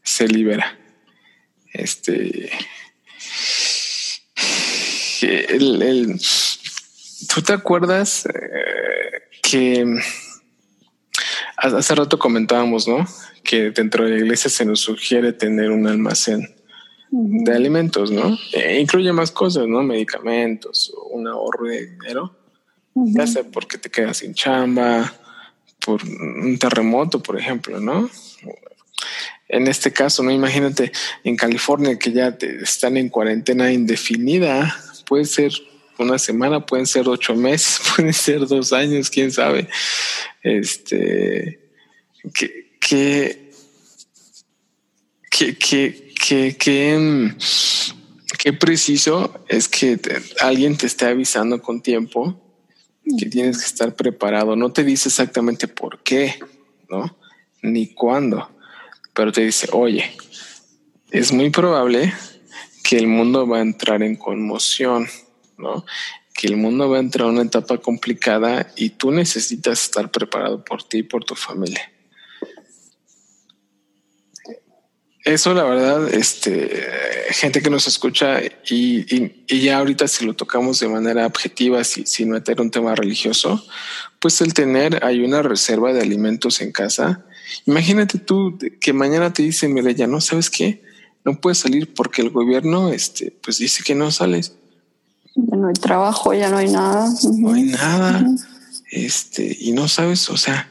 se 0.02 0.28
libera. 0.28 0.78
Este, 1.72 2.50
el, 5.22 6.20
¿tú 7.32 7.42
te 7.42 7.52
acuerdas? 7.52 8.26
Eh, 8.26 9.22
que 9.42 9.84
hace 11.56 11.94
rato 11.94 12.18
comentábamos, 12.18 12.86
¿no? 12.86 13.06
Que 13.42 13.70
dentro 13.70 14.04
de 14.04 14.10
la 14.10 14.16
iglesia 14.18 14.50
se 14.50 14.64
nos 14.64 14.80
sugiere 14.80 15.32
tener 15.32 15.70
un 15.70 15.86
almacén 15.86 16.54
de 17.10 17.52
alimentos, 17.52 18.10
¿no? 18.10 18.36
E 18.52 18.80
incluye 18.80 19.12
más 19.12 19.30
cosas, 19.30 19.66
¿no? 19.66 19.82
Medicamentos, 19.82 20.92
un 21.10 21.26
ahorro 21.28 21.68
de 21.68 21.86
dinero, 21.86 22.36
ya 22.94 23.26
sea 23.26 23.44
porque 23.44 23.78
te 23.78 23.90
quedas 23.90 24.18
sin 24.18 24.34
chamba, 24.34 25.14
por 25.84 26.02
un 26.04 26.58
terremoto, 26.58 27.22
por 27.22 27.38
ejemplo, 27.38 27.78
¿no? 27.80 28.08
En 29.48 29.68
este 29.68 29.92
caso, 29.92 30.22
no 30.22 30.30
imagínate 30.30 30.90
en 31.22 31.36
California 31.36 31.98
que 31.98 32.12
ya 32.12 32.36
te 32.36 32.62
están 32.62 32.96
en 32.96 33.10
cuarentena 33.10 33.70
indefinida, 33.72 34.74
puede 35.06 35.26
ser 35.26 35.52
una 35.98 36.18
semana, 36.18 36.64
pueden 36.64 36.86
ser 36.86 37.08
ocho 37.08 37.36
meses, 37.36 37.80
pueden 37.96 38.12
ser 38.12 38.46
dos 38.46 38.72
años, 38.72 39.10
quién 39.10 39.30
sabe. 39.30 39.68
Este, 40.42 41.60
que, 42.32 42.76
que, 42.80 43.50
que, 45.30 45.56
que, 45.56 46.56
que, 46.58 47.34
qué 48.38 48.52
preciso 48.54 49.44
es 49.48 49.68
que 49.68 49.98
alguien 50.40 50.76
te 50.76 50.86
esté 50.86 51.06
avisando 51.06 51.60
con 51.60 51.82
tiempo 51.82 52.43
que 53.18 53.26
tienes 53.26 53.58
que 53.58 53.66
estar 53.66 53.94
preparado. 53.94 54.56
No 54.56 54.72
te 54.72 54.84
dice 54.84 55.08
exactamente 55.08 55.68
por 55.68 56.02
qué, 56.02 56.38
¿no? 56.88 57.16
Ni 57.62 57.94
cuándo, 57.94 58.50
pero 59.12 59.32
te 59.32 59.42
dice, 59.42 59.68
oye, 59.72 60.10
es 61.10 61.32
muy 61.32 61.50
probable 61.50 62.12
que 62.82 62.98
el 62.98 63.06
mundo 63.06 63.46
va 63.46 63.58
a 63.58 63.62
entrar 63.62 64.02
en 64.02 64.16
conmoción 64.16 65.08
¿no? 65.58 65.84
Que 66.34 66.48
el 66.48 66.56
mundo 66.56 66.88
va 66.88 66.96
a 66.96 67.00
entrar 67.00 67.28
a 67.28 67.30
una 67.30 67.42
etapa 67.42 67.78
complicada 67.78 68.72
y 68.76 68.90
tú 68.90 69.10
necesitas 69.10 69.82
estar 69.82 70.10
preparado 70.10 70.64
por 70.64 70.82
ti 70.82 70.98
y 70.98 71.02
por 71.02 71.24
tu 71.24 71.34
familia. 71.34 71.90
Eso, 75.24 75.54
la 75.54 75.64
verdad, 75.64 76.12
este, 76.12 76.84
gente 77.30 77.62
que 77.62 77.70
nos 77.70 77.86
escucha 77.86 78.40
y, 78.68 79.62
ya 79.62 79.78
ahorita 79.78 80.06
si 80.06 80.26
lo 80.26 80.34
tocamos 80.34 80.80
de 80.80 80.88
manera 80.88 81.26
objetiva, 81.26 81.82
si, 81.82 82.04
sin 82.04 82.30
meter 82.30 82.60
un 82.60 82.70
tema 82.70 82.94
religioso, 82.94 83.64
pues 84.18 84.40
el 84.42 84.52
tener, 84.52 85.02
hay 85.02 85.24
una 85.24 85.42
reserva 85.42 85.92
de 85.92 86.02
alimentos 86.02 86.60
en 86.60 86.72
casa. 86.72 87.24
Imagínate 87.64 88.18
tú 88.18 88.58
que 88.80 88.92
mañana 88.92 89.32
te 89.32 89.42
dicen, 89.42 89.72
mira, 89.72 89.90
ya 89.92 90.06
no 90.06 90.20
sabes 90.20 90.50
qué, 90.50 90.82
no 91.24 91.40
puedes 91.40 91.58
salir 91.58 91.94
porque 91.94 92.20
el 92.20 92.28
gobierno, 92.30 92.90
este, 92.90 93.34
pues 93.42 93.58
dice 93.58 93.82
que 93.82 93.94
no 93.94 94.10
sales 94.10 94.52
ya 95.34 95.56
no 95.56 95.68
hay 95.68 95.74
trabajo, 95.74 96.32
ya 96.32 96.48
no 96.48 96.58
hay 96.58 96.70
nada. 96.70 97.08
No 97.38 97.52
hay 97.52 97.64
nada. 97.64 98.24
Este, 98.90 99.56
y 99.60 99.72
no 99.72 99.88
sabes, 99.88 100.30
o 100.30 100.36
sea, 100.36 100.70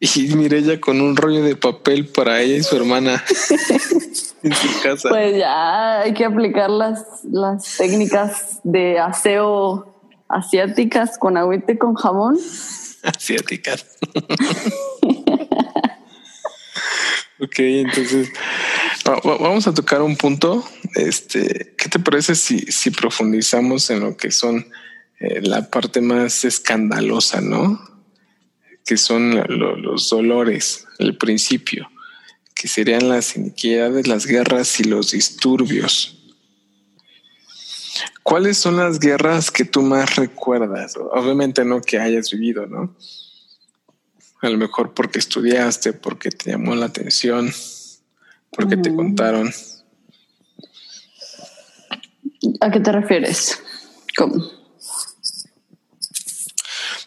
y 0.00 0.54
ella 0.54 0.80
con 0.80 1.00
un 1.00 1.16
rollo 1.16 1.42
de 1.42 1.56
papel 1.56 2.06
para 2.06 2.40
ella 2.40 2.56
y 2.56 2.62
su 2.62 2.76
hermana 2.76 3.24
en 4.42 4.54
su 4.54 4.82
casa. 4.82 5.08
Pues 5.08 5.36
ya 5.36 6.00
hay 6.00 6.12
que 6.12 6.24
aplicar 6.24 6.68
las, 6.70 7.24
las 7.24 7.76
técnicas 7.76 8.60
de 8.64 8.98
aseo 8.98 9.94
asiáticas 10.28 11.18
con 11.18 11.36
agüite 11.36 11.72
y 11.72 11.78
con 11.78 11.94
jamón. 11.94 12.38
Asiáticas. 13.02 13.86
ok, 17.40 17.58
entonces 17.58 18.30
vamos 19.24 19.66
a 19.66 19.74
tocar 19.74 20.02
un 20.02 20.16
punto. 20.16 20.64
Este, 20.94 21.74
¿qué 21.78 21.88
te 21.88 21.98
parece 21.98 22.34
si, 22.34 22.60
si 22.60 22.90
profundizamos 22.90 23.90
en 23.90 24.00
lo 24.00 24.16
que 24.16 24.30
son 24.30 24.66
eh, 25.20 25.40
la 25.42 25.70
parte 25.70 26.00
más 26.00 26.44
escandalosa, 26.44 27.40
no? 27.40 27.93
Que 28.84 28.96
son 28.96 29.42
los 29.48 30.08
dolores, 30.10 30.86
el 30.98 31.16
principio, 31.16 31.88
que 32.54 32.68
serían 32.68 33.08
las 33.08 33.36
iniquidades, 33.36 34.06
las 34.06 34.26
guerras 34.26 34.78
y 34.80 34.84
los 34.84 35.12
disturbios. 35.12 36.18
¿Cuáles 38.22 38.58
son 38.58 38.76
las 38.76 38.98
guerras 38.98 39.50
que 39.50 39.64
tú 39.64 39.82
más 39.82 40.16
recuerdas? 40.16 40.96
Obviamente 40.96 41.64
no 41.64 41.80
que 41.80 41.98
hayas 41.98 42.30
vivido, 42.30 42.66
¿no? 42.66 42.96
A 44.40 44.48
lo 44.48 44.58
mejor 44.58 44.94
porque 44.94 45.18
estudiaste, 45.18 45.92
porque 45.92 46.30
te 46.30 46.50
llamó 46.50 46.74
la 46.74 46.86
atención, 46.86 47.52
porque 48.50 48.76
te 48.76 48.94
contaron. 48.94 49.52
¿A 52.60 52.70
qué 52.70 52.80
te 52.80 52.92
refieres? 52.92 53.62
¿Cómo? 54.16 54.63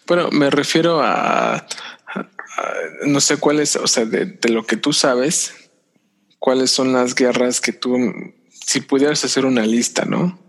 Bueno, 0.08 0.30
me 0.32 0.50
refiero 0.50 1.02
a, 1.04 1.68
no 3.06 3.20
sé 3.20 3.38
cuáles, 3.38 3.76
o 3.76 3.88
sea, 3.88 4.06
de, 4.06 4.38
lo 4.50 4.66
que 4.66 4.78
tú 4.78 4.94
sabes, 4.94 5.70
cuáles 6.40 6.72
son 6.72 6.94
las 6.94 7.14
guerras 7.14 7.60
que 7.60 7.74
tú, 7.74 7.98
si 8.50 8.80
pudieras 8.80 9.24
hacer 9.26 9.46
una 9.46 9.66
lista, 9.66 10.06
¿no? 10.06 10.40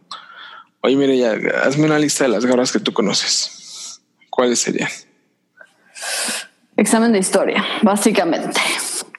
Oye, 0.80 0.94
mire, 0.94 1.18
ya, 1.18 1.36
hazme 1.64 1.86
una 1.86 1.98
lista 1.98 2.22
de 2.22 2.30
las 2.30 2.46
guerras 2.46 2.70
que 2.70 2.78
tú 2.78 2.92
conoces. 2.92 4.00
¿Cuáles 4.30 4.60
serían? 4.60 4.90
Examen 6.76 7.10
de 7.10 7.18
historia, 7.18 7.64
básicamente. 7.82 8.60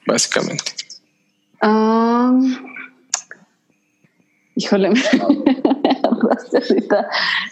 Básicamente. 0.08 0.72
híjole, 4.56 4.90
me 4.92 5.02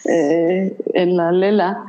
eh, 0.05 0.77
en 0.93 1.17
la 1.17 1.33
lela. 1.33 1.83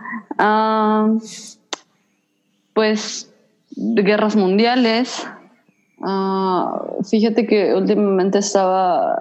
Pues 2.75 3.33
guerras 3.77 4.37
mundiales. 4.37 5.27
Ah, 6.03 6.81
fíjate 7.09 7.47
que 7.47 7.75
últimamente 7.75 8.39
estaba 8.39 9.19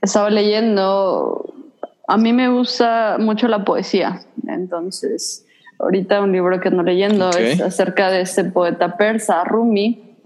estaba 0.00 0.30
leyendo. 0.30 1.54
A 2.06 2.16
mí 2.16 2.32
me 2.32 2.48
gusta 2.48 3.16
mucho 3.18 3.48
la 3.48 3.64
poesía, 3.64 4.22
entonces 4.46 5.46
ahorita 5.78 6.22
un 6.22 6.32
libro 6.32 6.60
que 6.60 6.68
ando 6.68 6.82
leyendo 6.82 7.30
es 7.30 7.60
acerca 7.60 8.10
de 8.10 8.22
este 8.22 8.44
poeta 8.44 8.96
persa, 8.96 9.44
Rumi, 9.44 10.16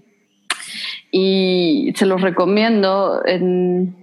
y 1.11 1.93
se 1.95 2.05
los 2.05 2.21
recomiendo 2.21 3.21
en, 3.25 4.02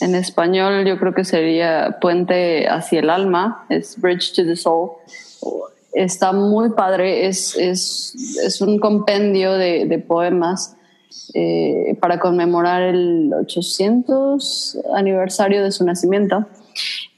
en 0.00 0.14
español. 0.14 0.84
Yo 0.84 0.98
creo 0.98 1.14
que 1.14 1.24
sería 1.24 1.98
Puente 2.00 2.68
hacia 2.68 3.00
el 3.00 3.10
alma, 3.10 3.66
es 3.68 4.00
Bridge 4.00 4.34
to 4.34 4.44
the 4.44 4.56
Soul. 4.56 4.90
Está 5.92 6.32
muy 6.32 6.70
padre, 6.70 7.26
es, 7.26 7.56
es, 7.56 8.14
es 8.44 8.60
un 8.60 8.78
compendio 8.78 9.52
de, 9.52 9.86
de 9.86 9.98
poemas 9.98 10.76
eh, 11.32 11.96
para 12.00 12.18
conmemorar 12.18 12.82
el 12.82 13.32
800 13.32 14.78
aniversario 14.94 15.62
de 15.62 15.70
su 15.70 15.84
nacimiento. 15.84 16.46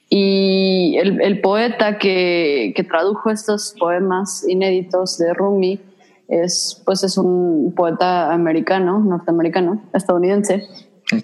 Y 0.09 0.97
el, 0.99 1.41
poeta 1.41 1.99
que, 1.99 2.73
tradujo 2.89 3.31
estos 3.31 3.75
poemas 3.79 4.47
inéditos 4.49 5.19
de 5.19 5.35
Rumi 5.35 5.81
es, 6.29 6.81
pues 6.85 7.03
es 7.03 7.19
un 7.19 7.73
poeta 7.77 8.33
americano, 8.33 9.01
norteamericano, 9.01 9.83
estadounidense. 9.93 10.69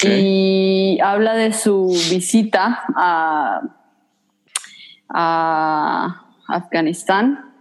Y 0.05 0.99
habla 1.03 1.35
de 1.35 1.53
su 1.53 1.89
visita 2.11 2.85
a, 2.95 3.63
a 5.09 6.27
Afganistán 6.49 7.53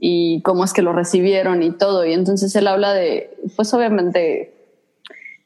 y 0.00 0.42
cómo 0.42 0.64
es 0.64 0.72
que 0.72 0.82
lo 0.82 0.92
recibieron 0.92 1.62
y 1.62 1.70
todo. 1.70 2.04
Y 2.04 2.12
entonces 2.12 2.54
él 2.56 2.66
habla 2.66 2.92
de, 2.92 3.36
pues 3.56 3.72
obviamente 3.72 4.52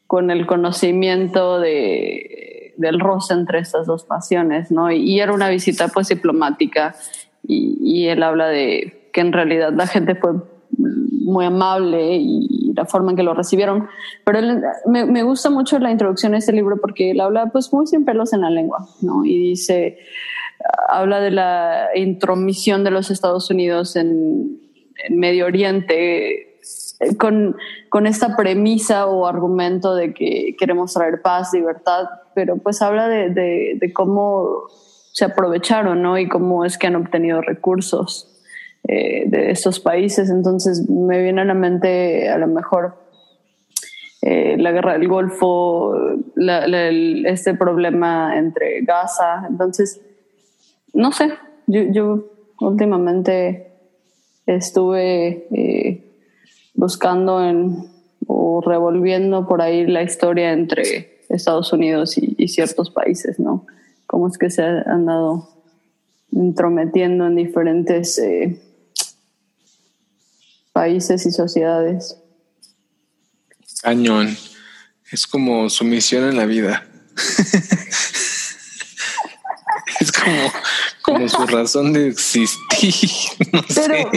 con 0.07 0.31
el 0.31 0.47
conocimiento 0.47 1.59
de, 1.59 2.73
del 2.77 2.99
roce 2.99 3.33
entre 3.33 3.59
estas 3.59 3.85
dos 3.85 4.05
pasiones, 4.05 4.71
¿no? 4.71 4.91
Y, 4.91 5.19
era 5.19 5.33
una 5.33 5.49
visita 5.49 5.89
pues 5.89 6.07
diplomática 6.07 6.95
y, 7.45 8.07
él 8.07 8.23
habla 8.23 8.47
de 8.47 9.09
que 9.13 9.21
en 9.21 9.33
realidad 9.33 9.73
la 9.73 9.87
gente 9.87 10.15
fue 10.15 10.31
muy 10.77 11.45
amable 11.45 12.15
y 12.15 12.56
la 12.77 12.85
forma 12.85 13.11
en 13.11 13.17
que 13.17 13.23
lo 13.23 13.33
recibieron. 13.33 13.89
Pero 14.23 14.39
me, 14.85 15.23
gusta 15.23 15.49
mucho 15.49 15.79
la 15.79 15.91
introducción 15.91 16.33
a 16.33 16.37
este 16.37 16.53
libro 16.53 16.77
porque 16.79 17.11
él 17.11 17.19
habla 17.19 17.47
pues 17.47 17.73
muy 17.73 17.87
sin 17.87 18.05
pelos 18.05 18.31
en 18.33 18.41
la 18.41 18.49
lengua, 18.49 18.87
¿no? 19.01 19.25
Y 19.25 19.49
dice, 19.49 19.97
habla 20.87 21.19
de 21.19 21.31
la 21.31 21.89
intromisión 21.95 22.83
de 22.83 22.91
los 22.91 23.11
Estados 23.11 23.49
Unidos 23.49 23.95
en, 23.95 24.65
Medio 25.11 25.45
Oriente 25.45 26.59
con, 27.19 27.55
con, 27.89 28.07
esta 28.07 28.35
premisa 28.35 29.05
o 29.05 29.27
argumento 29.27 29.93
de 29.93 30.11
que 30.11 30.55
queremos 30.57 30.91
traer 30.91 31.21
paz, 31.21 31.53
libertad, 31.53 32.05
pero 32.33 32.57
pues 32.57 32.81
habla 32.81 33.07
de, 33.07 33.29
de, 33.29 33.93
cómo 33.93 34.63
se 35.11 35.25
aprovecharon, 35.25 36.01
¿no? 36.01 36.17
Y 36.17 36.27
cómo 36.27 36.65
es 36.65 36.79
que 36.79 36.87
han 36.87 36.95
obtenido 36.95 37.41
recursos 37.41 38.36
eh, 38.87 39.25
de 39.27 39.51
estos 39.51 39.79
países. 39.79 40.29
Entonces 40.29 40.89
me 40.89 41.21
viene 41.21 41.41
a 41.41 41.45
la 41.45 41.53
mente 41.53 42.29
a 42.29 42.37
lo 42.37 42.47
mejor 42.47 42.95
eh, 44.21 44.57
la 44.57 44.71
guerra 44.71 44.93
del 44.93 45.07
Golfo, 45.07 45.93
este 46.35 47.53
problema 47.53 48.37
entre 48.37 48.81
Gaza. 48.81 49.45
Entonces, 49.49 50.01
no 50.93 51.11
sé, 51.11 51.29
yo, 51.67 51.81
yo 51.91 52.25
últimamente 52.59 53.71
estuve... 54.45 55.47
Eh, 55.51 56.03
buscando 56.77 57.43
en, 57.43 57.89
o 58.27 58.61
revolviendo 58.61 59.45
por 59.47 59.61
ahí 59.61 59.85
la 59.85 60.03
historia 60.03 60.53
entre 60.53 61.23
Estados 61.27 61.73
Unidos 61.73 62.17
y, 62.17 62.47
ciertos 62.47 62.91
países, 62.91 63.39
¿no? 63.39 63.65
Cómo 64.05 64.27
es 64.29 64.37
que 64.37 64.49
se 64.49 64.61
han 64.63 65.05
dado 65.05 65.49
intrometiendo 66.31 67.25
en 67.25 67.35
diferentes 67.35 68.21
países 70.77 71.25
y 71.25 71.31
sociedades. 71.31 72.21
Cañón. 73.81 74.37
Es 75.11 75.25
como 75.25 75.71
su 75.71 75.83
misión 75.83 76.29
en 76.29 76.37
la 76.37 76.45
vida. 76.45 76.85
es 79.99 80.11
como, 80.11 80.51
como 81.01 81.27
su 81.27 81.47
razón 81.47 81.93
de 81.93 82.09
existir. 82.09 82.93
pero, 83.73 84.11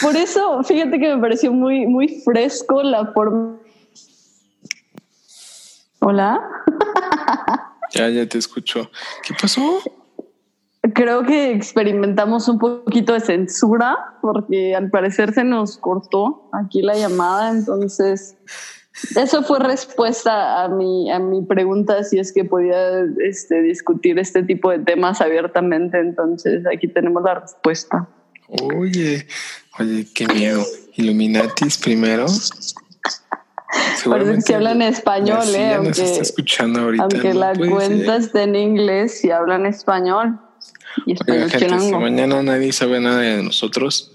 por 0.00 0.16
eso, 0.16 0.64
fíjate 0.64 0.98
que 0.98 1.14
me 1.14 1.20
pareció 1.20 1.52
muy, 1.52 1.86
muy 1.86 2.22
fresco 2.24 2.82
la 2.82 3.12
forma. 3.12 3.58
Hola. 6.00 6.40
Ya, 7.94 8.08
ya 8.08 8.28
te 8.28 8.36
escucho. 8.36 8.90
¿Qué 9.22 9.32
pasó? 9.40 9.80
Creo 10.96 11.24
que 11.24 11.52
experimentamos 11.52 12.48
un 12.48 12.58
poquito 12.58 13.12
de 13.12 13.20
censura 13.20 14.14
porque 14.22 14.74
al 14.74 14.88
parecer 14.88 15.34
se 15.34 15.44
nos 15.44 15.76
cortó 15.76 16.48
aquí 16.54 16.80
la 16.80 16.94
llamada, 16.94 17.50
entonces 17.50 18.34
eso 19.14 19.42
fue 19.42 19.58
respuesta 19.58 20.64
a 20.64 20.68
mi, 20.70 21.12
a 21.12 21.18
mi 21.18 21.42
pregunta 21.42 22.02
si 22.02 22.18
es 22.18 22.32
que 22.32 22.46
podía 22.46 23.02
este, 23.22 23.60
discutir 23.60 24.18
este 24.18 24.42
tipo 24.42 24.70
de 24.70 24.78
temas 24.78 25.20
abiertamente, 25.20 26.00
entonces 26.00 26.64
aquí 26.66 26.88
tenemos 26.88 27.22
la 27.22 27.40
respuesta. 27.40 28.08
Oye, 28.74 29.26
oye, 29.78 30.06
qué 30.14 30.26
miedo. 30.28 30.64
Illuminatis 30.94 31.76
primero. 31.76 32.24
Parece 34.08 34.42
que 34.46 34.54
hablan 34.54 34.80
español, 34.80 35.44
¿eh? 35.54 35.74
Aunque, 35.74 35.90
está 35.90 36.22
escuchando 36.22 36.80
ahorita, 36.80 37.02
aunque 37.04 37.34
la 37.34 37.52
cuenta 37.54 38.16
esté 38.16 38.44
en 38.44 38.56
inglés 38.56 39.22
y 39.26 39.30
hablan 39.30 39.66
español. 39.66 40.40
Y 41.04 41.12
español 41.12 41.50
gente, 41.50 41.80
si 41.80 41.92
mañana 41.92 42.42
nadie 42.42 42.72
sabe 42.72 43.00
nada 43.00 43.20
de 43.20 43.42
nosotros, 43.42 44.12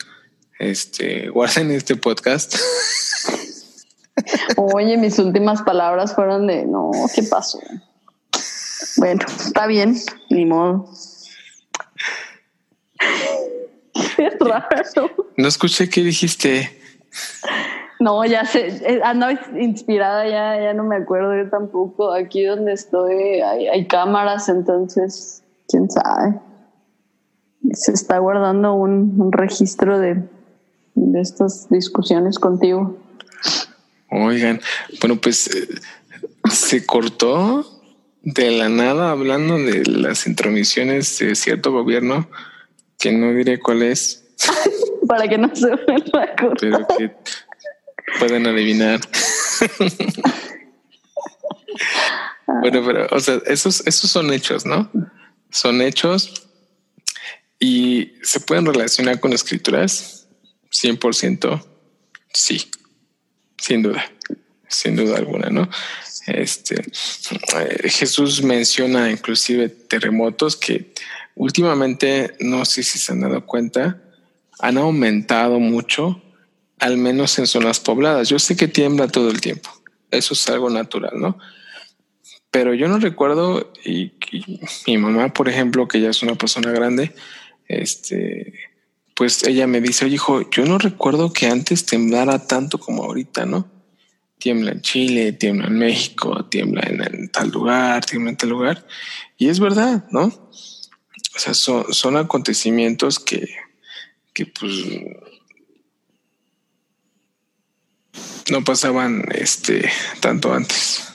este, 0.60 1.30
guarden 1.30 1.72
este 1.72 1.96
podcast. 1.96 2.56
Oye, 4.58 4.98
mis 4.98 5.20
últimas 5.20 5.62
palabras 5.62 6.16
fueron 6.16 6.48
de 6.48 6.66
no, 6.66 6.92
¿qué 7.14 7.24
pasó? 7.24 7.60
Bueno, 8.98 9.26
está 9.28 9.68
bien, 9.68 9.96
ni 10.30 10.46
modo. 10.46 10.90
Qué 14.16 14.30
raro. 14.40 15.10
No 15.38 15.48
escuché 15.48 15.90
qué 15.90 16.02
dijiste. 16.02 16.78
No, 18.00 18.26
ya 18.26 18.46
sé, 18.46 18.68
eh, 18.68 19.02
ando 19.04 19.28
inspirada, 19.60 20.28
ya, 20.28 20.60
ya 20.60 20.74
no 20.74 20.84
me 20.84 20.96
acuerdo 20.96 21.36
yo 21.36 21.50
tampoco. 21.50 22.12
Aquí 22.12 22.44
donde 22.44 22.74
estoy 22.74 23.42
hay, 23.42 23.88
cámaras, 23.88 24.50
entonces, 24.50 25.44
quién 25.68 25.90
sabe. 25.90 26.40
Se 27.74 27.92
está 27.92 28.18
guardando 28.18 28.74
un, 28.74 29.32
registro 29.32 30.00
de, 30.00 30.24
de 30.96 31.22
estas 31.22 31.70
discusiones 31.70 32.40
contigo. 32.40 32.98
Oigan, 34.10 34.60
bueno, 35.00 35.16
pues 35.22 35.48
eh, 35.56 35.68
se 36.50 36.86
cortó 36.86 37.66
de 38.24 38.52
la 38.52 38.70
nada 38.70 39.12
hablando 39.12 39.58
de 39.58 39.86
las 39.86 40.28
intromisiones 40.28 41.18
de 41.20 41.36
cierto 41.36 41.72
gobierno 41.72 42.28
que 43.00 43.12
no 43.12 43.34
diré 43.34 43.60
cuál 43.60 43.84
es. 43.84 44.24
Para 45.08 45.28
que 45.28 45.38
no 45.38 45.54
se 45.56 45.70
vuelva 45.70 46.24
a 46.24 46.36
Pero 46.60 46.88
que 46.98 47.12
pueden 48.20 48.48
adivinar. 48.48 49.00
bueno, 52.62 52.84
pero, 52.86 53.08
o 53.12 53.20
sea, 53.20 53.42
esos, 53.46 53.86
esos 53.88 54.10
son 54.10 54.32
hechos, 54.32 54.66
¿no? 54.66 54.90
Son 55.50 55.82
hechos 55.82 56.48
y 57.62 58.14
se 58.24 58.40
pueden 58.40 58.66
relacionar 58.66 59.20
con 59.20 59.32
escrituras. 59.32 60.28
100% 60.72 61.64
sí, 62.34 62.72
sin 63.58 63.84
duda, 63.84 64.04
sin 64.68 64.96
duda 64.96 65.18
alguna, 65.18 65.50
¿no? 65.50 65.70
Este 66.28 66.82
eh, 66.82 67.90
Jesús 67.90 68.42
menciona 68.42 69.12
inclusive 69.12 69.70
terremotos 69.70 70.56
que 70.56 70.94
últimamente 71.36 72.36
no 72.40 72.66
sé 72.66 72.84
si 72.84 73.00
se 73.00 73.12
han 73.12 73.22
dado 73.22 73.46
cuenta, 73.46 74.02
han 74.60 74.78
aumentado 74.78 75.60
mucho, 75.60 76.22
al 76.80 76.98
menos 76.98 77.38
en 77.38 77.48
zonas 77.48 77.80
pobladas. 77.80 78.30
Yo 78.30 78.40
sé 78.40 78.56
que 78.56 78.68
tiembla 78.68 79.08
todo 79.08 79.30
el 79.30 79.42
tiempo, 79.42 79.70
eso 80.10 80.34
es 80.34 80.48
algo 80.50 80.70
natural, 80.70 81.14
¿no? 81.16 81.38
Pero 82.50 82.74
yo 82.74 82.88
no 82.88 83.00
recuerdo, 83.00 83.72
y, 83.86 84.12
mi 84.88 84.98
mamá, 84.98 85.34
por 85.34 85.48
ejemplo, 85.48 85.88
que 85.88 86.02
ya 86.02 86.10
es 86.10 86.22
una 86.22 86.36
persona 86.36 86.72
grande, 86.72 87.14
este, 87.80 88.54
pues 89.16 89.44
ella 89.44 89.68
me 89.68 89.82
dice, 89.82 90.06
oye, 90.06 90.16
hijo, 90.16 90.50
yo 90.50 90.66
no 90.66 90.78
recuerdo 90.78 91.32
que 91.32 91.48
antes 91.48 91.86
temblara 91.86 92.46
tanto 92.48 92.80
como 92.80 93.04
ahorita, 93.04 93.46
¿no? 93.46 93.70
Tiembla 94.40 94.72
en 94.72 94.82
Chile, 94.82 95.34
tiembla 95.34 95.68
en 95.68 95.78
México, 95.78 96.46
tiembla 96.46 96.82
en, 96.82 97.30
tal 97.30 97.50
lugar, 97.50 98.04
tiembla 98.06 98.32
en 98.32 98.38
tal 98.38 98.50
lugar. 98.50 98.88
Y 99.38 99.50
es 99.50 99.60
verdad, 99.60 100.06
¿no? 100.12 100.24
O 100.26 101.40
sea, 101.40 101.54
son, 101.54 101.94
son 101.94 102.18
acontecimientos 102.18 103.20
que, 103.20 103.48
que 104.34 104.48
pues 104.48 104.72
no 108.52 108.64
pasaban 108.64 109.24
este 109.34 109.90
tanto 110.20 110.54
antes. 110.54 111.08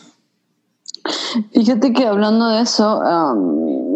Fíjate 1.53 1.93
que 1.93 2.07
hablando 2.07 2.49
de 2.49 2.63
eso, 2.63 3.01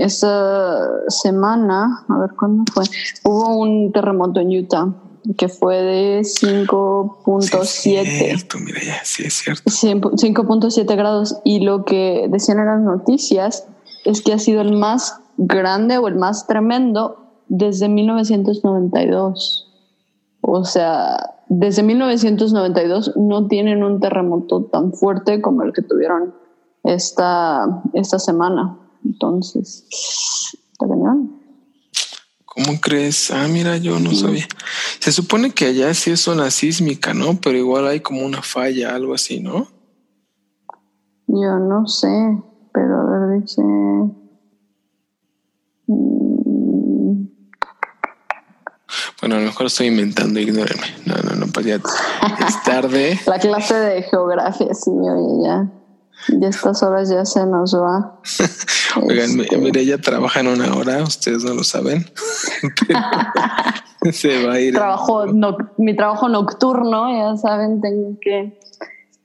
esta 0.01 1.09
semana, 1.09 2.05
a 2.09 2.19
ver 2.19 2.31
cuándo 2.39 2.65
fue, 2.73 2.85
hubo 3.25 3.59
un 3.59 3.93
terremoto 3.93 4.41
en 4.41 4.57
Utah 4.57 4.89
que 5.37 5.49
fue 5.49 5.77
de 5.83 6.21
5.7. 6.21 7.65
Sí, 7.65 7.97
mira 8.65 8.81
ya, 8.83 9.05
sí 9.05 9.25
es 9.25 9.35
cierto. 9.35 9.71
5.7 9.71 10.97
grados. 10.97 11.41
Y 11.45 11.61
lo 11.61 11.85
que 11.85 12.27
decían 12.31 12.61
en 12.61 12.67
las 12.67 12.81
noticias 12.81 13.67
es 14.05 14.23
que 14.23 14.33
ha 14.33 14.39
sido 14.39 14.63
el 14.63 14.73
más 14.73 15.21
grande 15.37 15.99
o 15.99 16.09
el 16.09 16.17
más 16.17 16.47
tremendo 16.47 17.19
desde 17.49 17.91
1992. 17.91 19.69
O 20.41 20.65
sea, 20.65 21.35
desde 21.49 21.83
1992 21.83 23.13
no 23.17 23.49
tienen 23.49 23.85
un 23.85 24.01
terremoto 24.01 24.65
tan 24.65 24.95
fuerte 24.95 25.43
como 25.43 25.63
el 25.63 25.75
que 25.75 25.83
tuvieron 25.83 26.35
esta, 26.85 27.83
esta 27.93 28.19
semana. 28.19 28.79
Entonces, 29.05 29.85
está 30.73 30.87
¿Cómo 32.45 32.81
crees? 32.81 33.31
Ah, 33.31 33.47
mira, 33.49 33.77
yo 33.77 34.01
no 34.01 34.13
sabía. 34.13 34.47
Se 34.99 35.13
supone 35.13 35.53
que 35.53 35.67
allá 35.67 35.95
sí 35.95 36.11
es 36.11 36.21
zona 36.21 36.51
sísmica, 36.51 37.15
¿no? 37.15 37.41
Pero 37.41 37.57
igual 37.57 37.87
hay 37.87 38.01
como 38.01 38.25
una 38.27 38.43
falla, 38.43 38.95
algo 38.95 39.15
así, 39.15 39.41
¿no? 39.41 39.69
Yo 41.29 41.59
no 41.61 41.87
sé, 41.87 42.09
pero 42.75 43.01
a 43.01 43.27
ver, 43.29 43.41
dice... 43.41 43.63
Mm. 45.87 47.29
Bueno, 49.21 49.37
a 49.37 49.39
lo 49.39 49.47
mejor 49.47 49.67
estoy 49.67 49.87
inventando, 49.87 50.41
ignórenme. 50.41 50.87
No, 51.07 51.15
no, 51.17 51.37
no, 51.37 51.47
pues 51.53 51.67
ya 51.67 51.77
es 51.77 52.63
tarde. 52.65 53.21
La 53.27 53.39
clase 53.39 53.75
de 53.75 54.03
geografía, 54.03 54.75
sí, 54.75 54.91
oye, 54.91 55.45
ya. 55.47 55.80
Y 56.29 56.45
estas 56.45 56.83
horas 56.83 57.09
ya 57.09 57.25
se 57.25 57.45
nos 57.47 57.75
va. 57.75 58.21
Oigan, 59.03 59.37
mire, 59.37 59.81
ella 59.81 59.99
trabaja 59.99 60.41
en 60.41 60.49
una 60.49 60.75
hora, 60.75 61.03
ustedes 61.03 61.45
no 61.45 61.55
lo 61.55 61.65
saben. 61.65 62.11
se 64.13 64.47
va 64.47 64.55
a 64.55 64.61
ir. 64.61 64.75
Trabajo 64.75 65.27
mi 65.79 65.97
trabajo 65.97 66.29
nocturno, 66.29 67.11
ya 67.11 67.37
saben, 67.37 67.81
tengo 67.81 68.17
que 68.21 68.59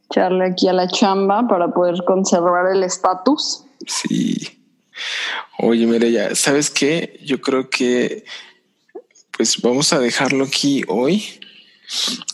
echarle 0.09 0.45
aquí 0.45 0.67
a 0.67 0.73
la 0.73 0.87
chamba 0.87 1.47
para 1.47 1.69
poder 1.69 2.03
conservar 2.05 2.73
el 2.73 2.83
estatus. 2.83 3.65
Sí. 3.85 4.59
Oye, 5.59 5.85
mire, 5.85 6.11
ya, 6.11 6.35
¿sabes 6.35 6.69
qué? 6.69 7.19
Yo 7.23 7.41
creo 7.41 7.69
que 7.69 8.23
pues 9.31 9.61
vamos 9.61 9.91
a 9.91 9.99
dejarlo 9.99 10.45
aquí 10.45 10.83
hoy. 10.87 11.23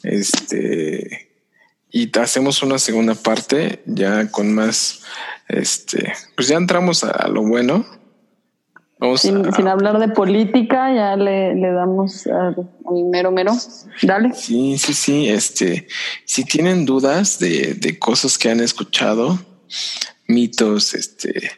Este 0.04 1.31
y 1.92 2.18
hacemos 2.18 2.64
una 2.64 2.80
segunda 2.80 3.16
parte 3.16 3.84
ya 3.86 4.32
con 4.32 4.54
más, 4.54 5.02
este, 5.50 6.14
pues 6.36 6.48
ya 6.48 6.56
entramos 6.56 7.04
a, 7.04 7.28
lo 7.28 7.44
bueno. 7.44 7.86
Vamos 8.98 9.22
sin, 9.22 9.46
hablar 9.68 10.00
de 10.00 10.10
política, 10.10 10.94
ya 10.94 11.16
le, 11.18 11.60
damos 11.60 12.28
al, 12.28 12.56
mero 13.12 13.32
mero. 13.32 13.52
Dale. 14.04 14.34
Sí, 14.34 14.78
sí, 14.78 14.94
sí. 14.94 15.28
Este, 15.28 15.88
si 16.24 16.46
tienen 16.46 16.86
dudas 16.86 17.40
de, 17.40 17.74
de 17.74 18.00
cosas 18.00 18.38
que 18.38 18.50
han 18.50 18.62
escuchado, 18.62 19.40
mitos, 20.28 20.94
este, 20.94 21.52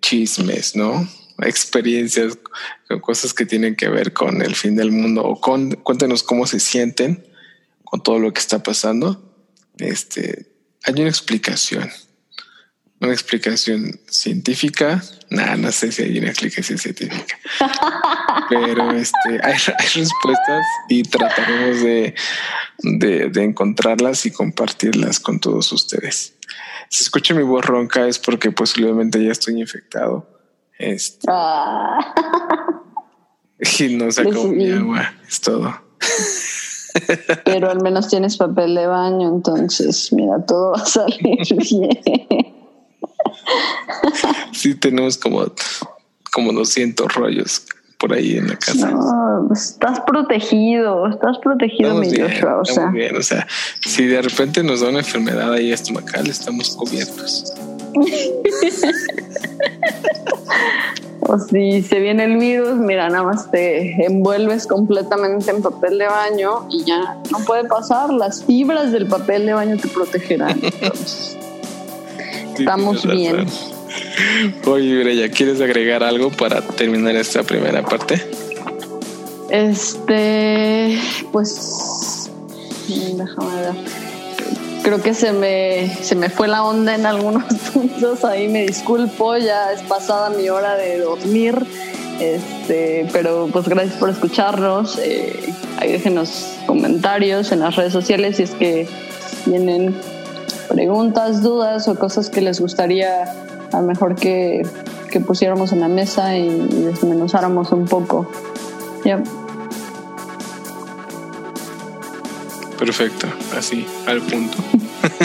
chismes, 0.00 0.76
¿no? 0.76 1.08
Experiencias, 1.38 2.38
cosas 3.00 3.32
que 3.32 3.46
tienen 3.46 3.74
que 3.74 3.88
ver 3.88 4.12
con 4.12 4.42
el 4.42 4.54
fin 4.54 4.76
del 4.76 4.92
mundo 4.92 5.24
o 5.24 5.40
con, 5.40 5.72
cuéntenos 5.72 6.22
cómo 6.22 6.46
se 6.46 6.60
sienten 6.60 7.26
con 7.82 8.02
todo 8.02 8.18
lo 8.18 8.32
que 8.32 8.40
está 8.40 8.62
pasando 8.62 9.29
este, 9.80 10.46
hay 10.84 10.94
una 10.94 11.08
explicación, 11.08 11.90
una 13.00 13.12
explicación 13.12 14.00
científica. 14.08 15.02
Nada, 15.30 15.56
no 15.56 15.70
sé 15.70 15.92
si 15.92 16.02
hay 16.02 16.18
una 16.18 16.30
explicación 16.30 16.78
científica, 16.78 17.38
pero 18.48 18.90
este, 18.92 19.40
hay, 19.42 19.54
respuestas 19.54 20.66
y 20.88 21.02
trataremos 21.04 21.80
de, 21.82 22.14
de, 22.82 23.44
encontrarlas 23.44 24.26
y 24.26 24.32
compartirlas 24.32 25.20
con 25.20 25.38
todos 25.38 25.70
ustedes. 25.72 26.34
Si 26.88 27.04
escucha 27.04 27.34
mi 27.34 27.44
voz 27.44 27.64
ronca 27.64 28.08
es 28.08 28.18
porque 28.18 28.50
posiblemente 28.50 29.22
ya 29.24 29.30
estoy 29.30 29.60
infectado. 29.60 30.28
Este, 30.78 31.26
ah. 31.30 32.14
Y 33.78 33.94
no 33.94 34.10
saco 34.10 34.48
mi 34.48 34.70
agua, 34.70 35.14
es 35.28 35.40
todo 35.42 35.90
pero 37.44 37.70
al 37.70 37.80
menos 37.82 38.08
tienes 38.08 38.36
papel 38.36 38.74
de 38.74 38.86
baño, 38.86 39.28
entonces, 39.28 40.12
mira, 40.12 40.44
todo 40.46 40.72
va 40.72 40.82
a 40.82 40.86
salir 40.86 41.38
bien. 41.70 41.98
Sí, 44.52 44.74
tenemos 44.74 45.18
como, 45.18 45.46
como 46.32 46.52
200 46.52 47.12
rollos 47.14 47.64
por 47.98 48.14
ahí 48.14 48.38
en 48.38 48.48
la 48.48 48.56
casa. 48.56 48.90
No, 48.90 49.44
pues, 49.46 49.70
estás 49.70 50.00
protegido, 50.00 51.06
estás 51.06 51.38
protegido, 51.38 51.94
mi 51.94 52.08
Joshua. 52.10 52.60
O 52.60 52.64
sea. 52.64 52.86
bien, 52.86 53.14
o 53.14 53.22
sea, 53.22 53.46
si 53.82 54.06
de 54.06 54.22
repente 54.22 54.62
nos 54.62 54.80
da 54.80 54.88
una 54.88 55.00
enfermedad 55.00 55.52
ahí 55.52 55.70
estomacal, 55.70 56.26
estamos 56.26 56.74
cubiertos. 56.74 57.52
o 61.20 61.38
si 61.38 61.82
se 61.82 62.00
viene 62.00 62.24
el 62.24 62.38
virus, 62.38 62.78
mira, 62.78 63.08
nada 63.08 63.24
más 63.24 63.50
te 63.50 64.04
envuelves 64.04 64.66
completamente 64.66 65.50
en 65.50 65.62
papel 65.62 65.98
de 65.98 66.06
baño 66.06 66.66
y 66.70 66.84
ya 66.84 67.18
no 67.30 67.38
puede 67.40 67.64
pasar. 67.64 68.12
Las 68.12 68.44
fibras 68.44 68.92
del 68.92 69.06
papel 69.06 69.46
de 69.46 69.52
baño 69.52 69.76
te 69.76 69.88
protegerán. 69.88 70.60
estamos 72.58 73.06
bien. 73.06 73.46
Oye, 74.66 75.16
¿ya 75.16 75.30
¿quieres 75.30 75.60
agregar 75.60 76.02
algo 76.02 76.30
para 76.30 76.62
terminar 76.62 77.14
esta 77.16 77.42
primera 77.42 77.84
parte? 77.84 78.22
Este, 79.50 80.98
pues, 81.32 82.30
déjame 82.88 83.62
ver 83.62 83.99
creo 84.90 85.02
que 85.02 85.14
se 85.14 85.32
me, 85.32 85.94
se 86.02 86.16
me 86.16 86.30
fue 86.30 86.48
la 86.48 86.64
onda 86.64 86.96
en 86.96 87.06
algunos 87.06 87.44
puntos, 87.72 88.24
ahí 88.24 88.48
me 88.48 88.66
disculpo, 88.66 89.36
ya 89.36 89.70
es 89.70 89.82
pasada 89.82 90.30
mi 90.30 90.48
hora 90.48 90.74
de 90.74 90.98
dormir, 90.98 91.64
este, 92.18 93.08
pero 93.12 93.48
pues 93.52 93.68
gracias 93.68 93.96
por 93.98 94.10
escucharnos, 94.10 94.98
eh, 94.98 95.54
ahí 95.78 95.92
déjenos 95.92 96.56
comentarios 96.66 97.52
en 97.52 97.60
las 97.60 97.76
redes 97.76 97.92
sociales 97.92 98.38
si 98.38 98.42
es 98.42 98.50
que 98.50 98.88
tienen 99.44 99.94
preguntas, 100.68 101.40
dudas 101.40 101.86
o 101.86 101.94
cosas 101.94 102.28
que 102.28 102.40
les 102.40 102.60
gustaría 102.60 103.32
a 103.72 103.80
lo 103.80 103.86
mejor 103.86 104.16
que, 104.16 104.62
que 105.08 105.20
pusiéramos 105.20 105.70
en 105.70 105.82
la 105.82 105.88
mesa 105.88 106.36
y, 106.36 106.48
desmenuzáramos 106.48 107.70
un 107.70 107.84
poco. 107.84 108.28
Ya. 109.04 109.22
Perfecto, 112.80 113.26
así, 113.56 113.86
al 114.06 114.22
punto. 114.22 114.56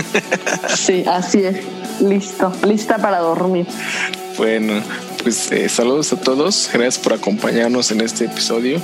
sí, 0.75 1.05
así 1.07 1.39
es. 1.39 1.55
Listo, 2.01 2.51
lista 2.67 2.97
para 2.97 3.19
dormir. 3.19 3.65
Bueno, 4.37 4.81
pues 5.23 5.49
eh, 5.53 5.69
saludos 5.69 6.11
a 6.11 6.17
todos. 6.17 6.69
Gracias 6.73 6.99
por 6.99 7.13
acompañarnos 7.13 7.91
en 7.91 8.01
este 8.01 8.25
episodio. 8.25 8.81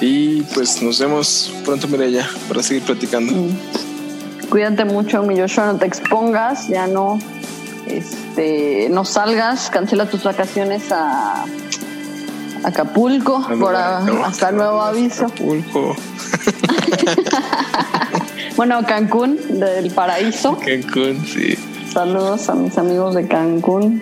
Y 0.00 0.42
pues 0.54 0.80
nos 0.80 1.00
vemos 1.00 1.52
pronto, 1.64 1.88
Mireya, 1.88 2.28
para 2.46 2.62
seguir 2.62 2.84
platicando. 2.84 3.32
Mm. 3.32 4.48
cuídate 4.48 4.84
mucho, 4.84 5.24
mi 5.24 5.36
Joshua, 5.36 5.72
no 5.72 5.78
te 5.78 5.86
expongas, 5.86 6.68
ya 6.68 6.86
no, 6.86 7.18
este, 7.88 8.88
no 8.90 9.04
salgas, 9.04 9.70
cancela 9.70 10.06
tus 10.08 10.22
vacaciones 10.22 10.92
a 10.92 11.46
Acapulco, 12.64 13.46
por 13.60 13.76
hasta 13.76 14.50
nuevo 14.50 14.80
aviso. 14.80 15.26
Acapulco. 15.26 15.94
bueno, 18.56 18.82
Cancún, 18.86 19.38
del 19.60 19.90
paraíso. 19.90 20.58
Cancún, 20.58 21.22
sí. 21.26 21.58
Saludos 21.92 22.48
a 22.48 22.54
mis 22.54 22.78
amigos 22.78 23.14
de 23.14 23.28
Cancún. 23.28 24.00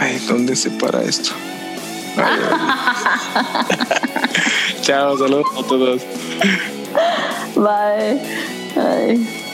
Ay, 0.00 0.24
¿dónde 0.26 0.56
se 0.56 0.70
para 0.70 1.02
esto? 1.02 1.32
Chao, 4.80 5.18
saludos 5.18 5.46
a 5.58 5.62
todos. 5.66 6.00
Bye. 7.54 8.22
Bye. 8.74 9.45